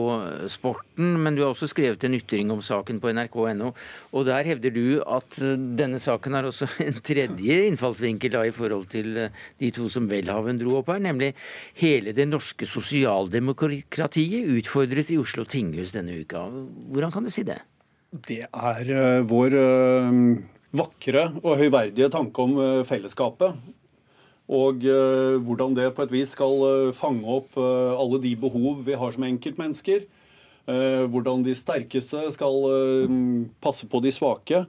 Sporten, 0.53 1.15
men 1.25 1.33
du 1.33 1.41
har 1.41 1.55
også 1.55 1.71
skrevet 1.71 2.05
en 2.05 2.17
ytring 2.19 2.53
om 2.53 2.61
saken 2.61 2.99
på 3.01 3.09
nrk.no. 3.15 3.71
Og 4.13 4.27
der 4.29 4.45
hevder 4.51 4.75
du 4.75 5.01
at 5.01 5.39
eh, 5.41 5.57
denne 5.81 5.97
saken 6.03 6.37
har 6.37 6.51
også 6.51 6.69
en 6.85 7.01
tredje 7.01 7.57
innfallsvinkel 7.71 8.37
da, 8.37 8.45
i 8.45 8.53
forhold 8.53 8.91
til 8.93 9.17
de 9.17 9.73
to 9.73 9.89
som 9.93 10.11
Welhaven 10.13 10.61
dro 10.61 10.77
opp 10.83 10.93
her, 10.93 11.01
nemlig 11.01 11.33
hele 11.81 12.13
det 12.13 12.29
norske 12.29 12.69
sosialdemokratiet 12.69 14.53
utfordres 14.53 15.09
i 15.15 15.21
Oslo 15.23 15.49
tinghus 15.49 15.97
denne 15.97 16.21
uka. 16.21 16.51
Hvordan 16.93 17.17
kan 17.17 17.25
du 17.25 17.33
si 17.33 17.49
det? 17.49 17.63
Det 18.13 18.43
er 18.45 19.23
vår 19.25 19.55
vakre 20.77 21.31
og 21.41 21.55
høyverdige 21.63 22.13
tanke 22.13 22.45
om 22.45 22.85
fellesskapet 22.85 23.57
og 24.53 24.85
uh, 24.85 25.41
hvordan 25.41 25.77
det 25.77 25.91
på 25.97 26.05
et 26.05 26.13
vis 26.13 26.35
skal 26.37 26.65
uh, 26.65 26.95
fange 26.97 27.25
opp 27.25 27.57
uh, 27.57 27.97
alle 27.97 28.21
de 28.23 28.35
behov 28.39 28.83
vi 28.87 28.99
har 28.99 29.15
som 29.15 29.29
enkeltmennesker. 29.29 30.09
hvordan 30.63 31.41
de 31.43 31.57
sterkeste 31.59 32.21
skal 32.31 32.55
passe 33.59 33.83
på 33.91 33.99
de 33.99 34.13
svake. 34.15 34.61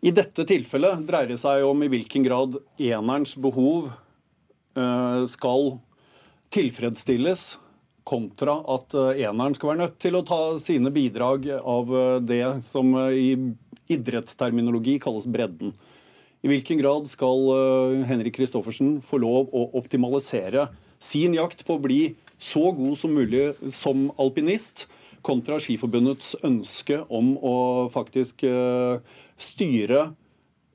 I 0.00 0.10
dette 0.16 0.46
tilfellet 0.48 1.02
dreier 1.04 1.28
det 1.28 1.36
seg 1.42 1.60
om 1.60 1.82
i 1.84 1.90
hvilken 1.92 2.24
grad 2.24 2.56
enerens 2.80 3.34
behov 3.36 3.90
skal 5.28 5.68
tilfredsstilles, 6.56 7.58
kontra 8.08 8.56
at 8.78 8.96
eneren 8.96 9.58
skal 9.58 9.74
være 9.74 9.82
nødt 9.82 10.00
til 10.00 10.16
å 10.16 10.24
ta 10.24 10.40
sine 10.56 10.88
bidrag 10.88 11.50
av 11.60 11.92
det 12.24 12.64
som 12.70 12.96
i 13.12 13.34
idrettsterminologi 13.92 14.96
kalles 15.04 15.28
bredden. 15.28 15.76
I 16.44 16.50
hvilken 16.50 16.80
grad 16.82 17.08
skal 17.10 17.48
eh, 17.54 18.04
Henrik 18.08 18.36
Kristoffersen 18.36 18.98
få 19.04 19.20
lov 19.22 19.54
å 19.56 19.68
optimalisere 19.78 20.68
sin 21.02 21.34
jakt 21.36 21.64
på 21.66 21.76
å 21.76 21.82
bli 21.82 22.00
så 22.38 22.70
god 22.76 22.98
som 23.00 23.14
mulig 23.16 23.48
som 23.74 24.10
alpinist, 24.20 24.86
kontra 25.26 25.58
Skiforbundets 25.58 26.36
ønske 26.46 27.00
om 27.10 27.32
å 27.42 27.56
faktisk 27.90 28.44
eh, 28.46 29.00
styre 29.40 30.10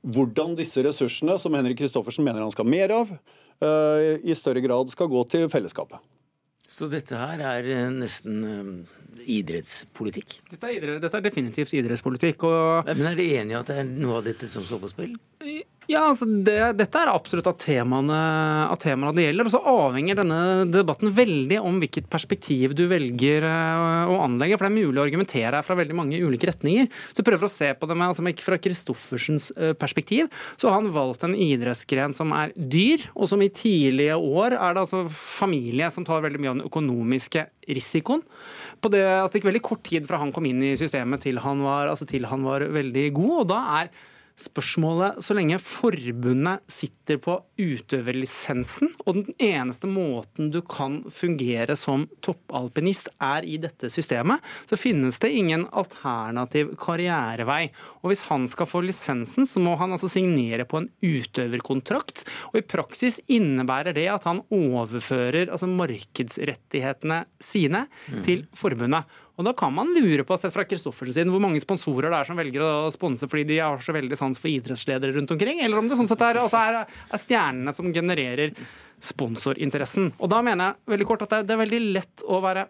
hvordan 0.02 0.56
disse 0.58 0.82
ressursene, 0.84 1.38
som 1.38 1.54
Henrik 1.56 1.78
Kristoffersen 1.78 2.26
mener 2.26 2.42
han 2.44 2.52
skal 2.52 2.68
mer 2.68 2.92
av, 2.92 3.14
eh, 3.62 4.18
i 4.20 4.34
større 4.36 4.60
grad 4.64 4.90
skal 4.92 5.08
gå 5.08 5.22
til 5.30 5.48
fellesskapet. 5.52 6.02
Så 6.72 6.88
dette 6.88 7.18
her 7.20 7.42
er 7.44 7.66
nesten 7.92 8.86
idrettspolitikk? 9.28 10.38
Dette 10.48 10.70
er, 10.70 10.78
idrett, 10.78 11.02
dette 11.04 11.18
er 11.20 11.26
definitivt 11.26 11.74
idrettspolitikk. 11.76 12.46
Og... 12.48 12.88
Men 12.96 13.12
Er 13.12 13.18
de 13.18 13.28
enige 13.36 13.56
i 13.56 13.60
at 13.60 13.68
det 13.68 13.76
er 13.82 13.90
noe 13.90 14.22
av 14.22 14.26
dette 14.26 14.48
som 14.48 14.64
står 14.64 14.80
på 14.86 14.92
spill? 14.94 15.12
Ja, 15.90 16.04
altså 16.12 16.26
det, 16.46 16.56
Dette 16.78 17.00
er 17.00 17.10
absolutt 17.10 17.48
av 17.50 17.56
temaene, 17.58 18.18
av 18.70 18.78
temaene 18.80 19.14
det 19.16 19.24
gjelder. 19.26 19.48
Og 19.48 19.54
så 19.54 19.60
avhenger 19.72 20.20
denne 20.20 20.40
debatten 20.70 21.10
veldig 21.14 21.58
om 21.58 21.80
hvilket 21.82 22.06
perspektiv 22.12 22.76
du 22.78 22.84
velger 22.90 23.46
eh, 23.48 24.12
å 24.12 24.20
anlegge. 24.22 24.58
For 24.58 24.68
det 24.68 24.70
er 24.70 24.86
mulig 24.86 25.00
å 25.02 25.06
argumentere 25.06 25.58
her 25.58 25.66
fra 25.66 25.76
veldig 25.78 25.96
mange 25.98 26.20
ulike 26.22 26.52
retninger. 26.52 26.86
Så 27.10 27.22
jeg 27.22 27.28
prøver 27.28 27.48
å 27.48 27.52
se 27.52 27.72
på 27.74 27.88
det 27.90 27.96
med, 27.98 28.12
altså 28.12 28.46
fra 28.46 28.60
Kristoffersens 28.62 29.50
eh, 29.56 29.74
perspektiv. 29.78 30.30
Så 30.54 30.70
har 30.70 30.78
han 30.78 30.92
valgt 30.94 31.26
en 31.26 31.34
idrettsgren 31.34 32.14
som 32.14 32.30
er 32.36 32.54
dyr, 32.54 33.08
og 33.16 33.32
som 33.32 33.42
i 33.42 33.50
tidlige 33.50 34.14
år 34.16 34.58
er 34.58 34.76
det 34.76 34.84
altså 34.84 35.02
familie 35.10 35.90
som 35.94 36.06
tar 36.06 36.22
veldig 36.22 36.42
mye 36.42 36.52
av 36.52 36.60
den 36.60 36.70
økonomiske 36.70 37.46
risikoen. 37.74 38.22
På 38.82 38.90
det, 38.92 39.02
altså 39.02 39.34
det 39.34 39.42
gikk 39.42 39.50
veldig 39.50 39.66
kort 39.66 39.84
tid 39.86 40.06
fra 40.06 40.22
han 40.22 40.32
kom 40.34 40.46
inn 40.46 40.62
i 40.62 40.72
systemet 40.78 41.26
til 41.26 41.42
han 41.42 41.66
var, 41.66 41.90
altså 41.90 42.06
til 42.08 42.30
han 42.30 42.46
var 42.46 42.64
veldig 42.70 43.06
god. 43.18 43.36
og 43.42 43.46
da 43.50 43.60
er 43.82 43.92
spørsmålet 44.40 45.20
så 45.24 45.34
lenge 45.36 45.58
forbundet 45.62 46.62
sitter 46.72 47.18
på 47.22 47.36
utøverlisensen, 47.60 48.92
og 49.06 49.18
den 49.18 49.36
eneste 49.42 49.88
måten 49.90 50.50
du 50.54 50.60
kan 50.66 51.00
fungere 51.12 51.76
som 51.78 52.06
toppalpinist 52.24 53.10
er 53.22 53.46
i 53.46 53.58
dette 53.62 53.90
systemet, 53.92 54.42
så 54.68 54.78
finnes 54.80 55.20
det 55.22 55.32
ingen 55.36 55.66
alternativ 55.70 56.74
karrierevei. 56.80 57.70
Og 58.02 58.12
hvis 58.12 58.26
han 58.30 58.48
skal 58.50 58.70
få 58.70 58.82
lisensen, 58.86 59.48
så 59.48 59.62
må 59.62 59.76
han 59.80 59.94
altså 59.94 60.10
signere 60.12 60.66
på 60.68 60.82
en 60.82 60.90
utøverkontrakt. 61.02 62.24
Og 62.52 62.62
i 62.62 62.66
praksis 62.66 63.20
innebærer 63.32 63.96
det 63.96 64.08
at 64.12 64.26
han 64.28 64.42
overfører 64.52 65.50
altså 65.52 65.70
markedsrettighetene 65.70 67.24
sine 67.42 67.86
mm. 68.08 68.22
til 68.26 68.46
forbundet. 68.56 69.06
Og 69.40 69.46
Da 69.46 69.52
kan 69.56 69.72
man 69.72 69.94
lure 69.96 70.26
på, 70.28 70.36
sett 70.36 70.52
fra 70.52 70.64
Kristoffersen 70.68 71.14
sin, 71.16 71.30
hvor 71.32 71.40
mange 71.40 71.60
sponsorer 71.62 72.12
det 72.12 72.18
er 72.18 72.28
som 72.28 72.38
velger 72.38 72.64
å 72.66 72.90
sponse 72.92 73.28
fordi 73.30 73.46
de 73.48 73.62
har 73.62 73.80
så 73.80 73.94
veldig 73.96 74.18
sans 74.18 74.38
for 74.38 74.52
idrettsledere 74.52 75.16
rundt 75.16 75.32
omkring, 75.32 75.62
eller 75.64 75.80
om 75.80 75.88
det 75.88 75.96
sånn 75.96 76.10
sett 76.10 76.24
er, 76.26 76.40
altså 76.42 76.60
er, 76.60 76.82
er 76.84 77.22
stjernene 77.22 77.72
som 77.76 77.88
genererer 77.94 78.52
sponsorinteressen. 79.02 80.12
Og 80.20 80.30
Da 80.30 80.42
mener 80.44 80.72
jeg 80.74 80.94
veldig 80.96 81.08
kort 81.08 81.24
at 81.24 81.40
det 81.48 81.56
er 81.56 81.64
veldig 81.64 81.80
lett 81.96 82.26
å 82.28 82.42
være 82.44 82.68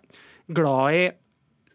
glad 0.52 1.00
i 1.00 1.02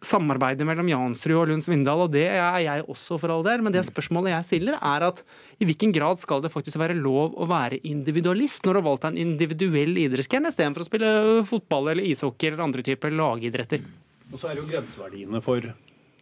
samarbeidet 0.04 0.66
mellom 0.68 0.90
Jansrud 0.92 1.36
og 1.40 1.46
Lund 1.50 1.66
Svindal, 1.66 2.04
og 2.06 2.12
det 2.14 2.28
er 2.30 2.58
jeg 2.62 2.86
også 2.86 3.18
for 3.22 3.34
all 3.34 3.46
del. 3.46 3.64
Men 3.66 3.74
det 3.74 3.86
spørsmålet 3.88 4.36
jeg 4.36 4.48
stiller, 4.52 4.78
er 4.78 5.08
at 5.10 5.24
i 5.58 5.68
hvilken 5.68 5.94
grad 5.96 6.22
skal 6.22 6.44
det 6.44 6.54
faktisk 6.54 6.80
være 6.82 6.98
lov 7.00 7.36
å 7.36 7.48
være 7.50 7.82
individualist 7.88 8.64
når 8.66 8.78
du 8.78 8.82
har 8.82 8.90
valgt 8.92 9.08
en 9.10 9.20
individuell 9.20 9.98
idrettsgren 10.06 10.50
istedenfor 10.50 10.86
å 10.86 10.90
spille 10.90 11.14
fotball 11.50 11.94
eller 11.94 12.12
ishockey 12.12 12.52
eller 12.52 12.68
andre 12.68 12.86
typer 12.86 13.16
lagidretter? 13.18 13.86
Og 14.32 14.40
så 14.40 14.50
er 14.50 14.58
det 14.58 14.64
jo 14.64 14.72
grenseverdiene 14.72 15.44
for 15.44 15.70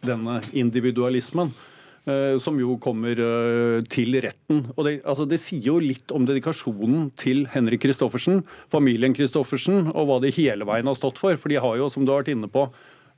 denne 0.06 0.42
individualismen. 0.56 1.54
Uh, 2.06 2.38
som 2.38 2.54
jo 2.54 2.76
kommer 2.78 3.18
uh, 3.18 3.80
til 3.90 4.14
retten. 4.22 4.60
Og 4.76 4.84
det, 4.86 4.92
altså 5.10 5.24
det, 5.26 5.40
sier 5.42 5.72
jo 5.72 5.80
litt 5.82 6.12
om 6.14 6.22
dedikasjonen 6.22 7.08
til 7.18 7.48
Henrik 7.50 7.82
Kristoffersen, 7.82 8.44
familien 8.70 9.10
Kristoffersen, 9.10 9.88
og 9.90 10.06
hva 10.06 10.20
de 10.22 10.30
hele 10.36 10.68
veien 10.68 10.86
har 10.86 10.94
stått 10.94 11.18
for. 11.18 11.34
For 11.34 11.50
de 11.50 11.58
har 11.58 11.80
jo, 11.80 11.88
som 11.90 12.06
du 12.06 12.12
har 12.12 12.22
vært 12.22 12.30
inne 12.36 12.46
på, 12.46 12.68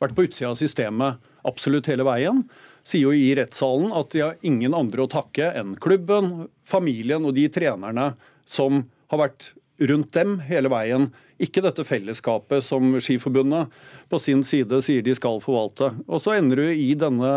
vært 0.00 0.16
på 0.16 0.24
utsida 0.24 0.54
av 0.54 0.56
systemet 0.56 1.20
absolutt 1.44 1.90
hele 1.92 2.06
veien. 2.08 2.40
Sier 2.80 3.10
jo 3.10 3.12
i 3.12 3.34
rettssalen 3.36 3.92
at 3.92 4.08
de 4.14 4.24
har 4.24 4.40
ingen 4.48 4.72
andre 4.72 5.04
å 5.04 5.12
takke 5.12 5.52
enn 5.60 5.76
klubben, 5.84 6.48
familien 6.64 7.28
og 7.28 7.36
de 7.36 7.44
trenerne 7.52 8.14
som 8.48 8.86
har 9.12 9.26
vært 9.26 9.50
rundt 9.92 10.16
dem 10.16 10.38
hele 10.48 10.72
veien. 10.72 11.10
Ikke 11.38 11.62
dette 11.62 11.86
fellesskapet 11.86 12.64
som 12.66 12.96
Skiforbundet 13.02 13.70
på 14.10 14.18
sin 14.22 14.42
side 14.46 14.80
sier 14.82 15.04
de 15.06 15.14
skal 15.14 15.38
forvalte. 15.44 15.92
Og 16.10 16.22
så 16.24 16.34
ender 16.38 16.64
du 16.64 16.68
i 16.72 16.92
denne 16.98 17.32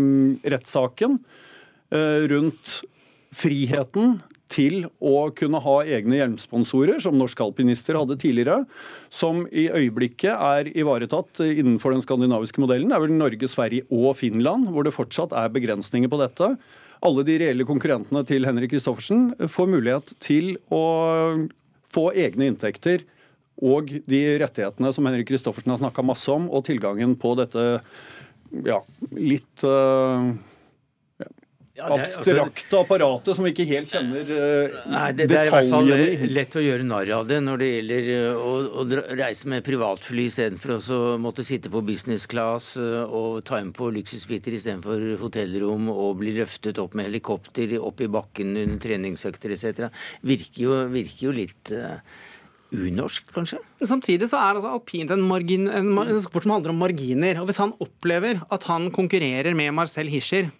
mm, 0.00 0.28
rettssaken 0.54 1.18
eh, 1.92 2.24
rundt 2.32 2.78
friheten 3.36 4.20
til 4.52 4.86
å 5.00 5.30
kunne 5.36 5.60
ha 5.64 5.76
egne 5.84 6.18
hjelmsponsorer, 6.18 6.98
som 7.00 7.16
norske 7.16 7.44
alpinister 7.44 7.96
hadde 7.96 8.18
tidligere, 8.20 8.66
som 9.12 9.46
i 9.48 9.68
øyeblikket 9.72 10.32
er 10.34 10.68
ivaretatt 10.76 11.40
innenfor 11.46 11.94
den 11.94 12.04
skandinaviske 12.04 12.60
modellen. 12.60 12.90
Det 12.92 12.98
er 12.98 13.04
vel 13.06 13.16
Norge, 13.16 13.48
Sverige 13.48 13.88
og 13.88 14.16
Finland, 14.20 14.68
hvor 14.72 14.86
det 14.86 14.94
fortsatt 14.96 15.32
er 15.36 15.52
begrensninger 15.54 16.12
på 16.12 16.20
dette. 16.20 16.52
Alle 17.02 17.24
de 17.26 17.38
reelle 17.40 17.66
konkurrentene 17.66 18.22
til 18.28 18.46
Henrik 18.46 18.74
Christoffersen 18.74 19.32
får 19.50 19.72
mulighet 19.72 20.12
til 20.22 20.54
å 20.72 20.84
få 21.92 22.10
egne 22.16 22.52
inntekter 22.52 23.02
og 23.60 23.90
de 24.08 24.22
rettighetene 24.42 24.92
som 24.94 25.06
Henrik 25.06 25.28
Kristoffersen 25.28 25.74
har 25.74 25.82
snakka 25.82 26.04
masse 26.06 26.30
om, 26.32 26.48
og 26.50 26.64
tilgangen 26.66 27.16
på 27.20 27.34
dette 27.38 27.66
ja, 28.66 28.80
litt 29.16 29.64
uh, 29.64 30.32
ja, 31.72 31.86
altså- 31.88 32.20
abstrakte 32.20 32.80
apparatet 32.82 33.36
som 33.36 33.46
vi 33.46 33.52
ikke 33.54 33.64
helt 33.70 33.92
kjenner 33.92 34.28
uh, 34.28 34.74
nei, 34.92 35.06
det, 35.16 35.28
det, 35.30 35.38
er 35.38 35.46
i 35.48 35.52
hvert 35.54 35.70
fall 35.72 36.32
lett 36.36 36.56
å 36.58 36.64
gjøre 36.64 36.84
narr 36.84 37.12
av 37.16 37.30
det 37.30 37.38
når 37.44 37.62
det 37.62 37.68
gjelder 37.70 38.10
uh, 38.10 38.42
å, 38.42 38.52
å, 38.82 38.84
reise 39.16 39.48
med 39.52 39.64
privatfly 39.66 40.26
istedenfor 40.28 40.74
å 40.76 41.00
måtte 41.22 41.46
sitte 41.46 41.72
på 41.72 41.84
business 41.86 42.26
class 42.30 42.74
uh, 42.80 43.06
og 43.06 43.40
ta 43.48 43.62
inn 43.62 43.72
på 43.76 43.88
luksussuiter 43.94 44.58
istedenfor 44.58 45.06
hotellrom 45.22 45.88
og 45.94 46.20
bli 46.20 46.36
løftet 46.36 46.80
opp 46.82 46.98
med 46.98 47.08
helikopter 47.08 47.78
opp 47.80 48.04
i 48.04 48.10
bakken 48.12 48.52
under 48.52 48.82
treningsøkter 48.82 49.56
etc. 49.56 49.88
Virker, 50.28 50.92
virker 50.92 51.30
jo 51.30 51.36
litt 51.40 51.72
unorsk, 52.72 53.28
kanskje? 53.34 53.60
Samtidig 53.84 54.30
så 54.30 54.40
er 54.40 54.56
altså 54.56 54.72
alpint 54.72 55.12
en, 55.12 55.24
margin, 55.28 55.68
en, 55.68 55.92
en 56.02 56.24
sport 56.24 56.46
som 56.46 56.56
handler 56.56 56.74
om 56.74 56.82
marginer. 56.82 57.40
og 57.42 57.50
Hvis 57.50 57.60
han 57.62 57.76
opplever 57.82 58.42
at 58.52 58.66
han 58.70 58.90
konkurrerer 58.94 59.56
med 59.58 59.74
Marcel 59.76 60.10
Hirscher, 60.12 60.50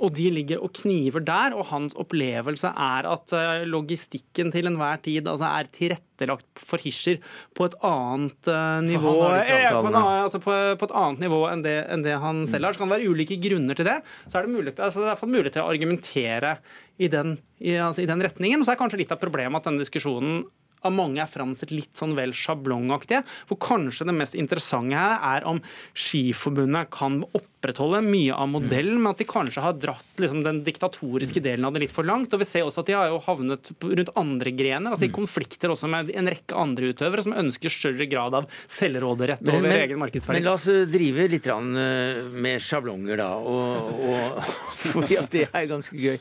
og 0.00 0.14
de 0.16 0.28
ligger 0.32 0.62
og 0.64 0.72
kniver 0.80 1.22
der, 1.24 1.54
og 1.56 1.66
hans 1.70 1.96
opplevelse 1.98 2.70
er 2.72 3.08
at 3.10 3.34
eh, 3.36 3.64
logistikken 3.68 4.52
til 4.54 4.70
enhver 4.70 5.00
tid 5.04 5.28
altså 5.28 5.50
er 5.50 5.68
tilrettelagt 5.74 6.62
for 6.62 6.80
Hischer 6.80 7.18
på 7.56 7.66
et 7.68 7.76
annet 7.86 8.48
uh, 8.48 8.78
nivå 8.84 9.12
på, 9.18 9.90
en, 9.90 9.98
altså 10.00 10.40
på, 10.42 10.54
på, 10.80 10.88
et 10.88 10.96
annet 11.02 11.24
nivå 11.26 11.42
enn 11.50 11.64
det, 11.66 11.76
enn 11.92 12.04
det 12.06 12.16
han 12.22 12.46
selv 12.50 12.68
har. 12.68 12.76
Så 12.76 12.82
kan 12.82 12.92
det 12.92 12.98
være 12.98 13.12
ulike 13.12 13.40
grunner 13.42 13.76
til 13.76 13.88
det. 13.88 13.98
Så 14.26 14.38
er 14.38 14.46
det 14.46 14.54
mulig, 14.54 14.74
altså 14.76 15.04
det 15.04 15.12
er 15.12 15.34
mulig 15.34 15.52
til 15.52 15.64
å 15.64 15.74
argumentere 15.74 16.54
i 17.00 17.08
den, 17.12 17.36
i, 17.60 17.76
altså 17.80 18.04
i 18.04 18.08
den 18.08 18.24
retningen. 18.24 18.60
Og 18.60 18.68
så 18.68 18.74
er 18.74 18.80
kanskje 18.80 19.02
litt 19.02 19.14
av 19.14 19.20
problemet 19.20 19.60
at 19.60 19.68
denne 19.68 19.84
diskusjonen 19.84 20.42
av 20.86 20.94
mange 20.94 21.20
er 21.22 21.30
framstilt 21.30 21.74
litt 21.74 21.98
sånn 21.98 22.16
vel 22.18 22.32
sjablongaktige. 22.36 23.22
For 23.48 23.60
kanskje 23.60 24.08
det 24.08 24.16
mest 24.16 24.36
interessante 24.38 24.96
her 24.96 25.18
er 25.36 25.46
om 25.48 25.60
Skiforbundet 25.96 26.90
kan 26.94 27.20
opprettholde 27.36 28.00
mye 28.04 28.34
av 28.34 28.48
modellen, 28.52 29.00
men 29.02 29.12
at 29.12 29.20
de 29.20 29.26
kanskje 29.28 29.64
har 29.64 29.76
dratt 29.76 30.22
liksom, 30.22 30.42
den 30.46 30.62
diktatoriske 30.66 31.42
delen 31.44 31.66
av 31.68 31.76
det 31.76 31.84
litt 31.84 31.94
for 31.94 32.08
langt. 32.08 32.32
Og 32.32 32.42
vi 32.42 32.48
ser 32.48 32.64
også 32.66 32.84
at 32.84 32.90
de 32.90 32.96
har 32.96 33.10
jo 33.12 33.20
havnet 33.26 33.72
rundt 33.84 34.12
andre 34.20 34.54
grener, 34.56 34.94
altså 34.94 35.08
i 35.08 35.12
konflikter 35.14 35.72
også 35.74 35.90
med 35.90 36.12
en 36.16 36.30
rekke 36.32 36.56
andre 36.56 36.92
utøvere 36.94 37.26
som 37.26 37.36
ønsker 37.36 37.72
større 37.72 38.08
grad 38.10 38.38
av 38.38 38.48
selvråderett 38.72 39.44
over 39.46 39.68
men, 39.68 39.76
egen 39.84 40.00
markedsverdi. 40.00 40.40
Men 40.40 40.48
la 40.48 40.56
oss 40.56 40.68
eh, 40.72 40.86
drive 40.90 41.28
litt 41.34 41.50
eh, 41.50 42.22
med 42.46 42.64
sjablonger, 42.64 43.20
da. 43.20 43.30
Og, 43.36 44.00
og, 44.08 44.50
fordi 44.94 45.20
at 45.20 45.30
det 45.34 45.46
er 45.50 45.68
ganske 45.70 46.00
gøy. 46.00 46.16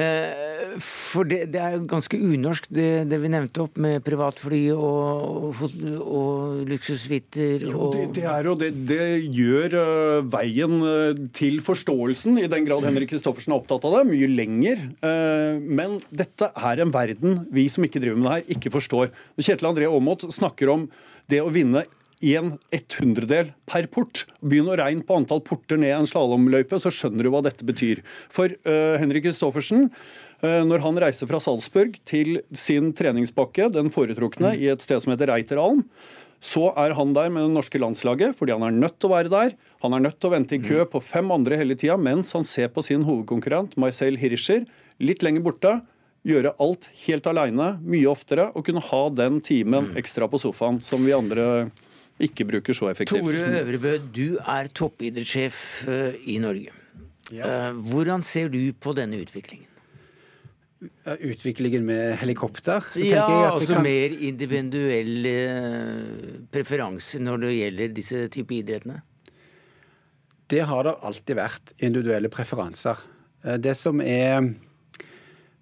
Eh, 0.00 0.76
for 0.80 1.28
det, 1.28 1.42
det 1.52 1.60
er 1.60 1.78
ganske 1.90 2.16
unorsk, 2.16 2.70
det, 2.72 2.90
det 3.10 3.20
vi 3.20 3.32
nevnte 3.32 3.66
opp 3.66 3.80
med 3.80 3.89
med 3.90 4.04
privatfly 4.06 4.60
og, 4.74 5.58
og 6.00 6.62
luksussuiter. 6.68 7.66
Og... 7.72 7.96
Det, 7.96 8.06
det, 8.20 8.24
er 8.30 8.48
jo 8.48 8.56
det, 8.58 8.70
det 8.88 9.06
gjør 9.34 9.76
uh, 9.76 10.30
veien 10.32 10.76
uh, 10.84 11.22
til 11.36 11.60
forståelsen, 11.64 12.40
i 12.40 12.50
den 12.50 12.66
grad 12.68 12.86
Henrik 12.86 13.12
Kristoffersen 13.12 13.54
er 13.54 13.60
opptatt 13.60 13.86
av 13.88 13.98
det, 13.98 14.04
mye 14.12 14.30
lenger. 14.30 14.84
Uh, 15.04 15.60
men 15.60 15.98
dette 16.08 16.50
er 16.50 16.84
en 16.84 16.94
verden 16.94 17.44
vi 17.54 17.68
som 17.72 17.86
ikke 17.86 18.02
driver 18.02 18.20
med 18.20 18.28
det 18.28 18.36
her, 18.36 18.50
ikke 18.56 18.74
forstår. 18.76 19.14
Kjetil 19.40 19.70
André 19.72 19.90
Aamodt 19.90 20.28
snakker 20.34 20.72
om 20.72 20.90
det 21.30 21.42
å 21.42 21.52
vinne 21.52 21.86
en 22.20 22.50
ett 22.74 22.98
hundredel 22.98 23.54
per 23.70 23.86
port. 23.88 24.26
Begynn 24.44 24.68
å 24.68 24.76
regne 24.76 25.06
på 25.08 25.16
antall 25.16 25.40
porter 25.44 25.80
ned 25.80 25.94
en 25.96 26.08
slalåmløype, 26.08 26.76
så 26.82 26.92
skjønner 26.92 27.24
du 27.24 27.30
hva 27.32 27.40
dette 27.46 27.64
betyr. 27.64 28.02
For 28.28 28.52
Henrik 28.66 29.24
Kristoffersen 29.24 29.88
Eh, 29.88 30.29
når 30.40 30.80
han 30.80 30.98
reiser 31.02 31.28
fra 31.28 31.40
Salzburg 31.42 31.98
til 32.08 32.38
sin 32.56 32.94
treningsbakke, 32.96 33.66
den 33.74 33.90
foretrukne, 33.92 34.54
i 34.56 34.70
et 34.72 34.80
sted 34.80 35.02
som 35.02 35.12
heter 35.12 35.28
Reiteralm, 35.28 35.82
så 36.40 36.70
er 36.80 36.94
han 36.96 37.12
der 37.12 37.28
med 37.32 37.44
det 37.44 37.52
norske 37.52 37.80
landslaget 37.80 38.38
fordi 38.38 38.54
han 38.56 38.64
er 38.64 38.76
nødt 38.76 38.96
til 38.98 39.10
å 39.10 39.14
være 39.14 39.32
der. 39.32 39.54
Han 39.84 39.94
er 39.94 40.04
nødt 40.06 40.18
til 40.20 40.30
å 40.30 40.34
vente 40.34 40.56
i 40.56 40.62
kø 40.62 40.82
mm. 40.82 40.90
på 40.92 41.02
fem 41.04 41.28
andre 41.34 41.60
hele 41.60 41.76
tida 41.78 41.98
mens 42.00 42.32
han 42.36 42.46
ser 42.48 42.72
på 42.72 42.84
sin 42.84 43.04
hovedkonkurrent 43.06 43.76
Marcel 43.80 44.16
Hirscher 44.20 44.64
litt 45.04 45.24
lenger 45.24 45.44
borte. 45.44 45.76
Gjøre 46.26 46.54
alt 46.60 46.88
helt 47.06 47.28
aleine 47.28 47.70
mye 47.84 48.08
oftere 48.08 48.50
og 48.54 48.64
kunne 48.66 48.82
ha 48.84 49.04
den 49.12 49.38
timen 49.44 49.92
mm. 49.92 49.94
ekstra 50.00 50.28
på 50.32 50.40
sofaen 50.40 50.80
som 50.84 51.04
vi 51.04 51.16
andre 51.16 51.68
ikke 52.20 52.44
bruker 52.48 52.76
så 52.76 52.90
effektivt. 52.90 53.24
Tore 53.24 53.62
Øvrebø, 53.62 53.94
du 54.12 54.36
er 54.40 54.68
toppidrettssjef 54.76 55.62
eh, 55.88 56.20
i 56.28 56.36
Norge. 56.42 56.74
Ja. 57.32 57.46
Eh, 57.46 57.80
hvordan 57.92 58.24
ser 58.24 58.52
du 58.52 58.60
på 58.76 58.92
denne 58.96 59.20
utviklingen? 59.22 59.69
Utviklingen 61.20 61.84
med 61.84 62.16
helikopter. 62.16 62.84
Så 62.92 63.04
ja, 63.04 63.26
altså 63.50 63.74
kan... 63.74 63.84
mer 63.84 64.14
individuelle 64.16 65.36
preferanse 66.52 66.70
preferanser 66.70 67.24
når 67.24 67.42
det 67.44 67.54
gjelder 67.54 67.94
disse 67.96 68.26
type 68.32 68.56
idrettene? 68.56 69.00
Det 70.50 70.64
har 70.66 70.86
det 70.86 70.96
alltid 71.06 71.38
vært 71.38 71.74
individuelle 71.78 72.30
preferanser. 72.32 73.02
Eh, 73.44 73.58
det 73.62 73.76
som 73.78 74.00
er 74.02 74.40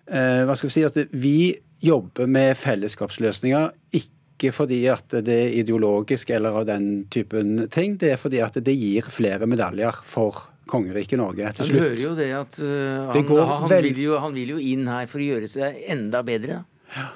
eh, 0.06 0.44
hva 0.46 0.56
skal 0.56 0.70
vi 0.70 0.76
si, 0.76 0.86
at 0.86 1.00
vi 1.12 1.38
jobber 1.84 2.30
med 2.30 2.56
fellesskapsløsninger 2.58 3.74
ikke 3.98 4.52
fordi 4.54 4.84
at 4.90 5.18
det 5.26 5.34
er 5.34 5.56
ideologisk 5.60 6.30
eller 6.34 6.60
av 6.60 6.68
den 6.70 7.08
typen 7.10 7.66
ting. 7.74 7.98
Det 7.98 8.14
er 8.14 8.22
fordi 8.22 8.40
at 8.42 8.58
det 8.64 8.74
gir 8.78 9.10
flere 9.10 9.50
medaljer 9.50 9.98
for 10.06 10.47
kongeriket 10.68 11.20
Norge 11.20 11.54
til 11.56 11.70
slutt. 11.70 11.78
Du 11.78 11.86
hører 11.86 12.02
jo 12.02 12.16
det 12.18 12.28
at 12.36 12.58
uh, 12.62 13.08
han, 13.14 13.64
han, 13.64 13.72
vil 13.88 14.02
jo, 14.04 14.18
han, 14.20 14.36
vil 14.36 14.54
jo, 14.56 14.60
inn 14.60 14.84
her 14.90 15.08
for 15.10 15.22
å 15.22 15.30
gjøre 15.32 15.50
seg 15.50 15.80
enda 15.90 16.22
bedre. 16.26 16.62
Ja. 16.94 17.08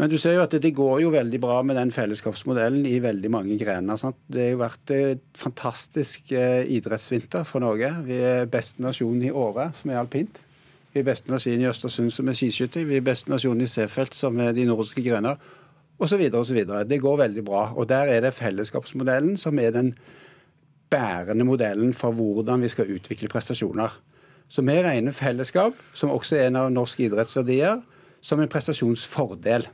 Men 0.00 0.08
du 0.08 0.16
ser 0.16 0.38
jo 0.38 0.44
at 0.46 0.54
det 0.56 0.70
går 0.72 1.02
jo 1.02 1.10
veldig 1.12 1.38
bra 1.42 1.58
med 1.66 1.76
den 1.76 1.90
fellesskapsmodellen 1.92 2.86
i 2.88 2.94
veldig 3.04 3.30
mange 3.34 3.58
grener. 3.60 3.98
Sant? 4.00 4.16
Det 4.32 4.46
har 4.46 4.54
jo 4.54 4.60
vært 4.62 4.92
et 4.96 5.26
fantastisk 5.36 6.32
eh, 6.32 6.62
idrettsvinter 6.72 7.44
for 7.44 7.60
Norge. 7.60 7.90
Vi 8.06 8.16
er 8.24 8.48
beste 8.48 8.80
nasjon 8.80 9.18
i 9.20 9.28
Åre, 9.28 9.66
som 9.76 9.92
er 9.92 10.00
alpint. 10.00 10.40
Vi 10.94 11.02
er 11.02 11.04
beste 11.06 11.28
nasjon 11.28 11.60
i 11.60 11.68
Østersund, 11.68 12.14
som 12.16 12.32
er 12.32 12.38
skiskyting. 12.38 12.88
Vi 12.88 12.96
er 12.96 13.04
beste 13.04 13.28
nasjon 13.28 13.60
i 13.60 13.68
Seefeld, 13.68 14.16
som 14.16 14.40
er 14.40 14.56
de 14.56 14.64
nordiske 14.70 15.04
grener. 15.04 15.36
Så 16.00 16.16
videre. 16.16 16.86
Det 16.88 17.02
går 17.04 17.20
veldig 17.20 17.44
bra. 17.44 17.66
Og 17.76 17.90
der 17.92 18.08
er 18.08 18.24
det 18.24 18.32
fellesskapsmodellen 18.38 19.36
som 19.36 19.60
er 19.60 19.76
den 19.76 19.92
bærende 20.90 21.46
modellen 21.46 21.94
for 21.94 22.14
hvordan 22.16 22.62
vi 22.62 22.70
skal 22.72 22.90
utvikle 22.94 23.30
prestasjoner. 23.30 23.92
Så 24.50 24.62
vi 24.66 24.82
regner 24.82 25.14
fellesskap, 25.14 25.76
som 25.94 26.10
også 26.10 26.36
er 26.36 26.48
en 26.48 26.58
av 26.58 26.72
norske 26.74 27.04
idrettsverdier, 27.06 27.78
som 28.20 28.40
en 28.42 28.50
prestasjonsfordel. 28.50 29.68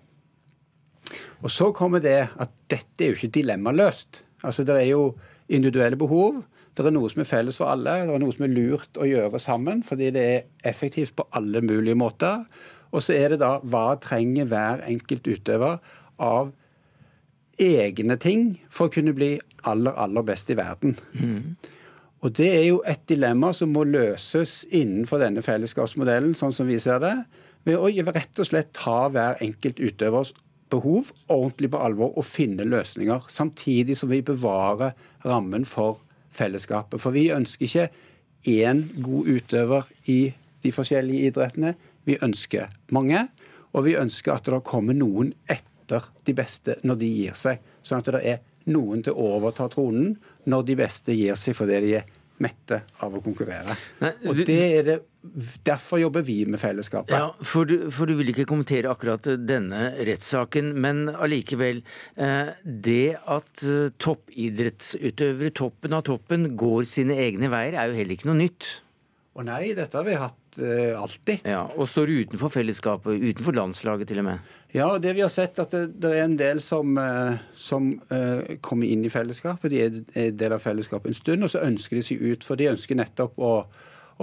Og 1.42 1.50
så 1.50 1.70
kommer 1.72 2.02
det 2.04 2.28
at 2.28 2.52
dette 2.70 3.04
er 3.04 3.12
jo 3.12 3.18
ikke 3.18 3.34
dilemmaløst. 3.38 4.22
Altså 4.44 4.64
Det 4.64 4.76
er 4.76 4.90
jo 4.90 5.16
individuelle 5.48 5.96
behov. 5.96 6.42
Det 6.76 6.84
er 6.84 6.92
noe 6.92 7.08
som 7.08 7.22
er 7.22 7.28
felles 7.28 7.56
for 7.56 7.72
alle. 7.72 7.94
Det 8.04 8.14
er 8.14 8.20
noe 8.20 8.36
som 8.36 8.44
er 8.44 8.52
lurt 8.52 8.98
å 9.00 9.08
gjøre 9.08 9.40
sammen, 9.40 9.82
fordi 9.82 10.10
det 10.12 10.24
er 10.34 10.44
effektivt 10.68 11.16
på 11.16 11.24
alle 11.32 11.62
mulige 11.64 11.96
måter. 11.96 12.44
Og 12.92 13.02
så 13.02 13.16
er 13.16 13.32
det 13.32 13.40
da 13.40 13.56
hva 13.64 13.96
trenger 14.02 14.48
hver 14.50 14.84
enkelt 14.84 15.26
utøver 15.26 15.78
av 16.20 16.52
egne 17.62 18.16
ting 18.20 18.56
for 18.70 18.88
å 18.88 18.94
kunne 18.94 19.14
bli 19.16 19.36
aller, 19.66 19.94
aller 19.96 20.24
best 20.26 20.50
i 20.52 20.56
verden. 20.58 20.96
Mm. 21.18 21.56
Og 22.24 22.32
det 22.36 22.48
er 22.48 22.64
jo 22.66 22.80
et 22.88 23.04
dilemma 23.08 23.52
som 23.54 23.70
må 23.74 23.84
løses 23.86 24.64
innenfor 24.74 25.20
denne 25.22 25.44
fellesskapsmodellen, 25.44 26.34
sånn 26.38 26.54
som 26.56 26.68
vi 26.70 26.78
ser 26.82 27.02
det, 27.04 27.14
ved 27.66 27.78
å 27.78 27.90
rett 28.14 28.40
og 28.40 28.48
slett 28.48 28.72
ta 28.76 29.06
hver 29.12 29.40
enkelt 29.42 29.80
utøvers 29.82 30.32
behov 30.70 31.12
ordentlig 31.30 31.70
på 31.70 31.80
alvor 31.82 32.16
og 32.18 32.26
finne 32.26 32.66
løsninger. 32.66 33.28
Samtidig 33.30 33.96
som 33.98 34.10
vi 34.10 34.22
bevarer 34.26 34.96
rammen 35.26 35.66
for 35.68 36.00
fellesskapet. 36.34 37.00
For 37.02 37.14
vi 37.14 37.28
ønsker 37.34 37.66
ikke 37.66 37.88
én 38.46 38.86
god 39.02 39.30
utøver 39.30 39.90
i 40.10 40.20
de 40.62 40.72
forskjellige 40.74 41.30
idrettene. 41.30 41.74
Vi 42.06 42.18
ønsker 42.22 42.70
mange. 42.94 43.26
Og 43.76 43.84
vi 43.86 43.96
ønsker 43.98 44.34
at 44.34 44.46
det 44.48 44.62
kommer 44.66 44.96
noen 44.96 45.34
etter 45.46 45.75
de 46.26 46.34
beste 46.36 46.78
når 46.82 47.00
de 47.00 47.10
gir 47.20 47.38
seg. 47.38 47.64
Sånn 47.86 48.02
at 48.02 48.12
det 48.16 48.22
er 48.26 48.44
noen 48.72 49.02
til 49.06 49.14
å 49.14 49.32
overta 49.36 49.68
tronen 49.70 50.16
når 50.50 50.70
de 50.70 50.78
beste 50.82 51.14
gir 51.14 51.38
seg 51.38 51.56
fordi 51.58 51.82
de 51.84 51.98
er 52.00 52.14
mette 52.42 52.82
av 53.00 53.14
å 53.16 53.20
konkurrere. 53.24 53.76
Nei, 54.02 54.12
du, 54.20 54.26
og 54.30 54.40
det 54.48 54.62
er 54.64 54.88
det, 54.90 54.96
Derfor 55.66 55.98
jobber 55.98 56.22
vi 56.22 56.36
med 56.46 56.60
fellesskapet. 56.62 57.10
Ja, 57.10 57.32
for 57.42 57.66
du, 57.66 57.88
for 57.90 58.06
du 58.06 58.14
vil 58.14 58.30
ikke 58.30 58.44
kommentere 58.46 58.92
akkurat 58.92 59.26
denne 59.42 59.88
rettssaken, 60.06 60.68
men 60.78 61.08
allikevel. 61.10 61.80
Eh, 62.14 62.52
det 62.62 63.16
at 63.18 63.64
eh, 63.66 63.88
toppidrettsutøvere, 63.98 65.50
toppen 65.56 65.96
av 65.98 66.04
toppen, 66.06 66.52
går 66.60 66.86
sine 66.86 67.18
egne 67.24 67.50
veier, 67.50 67.74
er 67.74 67.90
jo 67.90 67.98
heller 67.98 68.14
ikke 68.14 68.30
noe 68.30 68.38
nytt. 68.44 68.70
Å 69.36 69.44
nei, 69.44 69.74
dette 69.76 69.98
har 69.98 70.04
vi 70.06 70.14
hatt 70.16 70.58
uh, 70.62 70.96
alltid. 70.96 71.44
Ja, 71.44 71.66
Og 71.76 71.90
står 71.92 72.08
utenfor 72.22 72.48
fellesskapet, 72.54 73.20
utenfor 73.20 73.56
landslaget 73.58 74.08
til 74.08 74.22
og 74.22 74.30
med. 74.30 74.54
Ja, 74.72 74.86
det 75.02 75.12
vi 75.18 75.24
har 75.24 75.32
sett 75.32 75.60
at 75.60 75.74
det, 75.74 75.98
det 76.00 76.12
er 76.14 76.24
en 76.24 76.38
del 76.40 76.62
som, 76.64 76.96
uh, 76.96 77.36
som 77.52 77.90
uh, 78.08 78.56
kommer 78.64 78.88
inn 78.88 79.04
i 79.04 79.12
fellesskapet. 79.12 79.74
De 79.74 79.82
er, 79.84 79.98
er 80.16 80.32
del 80.32 80.56
av 80.56 80.64
fellesskapet 80.64 81.12
en 81.12 81.18
stund, 81.18 81.44
og 81.44 81.52
så 81.52 81.66
ønsker 81.66 82.00
de 82.00 82.06
seg 82.08 82.24
ut. 82.24 82.48
For 82.48 82.56
de 82.56 82.70
ønsker 82.72 82.96
nettopp 82.96 83.36
å 83.36 83.58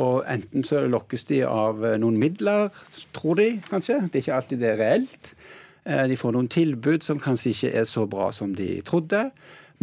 og 0.02 0.24
enten 0.26 0.64
så 0.66 0.80
lokkes 0.90 1.28
de 1.30 1.44
av 1.46 1.84
noen 2.02 2.16
midler, 2.18 2.72
tror 3.14 3.38
de 3.38 3.60
kanskje. 3.68 4.00
Det 4.08 4.18
er 4.18 4.24
ikke 4.24 4.38
alltid 4.40 4.64
det 4.64 4.72
er 4.72 4.80
reelt. 4.80 5.30
De 6.10 6.18
får 6.18 6.34
noen 6.34 6.50
tilbud 6.50 7.06
som 7.06 7.20
kanskje 7.22 7.52
ikke 7.54 7.70
er 7.78 7.86
så 7.86 8.08
bra 8.10 8.32
som 8.34 8.56
de 8.58 8.80
trodde. 8.88 9.28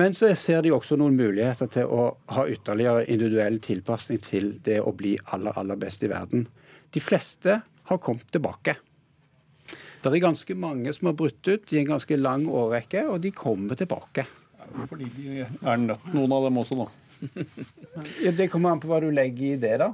Men 0.01 0.15
så 0.17 0.31
ser 0.39 0.63
de 0.65 0.71
også 0.73 0.97
noen 0.97 1.17
muligheter 1.19 1.69
til 1.69 1.91
å 1.93 2.05
ha 2.33 2.47
ytterligere 2.49 3.03
individuell 3.13 3.59
tilpasning 3.61 4.21
til 4.25 4.55
det 4.65 4.79
å 4.81 4.95
bli 4.97 5.19
aller, 5.35 5.53
aller 5.61 5.77
best 5.77 6.07
i 6.07 6.09
verden. 6.09 6.47
De 6.89 7.03
fleste 7.05 7.59
har 7.61 8.01
kommet 8.01 8.31
tilbake. 8.33 8.79
Det 10.01 10.09
er 10.09 10.23
ganske 10.25 10.57
mange 10.57 10.95
som 10.97 11.11
har 11.11 11.19
brutt 11.19 11.45
ut 11.51 11.75
i 11.75 11.83
en 11.83 11.91
ganske 11.91 12.17
lang 12.17 12.47
årrekke, 12.49 13.03
og 13.13 13.21
de 13.27 13.35
kommer 13.37 13.77
tilbake. 13.77 14.25
Fordi 14.89 15.11
de 15.19 15.43
er 15.45 15.83
nødt, 15.83 16.09
noen 16.15 16.33
av 16.33 16.49
dem 16.49 16.63
også, 16.63 16.81
da. 16.81 16.89
det 18.41 18.49
kommer 18.49 18.73
an 18.73 18.81
på 18.81 18.89
hva 18.89 19.03
du 19.05 19.11
legger 19.13 19.51
i 19.51 19.61
det, 19.61 19.75
da. 19.83 19.91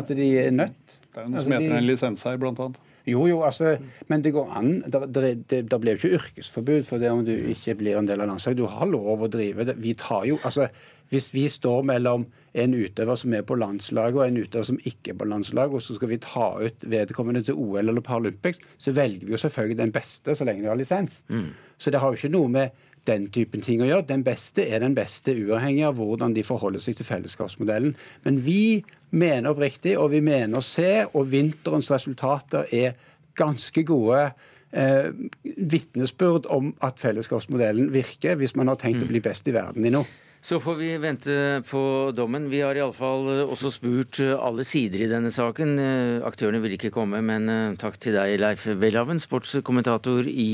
At 0.00 0.10
de 0.10 0.30
er 0.40 0.50
nødt. 0.50 0.98
Det 1.14 1.22
er 1.22 1.28
noe 1.28 1.38
altså, 1.38 1.46
som 1.46 1.54
heter 1.54 1.70
de... 1.70 1.78
en 1.78 1.88
lisens 1.92 2.26
her, 2.26 2.40
blant 2.42 2.64
annet. 2.64 2.82
Jo, 3.06 3.26
jo, 3.28 3.42
altså, 3.44 3.76
men 4.08 4.22
det 4.24 4.32
går 4.32 4.52
an. 4.56 4.70
Det 4.88 5.80
blir 5.80 5.92
jo 5.92 5.98
ikke 5.98 6.18
yrkesforbud 6.18 6.86
for 6.88 7.02
det 7.02 7.10
om 7.12 7.24
du 7.26 7.34
ikke 7.52 7.76
blir 7.80 7.98
en 7.98 8.08
del 8.08 8.22
av 8.24 8.30
landslaget. 8.30 8.62
Du 8.62 8.70
har 8.70 8.88
lov 8.88 9.26
å 9.26 9.28
drive 9.28 9.66
det. 9.68 9.76
Vi 9.84 9.92
tar 9.98 10.24
jo, 10.30 10.38
altså, 10.44 10.68
Hvis 11.12 11.34
vi 11.34 11.44
står 11.52 11.82
mellom 11.84 12.24
en 12.54 12.74
utøver 12.74 13.14
som 13.14 13.34
er 13.36 13.42
på 13.46 13.54
landslaget 13.60 14.16
og 14.16 14.22
en 14.24 14.38
utøver 14.40 14.64
som 14.64 14.78
ikke 14.88 15.12
er 15.12 15.18
på 15.20 15.26
landslaget, 15.28 15.74
og 15.76 15.82
så 15.82 15.94
skal 15.94 16.08
vi 16.08 16.16
ta 16.16 16.46
ut 16.64 16.86
vedkommende 16.90 17.42
til 17.44 17.54
OL 17.60 17.88
eller 17.88 18.00
Paralympics, 18.00 18.58
så 18.78 18.94
velger 18.96 19.26
vi 19.26 19.34
jo 19.36 19.38
selvfølgelig 19.38 19.78
den 19.78 19.92
beste 19.92 20.34
så 20.34 20.48
lenge 20.48 20.64
de 20.64 20.72
har 20.72 20.80
lisens. 20.80 21.20
Mm. 21.28 21.52
Så 21.78 21.90
det 21.90 22.00
har 22.00 22.08
jo 22.08 22.18
ikke 22.18 22.32
noe 22.32 22.48
med 22.48 22.70
den 23.06 23.28
typen 23.30 23.62
ting 23.64 23.82
å 23.82 23.88
gjøre. 23.88 24.08
Den 24.08 24.24
beste 24.24 24.64
er 24.64 24.80
den 24.82 24.96
beste, 24.96 25.34
uavhengig 25.36 25.84
av 25.86 25.98
hvordan 26.00 26.34
de 26.36 26.44
forholder 26.46 26.82
seg 26.82 26.96
til 26.98 27.08
fellesskapsmodellen. 27.08 27.94
Men 28.24 28.40
vi 28.46 28.84
mener 29.14 29.54
oppriktig, 29.54 29.94
og 30.00 30.10
vi 30.14 30.22
mener 30.24 30.58
å 30.58 30.64
se, 30.64 31.04
og 31.12 31.30
vinterens 31.32 31.90
resultater 31.94 32.68
er 32.74 32.98
ganske 33.38 33.82
gode 33.86 34.26
eh, 34.74 35.08
vitnesbyrd 35.42 36.50
om 36.52 36.74
at 36.84 37.00
fellesskapsmodellen 37.02 37.92
virker, 37.94 38.38
hvis 38.40 38.56
man 38.58 38.70
har 38.72 38.78
tenkt 38.80 39.02
å 39.04 39.10
bli 39.10 39.22
mm. 39.22 39.26
best 39.30 39.50
i 39.50 39.56
verden 39.56 39.86
i 39.86 39.94
noe. 39.94 40.06
Så 40.44 40.58
får 40.60 40.74
vi 40.76 40.88
vente 41.00 41.62
på 41.64 42.12
dommen. 42.12 42.50
Vi 42.52 42.58
har 42.60 42.76
iallfall 42.76 43.30
eh, 43.32 43.38
også 43.48 43.70
spurt 43.72 44.18
eh, 44.20 44.34
alle 44.36 44.66
sider 44.68 45.00
i 45.00 45.08
denne 45.08 45.30
saken. 45.32 45.72
Eh, 45.80 46.26
aktørene 46.28 46.60
vil 46.60 46.74
ikke 46.76 46.92
komme, 46.92 47.22
men 47.24 47.48
takk 47.80 47.96
til 47.96 48.18
deg, 48.18 48.34
Leif 48.42 48.66
Welhaven, 48.68 49.22
sportskommentator 49.22 50.28
i 50.28 50.50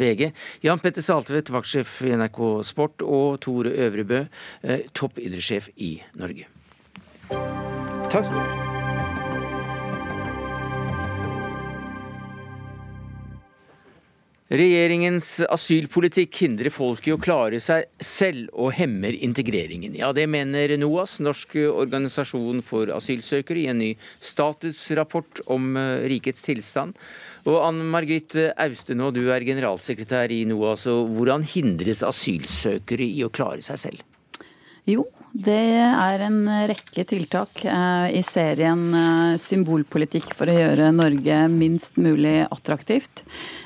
VG. 0.00 0.30
Jan 0.64 0.80
Petter 0.80 1.04
Saltvedt, 1.04 1.52
vaktsjef 1.52 2.00
i 2.08 2.16
NRK 2.16 2.40
Sport, 2.64 3.04
og 3.04 3.36
Tore 3.44 3.76
Øvrebø, 3.84 4.24
toppidrettssjef 4.96 5.74
i 5.76 5.98
Norge. 6.16 6.53
Takk 8.10 8.24
skal 8.24 8.36
du 8.36 8.42
ha. 8.42 8.64
Regjeringens 14.54 15.40
asylpolitikk 15.50 16.36
hindrer 16.44 16.70
folk 16.70 17.06
i 17.08 17.14
å 17.14 17.18
klare 17.18 17.58
seg 17.64 17.88
selv 17.98 18.52
og 18.52 18.74
hemmer 18.76 19.16
integreringen. 19.16 19.96
Ja, 19.98 20.12
Det 20.12 20.28
mener 20.30 20.76
NOAS, 20.78 21.16
Norsk 21.24 21.56
organisasjon 21.72 22.60
for 22.62 22.92
asylsøkere, 22.92 23.64
i 23.64 23.70
en 23.72 23.80
ny 23.80 23.90
statusrapport 24.20 25.40
om 25.50 25.74
eh, 25.80 26.06
rikets 26.12 26.44
tilstand. 26.46 26.94
Og 27.48 27.58
Ann 27.64 27.82
Margrit 27.90 28.36
Austenå, 28.52 29.10
du 29.10 29.24
er 29.32 29.42
generalsekretær 29.48 30.30
i 30.30 30.44
NOAS. 30.46 30.86
og 30.92 31.10
Hvordan 31.16 31.42
hindres 31.42 32.04
asylsøkere 32.06 33.08
i 33.08 33.24
å 33.24 33.32
klare 33.34 33.64
seg 33.64 33.80
selv? 33.80 34.04
Jo, 34.86 35.08
det 35.34 35.54
er 35.82 36.22
en 36.22 36.44
rekke 36.70 37.02
tiltak 37.10 37.64
eh, 37.66 38.12
i 38.14 38.20
serien 38.22 38.82
eh, 38.94 39.32
Symbolpolitikk 39.42 40.28
for 40.38 40.46
å 40.46 40.54
gjøre 40.54 40.92
Norge 40.94 41.38
minst 41.50 41.98
mulig 41.98 42.44
attraktivt. 42.46 43.24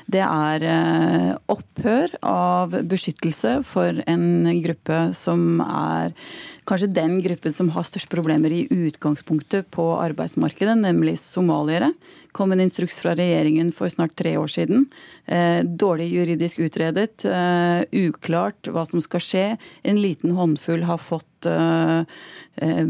Det 0.09 0.23
er 0.25 0.65
eh, 0.65 1.27
opphør 1.53 2.15
av 2.25 2.73
beskyttelse 2.89 3.59
for 3.69 4.01
en 4.09 4.49
gruppe 4.65 5.03
som 5.13 5.61
er 5.61 6.17
kanskje 6.65 6.89
den 6.95 7.19
gruppen 7.21 7.53
som 7.53 7.69
har 7.77 7.85
størst 7.85 8.09
problemer 8.09 8.49
i 8.49 8.65
utgangspunktet 8.65 9.69
på 9.69 9.91
arbeidsmarkedet, 10.01 10.73
nemlig 10.81 11.19
somaliere 11.21 11.93
kom 12.39 12.53
en 12.55 12.61
instruks 12.63 13.01
fra 13.03 13.11
regjeringen 13.19 13.73
for 13.75 13.91
snart 13.91 14.13
tre 14.15 14.37
år 14.39 14.47
siden. 14.47 14.85
Eh, 15.27 15.59
dårlig 15.63 16.07
juridisk 16.13 16.61
utredet, 16.63 17.25
eh, 17.27 17.81
uklart 17.91 18.69
hva 18.71 18.85
som 18.87 19.03
skal 19.03 19.23
skje. 19.25 19.43
En 19.83 19.99
liten 19.99 20.31
håndfull 20.37 20.85
har 20.87 21.01
fått 21.03 21.49
eh, 21.51 22.07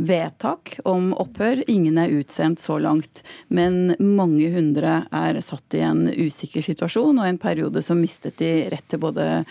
vedtak 0.05 0.75
om 0.85 1.15
opphør. 1.17 1.63
Ingen 1.65 1.97
er 1.97 2.13
utsendt 2.21 2.61
så 2.61 2.77
langt. 2.77 3.23
Men 3.49 3.95
mange 3.97 4.53
hundre 4.53 5.01
er 5.09 5.41
satt 5.41 5.73
i 5.73 5.81
en 5.81 6.05
usikker 6.13 6.61
situasjon 6.69 7.17
og 7.17 7.25
en 7.25 7.41
periode 7.41 7.81
som 7.81 7.97
mistet 8.01 8.37
de 8.37 8.69
rett 8.69 8.85
til 8.85 9.01
både 9.01 9.41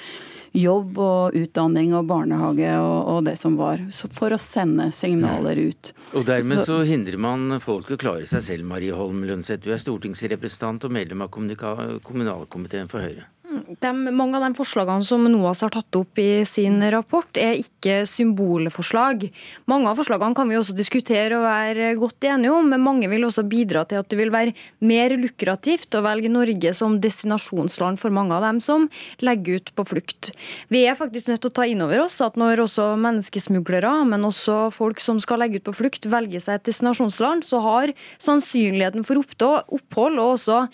jobb 0.57 0.99
og 1.03 1.37
utdanning 1.39 1.95
og 1.97 2.09
barnehage 2.11 2.73
og, 2.81 2.99
og 3.13 3.25
det 3.29 3.37
som 3.41 3.57
var. 3.59 3.83
for 4.15 4.35
å 4.35 4.41
sende 4.41 4.91
signaler 4.97 5.59
ut. 5.69 5.93
Og 6.15 6.27
dermed 6.29 6.63
så, 6.63 6.81
så 6.81 6.83
hindrer 6.89 7.19
man 7.21 7.59
folk 7.65 7.91
å 7.91 8.01
klare 8.01 8.27
seg 8.27 8.45
selv, 8.45 8.69
Marie 8.69 8.95
Holm 8.95 9.25
Lønseth. 9.29 9.65
Du 9.65 9.73
er 9.75 9.83
stortingsrepresentant 9.83 10.85
og 10.89 10.95
medlem 10.95 11.25
av 11.25 11.33
kommunalkomiteen 11.33 12.91
for 12.91 13.05
Høyre. 13.05 13.29
De, 13.49 13.91
mange 14.13 14.37
av 14.37 14.43
de 14.45 14.57
forslagene 14.59 15.07
som 15.09 15.23
NOAS 15.25 15.63
har 15.65 15.73
tatt 15.73 15.97
opp 15.97 16.19
i 16.21 16.45
sin 16.45 16.83
rapport, 16.93 17.31
er 17.41 17.57
ikke 17.57 18.03
symbolforslag. 18.09 19.25
Mange 19.71 19.89
av 19.89 19.97
forslagene 19.97 20.37
kan 20.37 20.51
vi 20.51 20.59
også 20.59 20.75
diskutere 20.77 21.39
og 21.39 21.47
være 21.47 21.95
godt 21.97 22.27
enige 22.29 22.53
om, 22.53 22.69
men 22.69 22.85
mange 22.85 23.09
vil 23.09 23.25
også 23.25 23.47
bidra 23.49 23.87
til 23.89 24.03
at 24.03 24.11
det 24.13 24.19
vil 24.21 24.35
være 24.35 24.53
mer 24.85 25.17
lukrativt 25.17 25.97
å 25.97 26.05
velge 26.05 26.33
Norge 26.35 26.75
som 26.77 26.99
destinasjonsland 27.01 28.03
for 28.03 28.13
mange 28.13 28.37
av 28.37 28.45
dem 28.45 28.61
som 28.65 28.85
legger 29.25 29.63
ut 29.63 29.73
på 29.73 29.89
flukt. 29.95 30.33
Vi 30.69 30.85
er 30.85 31.01
faktisk 31.01 31.33
nødt 31.33 31.47
til 31.47 31.55
å 31.55 31.59
ta 31.63 31.69
inn 31.73 31.85
over 31.87 32.05
oss 32.05 32.21
at 32.25 32.37
når 32.37 32.67
også 32.67 32.93
menneskesmuglere, 33.01 33.97
men 34.13 34.29
også 34.29 34.67
folk 34.77 35.01
som 35.01 35.25
skal 35.25 35.41
legge 35.41 35.63
ut 35.63 35.71
på 35.71 35.79
flukt, 35.81 36.11
velger 36.13 36.45
seg 36.45 36.61
et 36.61 36.69
destinasjonsland, 36.69 37.49
så 37.49 37.65
har 37.65 37.97
sannsynligheten 38.21 39.09
for 39.09 39.25
opphold 39.25 40.21
og 40.21 40.35
også 40.37 40.67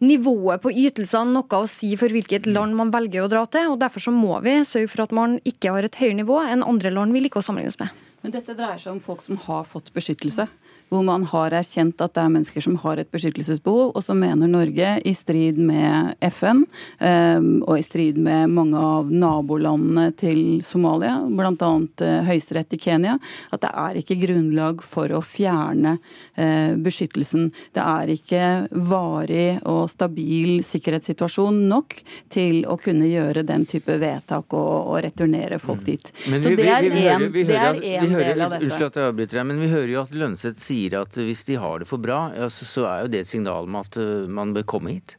nivået 0.00 0.62
på 0.64 0.72
ytelsene 0.72 1.34
noe 1.36 1.60
å 1.60 1.68
si 1.70 1.92
for 2.00 2.12
hvilket 2.12 2.48
land 2.48 2.76
man 2.76 2.92
velger 2.94 3.24
å 3.24 3.30
dra 3.32 3.44
til. 3.46 3.72
og 3.72 3.80
Derfor 3.82 4.06
så 4.06 4.14
må 4.14 4.38
vi 4.44 4.58
sørge 4.64 4.90
for 4.92 5.04
at 5.04 5.14
man 5.16 5.38
ikke 5.48 5.74
har 5.74 5.86
et 5.86 6.00
høyere 6.00 6.20
nivå 6.22 6.40
enn 6.46 6.66
andre 6.66 6.92
land 6.94 7.16
vi 7.16 7.24
liker 7.24 7.42
å 7.42 7.46
sammenlignes 7.46 7.78
med. 7.82 7.92
Men 8.20 8.34
dette 8.34 8.56
dreier 8.56 8.80
seg 8.80 8.94
om 8.94 9.00
folk 9.00 9.22
som 9.24 9.38
har 9.46 9.68
fått 9.68 9.92
beskyttelse 9.96 10.48
hvor 10.90 11.04
man 11.06 11.24
har 11.30 11.54
erkjent 11.54 12.00
at 12.02 12.16
det 12.16 12.22
er 12.24 12.32
mennesker 12.34 12.64
som 12.64 12.76
har 12.82 13.00
et 13.00 13.10
beskyttelsesbehov, 13.14 13.92
og 13.94 14.02
så 14.04 14.16
mener 14.18 14.50
Norge, 14.50 14.96
i 15.06 15.12
strid 15.14 15.58
med 15.62 16.16
FN 16.32 16.64
ehm, 16.98 17.60
og 17.62 17.78
i 17.78 17.84
strid 17.86 18.18
med 18.18 18.50
mange 18.50 18.78
av 18.78 19.10
nabolandene 19.10 20.10
til 20.18 20.60
Somalia, 20.66 21.20
bl.a. 21.30 21.70
Eh, 22.02 22.16
Høyesterett 22.26 22.74
i 22.74 22.80
Kenya, 22.80 23.16
at 23.54 23.62
det 23.62 23.70
er 23.70 24.00
ikke 24.00 24.18
grunnlag 24.24 24.82
for 24.82 25.12
å 25.14 25.22
fjerne 25.24 25.96
eh, 26.34 26.74
beskyttelsen. 26.80 27.50
Det 27.76 27.84
er 27.84 28.14
ikke 28.16 28.44
varig 28.90 29.60
og 29.70 29.86
stabil 29.92 30.60
sikkerhetssituasjon 30.66 31.62
nok 31.70 32.00
til 32.32 32.64
å 32.66 32.76
kunne 32.80 33.08
gjøre 33.10 33.46
den 33.46 33.66
type 33.70 33.94
vedtak 34.00 34.50
og, 34.58 34.90
og 34.90 35.00
returnere 35.06 35.60
folk 35.62 35.84
mm. 35.84 35.86
dit. 35.86 36.12
Men 36.26 36.42
så 36.42 36.54
det 36.58 36.66
er 36.66 36.90
én 36.90 37.28
del 37.30 37.54
av 37.54 37.78
dette. 37.78 38.64
Unnskyld 38.66 38.88
at 38.90 39.00
jeg 39.00 39.10
avbryter 39.12 39.40
deg, 39.40 39.48
men 39.52 39.62
vi 39.62 39.70
hører 39.70 39.94
jo 39.94 40.02
at 40.02 40.14
Lønseth 40.16 40.60
sier 40.60 40.79
sier 40.80 41.00
at 41.00 41.16
hvis 41.16 41.44
de 41.48 41.58
har 41.60 41.80
det 41.80 41.88
for 41.90 42.00
bra, 42.00 42.30
ja, 42.36 42.48
så 42.48 42.86
er 42.88 43.04
jo 43.04 43.12
det 43.12 43.24
et 43.24 43.30
signal 43.30 43.68
om 43.68 43.80
at 43.80 43.96
eh, 44.00 44.28
man 44.28 44.54
bør 44.56 44.66
komme 44.76 44.96
hit. 44.96 45.16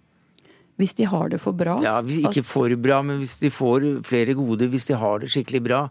Hvis 0.80 0.96
de 0.98 1.06
har 1.06 1.30
det 1.30 1.38
for 1.44 1.54
bra? 1.54 1.76
Ja, 1.84 2.00
Ikke 2.02 2.42
for 2.48 2.74
bra, 2.82 3.02
men 3.06 3.20
hvis 3.22 3.38
de 3.42 3.52
får 3.54 3.86
flere 4.08 4.34
gode, 4.34 4.70
hvis 4.72 4.88
de 4.90 4.98
har 4.98 5.22
det 5.22 5.30
skikkelig 5.30 5.62
bra 5.68 5.82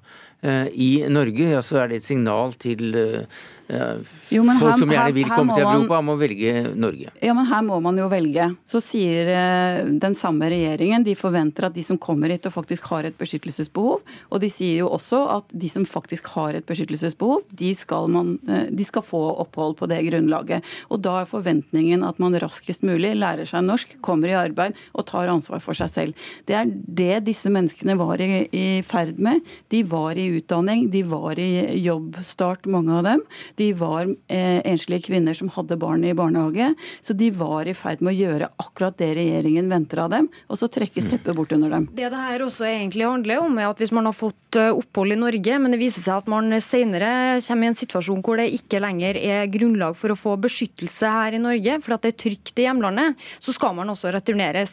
eh, 0.42 0.66
i 0.74 0.90
Norge, 1.06 1.52
ja, 1.52 1.62
så 1.62 1.82
er 1.82 1.90
det 1.90 2.00
et 2.00 2.08
signal 2.08 2.56
til 2.58 2.96
eh, 2.98 3.42
jo, 3.70 4.42
Folk 4.44 4.74
her, 4.74 4.78
som 4.80 4.92
gjerne 4.92 5.14
vil 5.14 5.28
komme 5.30 5.54
til 5.54 5.64
Europa, 5.64 5.98
man, 5.98 6.06
må 6.10 6.16
velge 6.20 6.52
Norge. 6.78 7.12
Ja, 7.22 7.34
men 7.36 7.46
her 7.48 7.62
må 7.66 7.78
man 7.82 7.98
jo 7.98 8.08
velge. 8.10 8.46
Så 8.68 8.80
sier 8.82 9.30
uh, 9.30 9.90
den 10.02 10.16
samme 10.18 10.48
regjeringen 10.50 11.04
de 11.06 11.14
forventer 11.18 11.68
at 11.68 11.76
de 11.76 11.84
som 11.86 11.98
kommer 12.00 12.32
hit 12.32 12.48
og 12.48 12.54
faktisk 12.54 12.88
har 12.92 13.08
et 13.08 13.16
beskyttelsesbehov, 13.20 14.02
og 14.02 14.42
de 14.42 14.50
sier 14.52 14.82
jo 14.82 14.90
også 14.94 15.22
at 15.36 15.54
de 15.64 15.70
som 15.72 15.86
faktisk 15.88 16.30
har 16.34 16.58
et 16.58 16.66
beskyttelsesbehov, 16.68 17.44
de 17.62 17.72
skal, 17.78 18.10
man, 18.12 18.36
uh, 18.48 18.66
de 18.70 18.86
skal 18.86 19.06
få 19.06 19.22
opphold 19.44 19.78
på 19.80 19.90
det 19.90 20.02
grunnlaget. 20.08 20.66
Og 20.90 21.02
da 21.04 21.20
er 21.20 21.30
forventningen 21.30 22.04
at 22.06 22.20
man 22.22 22.38
raskest 22.42 22.86
mulig 22.86 23.14
lærer 23.18 23.48
seg 23.48 23.66
norsk, 23.66 23.98
kommer 24.04 24.30
i 24.32 24.38
arbeid 24.38 24.78
og 24.94 25.06
tar 25.10 25.30
ansvar 25.30 25.62
for 25.64 25.78
seg 25.78 25.92
selv. 25.92 26.28
Det 26.48 26.58
er 26.58 26.70
det 26.70 27.24
disse 27.28 27.50
menneskene 27.52 27.98
var 28.00 28.20
i, 28.22 28.46
i 28.50 28.66
ferd 28.86 29.20
med. 29.22 29.44
De 29.72 29.82
var 29.86 30.18
i 30.18 30.28
utdanning, 30.38 30.88
de 30.92 31.04
var 31.06 31.38
i 31.40 31.50
jobbstart, 31.80 32.68
mange 32.70 32.96
av 32.98 33.06
dem. 33.06 33.24
De 33.60 33.70
var 33.76 34.08
eh, 34.08 34.60
enslige 34.64 35.10
kvinner 35.10 35.36
som 35.36 35.50
hadde 35.52 35.76
barn 35.80 36.04
i 36.06 36.14
barnehage. 36.16 36.72
Så 37.04 37.12
de 37.16 37.30
var 37.36 37.68
i 37.68 37.74
ferd 37.76 38.00
med 38.00 38.14
å 38.14 38.16
gjøre 38.16 38.50
akkurat 38.62 38.96
det 39.00 39.12
regjeringen 39.18 39.68
venter 39.70 40.00
av 40.04 40.12
dem, 40.14 40.30
og 40.48 40.56
så 40.56 40.68
trekkes 40.72 41.06
mm. 41.06 41.10
teppet 41.12 41.36
bort 41.36 41.52
under 41.52 41.74
dem. 41.74 41.88
Det 41.92 42.08
det 42.10 42.20
her 42.20 42.44
også 42.46 42.66
egentlig 42.68 43.04
handler 43.06 43.42
om, 43.44 43.58
er 43.60 43.68
at 43.68 43.80
hvis 43.82 43.92
man 43.94 44.08
har 44.08 44.16
fått 44.16 44.58
eh, 44.58 44.72
opphold 44.72 45.14
i 45.14 45.20
Norge, 45.20 45.58
men 45.60 45.74
det 45.74 45.80
viser 45.82 46.04
seg 46.04 46.22
at 46.22 46.30
man 46.30 46.56
senere 46.64 47.10
kommer 47.44 47.68
i 47.68 47.72
en 47.72 47.78
situasjon 47.78 48.22
hvor 48.24 48.40
det 48.40 48.48
ikke 48.56 48.80
lenger 48.82 49.18
er 49.20 49.50
grunnlag 49.52 49.96
for 49.98 50.14
å 50.14 50.18
få 50.18 50.36
beskyttelse 50.40 51.12
her 51.12 51.36
i 51.36 51.42
Norge, 51.42 51.76
for 51.84 51.96
at 51.96 52.06
det 52.06 52.14
er 52.14 52.20
trygt 52.24 52.62
i 52.62 52.66
hjemlandet, 52.66 53.20
så 53.42 53.54
skal 53.56 53.76
man 53.76 53.92
også 53.92 54.12
returneres. 54.14 54.72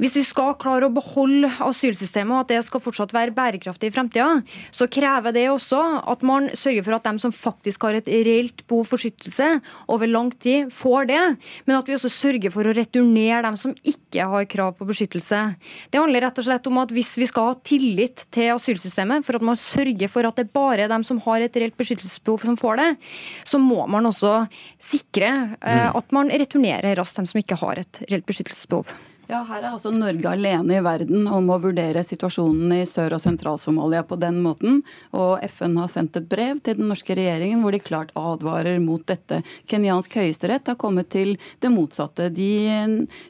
Hvis 0.00 0.16
vi 0.20 0.24
skal 0.26 0.56
klare 0.60 0.88
å 0.88 0.94
beholde 0.94 1.50
asylsystemet, 1.68 2.32
og 2.32 2.44
at 2.46 2.54
det 2.54 2.62
skal 2.66 2.82
fortsatt 2.84 3.14
være 3.14 3.36
bærekraftig 3.36 3.90
i 3.90 3.94
fremtida, 3.94 4.30
så 4.72 4.88
krever 4.90 5.36
det 5.36 5.48
også 5.52 5.82
at 6.12 6.24
man 6.26 6.50
sørger 6.56 6.86
for 6.86 6.96
at 6.96 7.06
dem 7.08 7.20
som 7.22 7.34
faktisk 7.34 7.86
har 7.86 7.98
et 7.98 8.10
reelt 8.26 8.64
behov 8.70 8.88
for 8.88 9.00
beskyttelse 9.02 9.48
over 9.92 10.10
lang 10.10 10.30
tid, 10.42 10.70
får 10.74 11.08
det. 11.10 11.20
Men 11.66 11.78
at 11.78 11.88
vi 11.88 11.96
også 11.96 12.10
sørger 12.12 12.52
for 12.54 12.68
å 12.68 12.74
returnere 12.76 13.42
dem 13.46 13.58
som 13.60 13.74
ikke 13.82 14.26
har 14.28 14.48
krav 14.50 14.74
på 14.78 14.88
beskyttelse. 14.88 15.42
Det 15.90 16.00
handler 16.00 16.26
rett 16.26 16.40
og 16.40 16.46
slett 16.46 16.68
om 16.70 16.80
at 16.82 16.92
hvis 16.94 17.14
vi 17.20 17.28
skal 17.30 17.50
ha 17.50 17.58
tillit 17.66 18.26
til 18.34 18.52
asylsystemet, 18.54 19.26
for 19.26 19.38
at 19.38 19.46
man 19.46 19.58
sørger 19.58 20.12
for 20.12 20.28
at 20.28 20.40
det 20.40 20.50
bare 20.54 20.86
er 20.86 20.92
dem 20.92 21.06
som 21.06 21.20
har 21.26 21.44
et 21.44 21.56
reelt 21.58 21.78
beskyttelsesbehov 21.80 22.44
som 22.46 22.58
får 22.60 22.82
det, 22.82 22.90
så 23.48 23.60
må 23.62 23.86
man 23.90 24.08
også 24.10 24.42
sikre 24.82 25.32
eh, 25.60 25.88
mm. 25.88 25.96
at 25.98 26.14
man 26.14 26.32
returnerer 26.32 26.98
raskt 26.98 27.20
dem 27.20 27.30
som 27.30 27.42
ikke 27.42 27.58
har 27.62 27.82
et 27.82 28.04
reelt 28.08 28.28
beskyttelsesbehov. 28.28 28.92
Ja, 29.32 29.38
Her 29.48 29.62
er 29.62 29.70
altså 29.70 29.88
Norge 29.88 30.28
alene 30.28 30.74
i 30.76 30.80
verden 30.84 31.22
om 31.32 31.46
å 31.48 31.56
vurdere 31.62 32.02
situasjonen 32.04 32.74
i 32.76 32.82
Sør- 32.84 33.14
og 33.16 33.20
Sentral-Somalia 33.22 34.02
på 34.04 34.18
den 34.20 34.42
måten. 34.44 34.82
Og 35.16 35.40
FN 35.46 35.78
har 35.80 35.88
sendt 35.88 36.18
et 36.20 36.26
brev 36.28 36.60
til 36.60 36.76
den 36.76 36.90
norske 36.90 37.16
regjeringen 37.16 37.62
hvor 37.64 37.72
de 37.72 37.80
klart 37.80 38.12
advarer 38.12 38.76
mot 38.84 39.00
dette. 39.08 39.40
Kenyansk 39.72 40.18
høyesterett 40.20 40.68
har 40.68 40.76
kommet 40.76 41.08
til 41.16 41.38
det 41.64 41.72
motsatte. 41.72 42.28
De, 42.28 42.50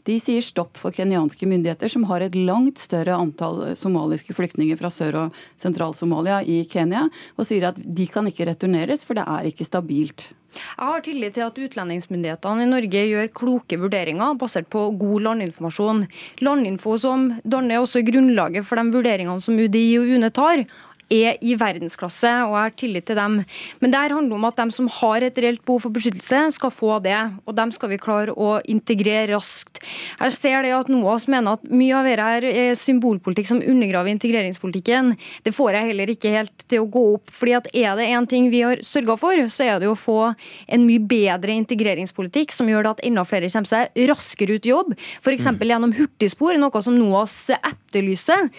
de 0.02 0.18
sier 0.18 0.42
stopp 0.42 0.74
for 0.82 0.90
kenyanske 0.90 1.46
myndigheter, 1.46 1.94
som 1.94 2.10
har 2.10 2.26
et 2.26 2.34
langt 2.34 2.82
større 2.82 3.14
antall 3.14 3.68
somaliske 3.78 4.34
flyktninger 4.34 4.82
fra 4.82 4.90
Sør- 4.90 5.22
og 5.28 5.42
Sentral-Somalia 5.54 6.42
i 6.42 6.64
Kenya, 6.66 7.06
og 7.38 7.46
sier 7.46 7.70
at 7.70 7.78
de 7.78 8.10
kan 8.10 8.26
ikke 8.26 8.50
returneres, 8.50 9.06
for 9.06 9.14
det 9.14 9.30
er 9.30 9.52
ikke 9.54 9.70
stabilt. 9.70 10.32
Jeg 10.52 10.84
har 10.84 11.04
tillit 11.04 11.36
til 11.36 11.46
at 11.46 11.58
utlendingsmyndighetene 11.64 12.66
i 12.66 12.70
Norge 12.70 13.04
gjør 13.08 13.32
kloke 13.36 13.78
vurderinger 13.80 14.36
basert 14.40 14.68
på 14.72 14.84
god 15.00 15.26
landinformasjon. 15.28 16.06
Landinfo 16.44 16.96
som 17.00 17.30
danner 17.44 17.80
også 17.80 18.04
grunnlaget 18.06 18.68
for 18.68 18.80
de 18.80 18.92
vurderingene 18.92 19.40
som 19.40 19.58
UDI 19.58 19.86
og 20.00 20.12
UNE 20.16 20.32
tar 20.34 20.64
er 21.12 21.38
i 21.44 21.54
verdensklasse, 21.60 22.32
og 22.48 22.56
jeg 22.56 22.62
har 22.66 22.76
tillit 22.80 23.08
til 23.10 23.18
dem. 23.18 23.40
Men 23.82 23.92
det 23.92 24.02
handler 24.02 24.22
handler 24.22 24.38
om 24.38 24.48
at 24.48 24.58
de 24.60 24.74
som 24.74 24.88
har 25.00 25.22
et 25.22 25.38
reelt 25.38 25.62
behov 25.66 25.82
for 25.84 25.94
beskyttelse, 25.94 26.54
skal 26.56 26.72
få 26.72 26.98
det. 27.02 27.18
Og 27.46 27.54
dem 27.56 27.72
skal 27.72 27.90
vi 27.92 28.00
klare 28.00 28.32
å 28.32 28.60
integrere 28.68 29.32
raskt. 29.34 29.82
Jeg 30.20 30.32
ser 30.36 30.62
det 30.62 30.72
at 30.76 30.90
NOAS 30.90 31.28
mener 31.28 31.56
at 31.56 31.64
mye 31.70 31.96
av 31.96 32.06
dette 32.06 32.52
er 32.52 32.74
symbolpolitikk 32.78 33.48
som 33.48 33.60
undergraver 33.60 34.12
integreringspolitikken. 34.12 35.14
Det 35.44 35.54
får 35.54 35.78
jeg 35.78 35.90
heller 35.90 36.12
ikke 36.12 36.34
helt 36.36 36.66
til 36.68 36.84
å 36.84 36.90
gå 36.90 37.04
opp. 37.16 37.30
fordi 37.32 37.54
at 37.56 37.68
er 37.74 37.96
det 37.96 38.08
én 38.12 38.28
ting 38.28 38.50
vi 38.50 38.62
har 38.62 38.76
sørga 38.82 39.16
for, 39.18 39.36
så 39.48 39.64
er 39.64 39.80
det 39.80 39.88
å 39.88 39.98
få 39.98 40.34
en 40.68 40.86
mye 40.86 41.00
bedre 41.00 41.52
integreringspolitikk 41.52 42.52
som 42.52 42.68
gjør 42.68 42.82
det 42.82 42.90
at 42.90 43.04
enda 43.04 43.24
flere 43.24 43.50
kommer 43.50 43.68
seg 43.68 44.06
raskere 44.08 44.56
ut 44.56 44.66
i 44.66 44.72
jobb. 44.72 44.94
F.eks. 45.22 45.46
Mm. 45.46 45.60
gjennom 45.72 45.92
hurtigspor, 45.96 46.58
noe 46.58 46.82
som 46.82 46.96
NOAS 46.96 47.50
etterlyser, 47.56 48.50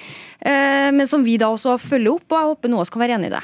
eh, 0.41 0.89
men 0.91 1.07
som 1.07 1.23
vi 1.23 1.37
da 1.37 1.51
også 1.53 1.77
følger 1.81 2.15
opp. 2.15 2.31
og 2.31 2.39
håper 2.49 2.71
noen 2.71 2.89
skal 2.89 3.03
være 3.03 3.19
enig 3.19 3.31
i 3.31 3.35
det. 3.35 3.43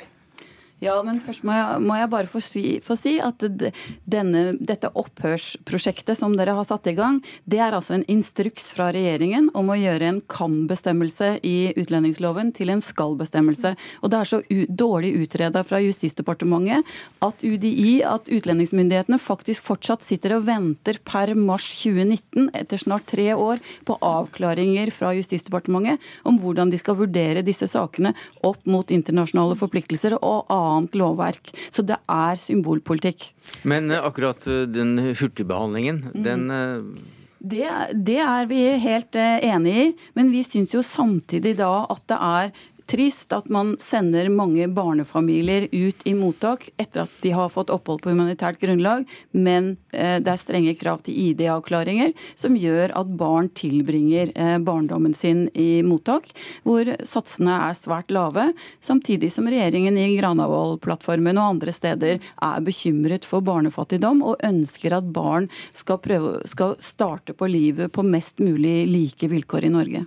Ja, 0.80 0.94
men 1.04 1.18
først 1.20 1.44
må 1.44 1.52
jeg, 1.52 1.80
må 1.84 1.96
jeg 2.00 2.08
bare 2.14 2.30
få 2.32 2.40
si, 2.40 2.62
få 2.84 2.96
si, 2.96 3.18
at 3.20 3.44
denne, 3.44 4.44
dette 4.64 4.88
opphørsprosjektet 4.96 6.16
som 6.16 6.38
dere 6.40 6.54
har 6.56 6.68
satt 6.68 6.88
i 6.88 6.94
gang, 6.96 7.18
det 7.44 7.60
er 7.60 7.76
altså 7.76 7.98
en 7.98 8.06
instruks 8.08 8.70
fra 8.78 8.88
regjeringen 8.96 9.50
om 9.60 9.74
å 9.74 9.76
gjøre 9.76 10.08
en 10.08 10.22
kan-bestemmelse 10.32 11.34
i 11.44 11.74
utlendingsloven 11.74 12.54
til 12.56 12.72
en 12.72 12.84
skal-bestemmelse. 12.84 13.74
Og 14.00 14.14
det 14.14 14.22
er 14.22 14.30
så 14.32 14.40
dårlig 14.80 15.12
utreda 15.20 15.66
fra 15.68 15.82
Justisdepartementet 15.84 16.88
at 17.28 17.44
UDI, 17.44 18.00
at 18.08 18.32
utlendingsmyndighetene 18.32 19.20
faktisk 19.20 19.68
fortsatt 19.68 20.08
sitter 20.08 20.38
og 20.38 20.48
venter 20.48 21.02
per 21.04 21.34
mars 21.36 21.68
2019, 21.82 22.54
etter 22.56 22.80
snart 22.80 23.10
tre 23.12 23.28
år, 23.36 23.60
på 23.84 24.00
avklaringer 24.00 24.94
fra 24.96 25.12
Justisdepartementet 25.18 26.00
om 26.24 26.40
hvordan 26.40 26.72
de 26.72 26.80
skal 26.80 27.02
vurdere 27.04 27.44
disse 27.44 27.68
sakene 27.68 28.16
opp 28.48 28.64
mot 28.64 28.96
internasjonale 28.96 29.60
forpliktelser 29.60 30.16
og 30.24 30.48
annet 30.48 30.69
annet 30.70 30.98
lovverk. 31.00 31.54
Så 31.74 31.86
det 31.86 32.00
er 32.10 32.40
symbolpolitikk. 32.40 33.32
Men 33.68 33.92
eh, 33.92 34.04
akkurat 34.04 34.48
eh, 34.48 34.66
den 34.70 34.98
hurtigbehandlingen, 35.20 36.04
mm. 36.14 36.20
den 36.26 36.52
eh, 36.54 37.16
det, 37.40 37.68
det, 37.96 38.18
er 38.20 38.50
vi 38.50 38.64
helt 38.84 39.16
enig 39.16 39.76
i, 39.80 39.84
men 40.18 40.32
vi 40.34 40.42
syns 40.44 40.74
jo 40.76 40.82
samtidig 40.84 41.54
da 41.62 41.86
at 41.88 42.02
det 42.12 42.18
er 42.20 42.50
trist 42.90 43.34
at 43.36 43.50
man 43.54 43.76
sender 43.82 44.30
mange 44.34 44.66
barnefamilier 44.74 45.68
ut 45.72 46.02
i 46.08 46.14
mottak 46.18 46.70
etter 46.82 47.06
at 47.06 47.22
de 47.24 47.32
har 47.36 47.52
fått 47.54 47.70
opphold 47.74 48.02
på 48.04 48.14
humanitært 48.14 48.60
grunnlag, 48.62 49.06
men 49.32 49.76
eh, 49.94 50.18
det 50.24 50.34
er 50.34 50.42
strenge 50.42 50.74
krav 50.80 51.04
til 51.06 51.18
ID-avklaringer 51.30 52.16
som 52.40 52.58
gjør 52.58 52.94
at 52.98 53.14
barn 53.20 53.52
tilbringer 53.58 54.34
eh, 54.34 54.58
barndommen 54.66 55.14
sin 55.18 55.46
i 55.54 55.84
mottak, 55.86 56.32
hvor 56.66 56.90
satsene 57.06 57.60
er 57.70 57.78
svært 57.78 58.14
lave, 58.14 58.50
samtidig 58.82 59.32
som 59.34 59.50
regjeringen 59.50 59.98
i 60.00 60.10
Granavolden-plattformen 60.18 61.38
og 61.38 61.56
andre 61.56 61.76
steder 61.76 62.20
er 62.20 62.66
bekymret 62.66 63.28
for 63.30 63.46
barnefattigdom 63.46 64.24
og 64.26 64.42
ønsker 64.46 64.98
at 64.98 65.14
barn 65.14 65.50
skal, 65.78 66.02
prøve, 66.02 66.40
skal 66.50 66.78
starte 66.84 67.38
på 67.38 67.50
livet 67.50 67.94
på 67.94 68.06
mest 68.06 68.42
mulig 68.42 68.84
like 68.90 69.30
vilkår 69.30 69.70
i 69.70 69.74
Norge. 69.78 70.06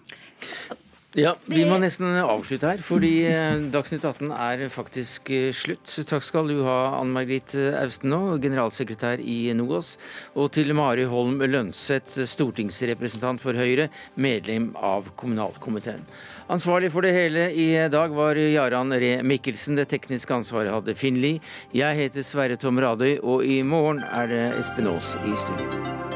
Ja, 1.12 1.34
Vi 1.44 1.60
må 1.68 1.76
nesten 1.76 2.08
avslutte 2.22 2.70
her, 2.70 2.80
fordi 2.80 3.10
eh, 3.28 3.58
Dagsnytt 3.72 4.04
18 4.08 4.30
er 4.32 4.62
faktisk 4.72 5.28
eh, 5.28 5.50
slutt. 5.52 5.84
Takk 6.08 6.24
skal 6.24 6.48
du 6.48 6.62
ha, 6.64 6.96
Ann 6.96 7.12
Margrit 7.12 7.52
Austen 7.82 8.08
nå, 8.08 8.20
generalsekretær 8.40 9.20
i 9.20 9.52
NOAS, 9.52 9.98
og 10.32 10.48
til 10.56 10.72
Mari 10.72 11.04
Holm 11.10 11.36
Lønseth, 11.44 12.22
stortingsrepresentant 12.32 13.44
for 13.44 13.60
Høyre, 13.60 13.90
medlem 14.16 14.70
av 14.80 15.12
kommunalkomiteen. 15.20 16.06
Ansvarlig 16.52 16.88
for 16.94 17.04
det 17.04 17.12
hele 17.12 17.50
i 17.52 17.68
dag 17.92 18.16
var 18.16 18.40
Jaran 18.40 18.96
Ree 18.96 19.20
Mikkelsen. 19.20 19.76
Det 19.76 19.90
tekniske 19.92 20.32
ansvaret 20.32 20.72
hadde 20.72 20.96
Finn 20.96 21.20
Lie. 21.20 21.44
Jeg 21.76 22.00
heter 22.00 22.24
Sverre 22.24 22.56
Tom 22.56 22.80
Radøy, 22.80 23.18
og 23.20 23.44
i 23.44 23.60
morgen 23.60 24.00
er 24.08 24.32
det 24.32 24.42
Espen 24.62 24.88
Aas 24.88 25.14
i 25.28 25.36
studio. 25.36 26.11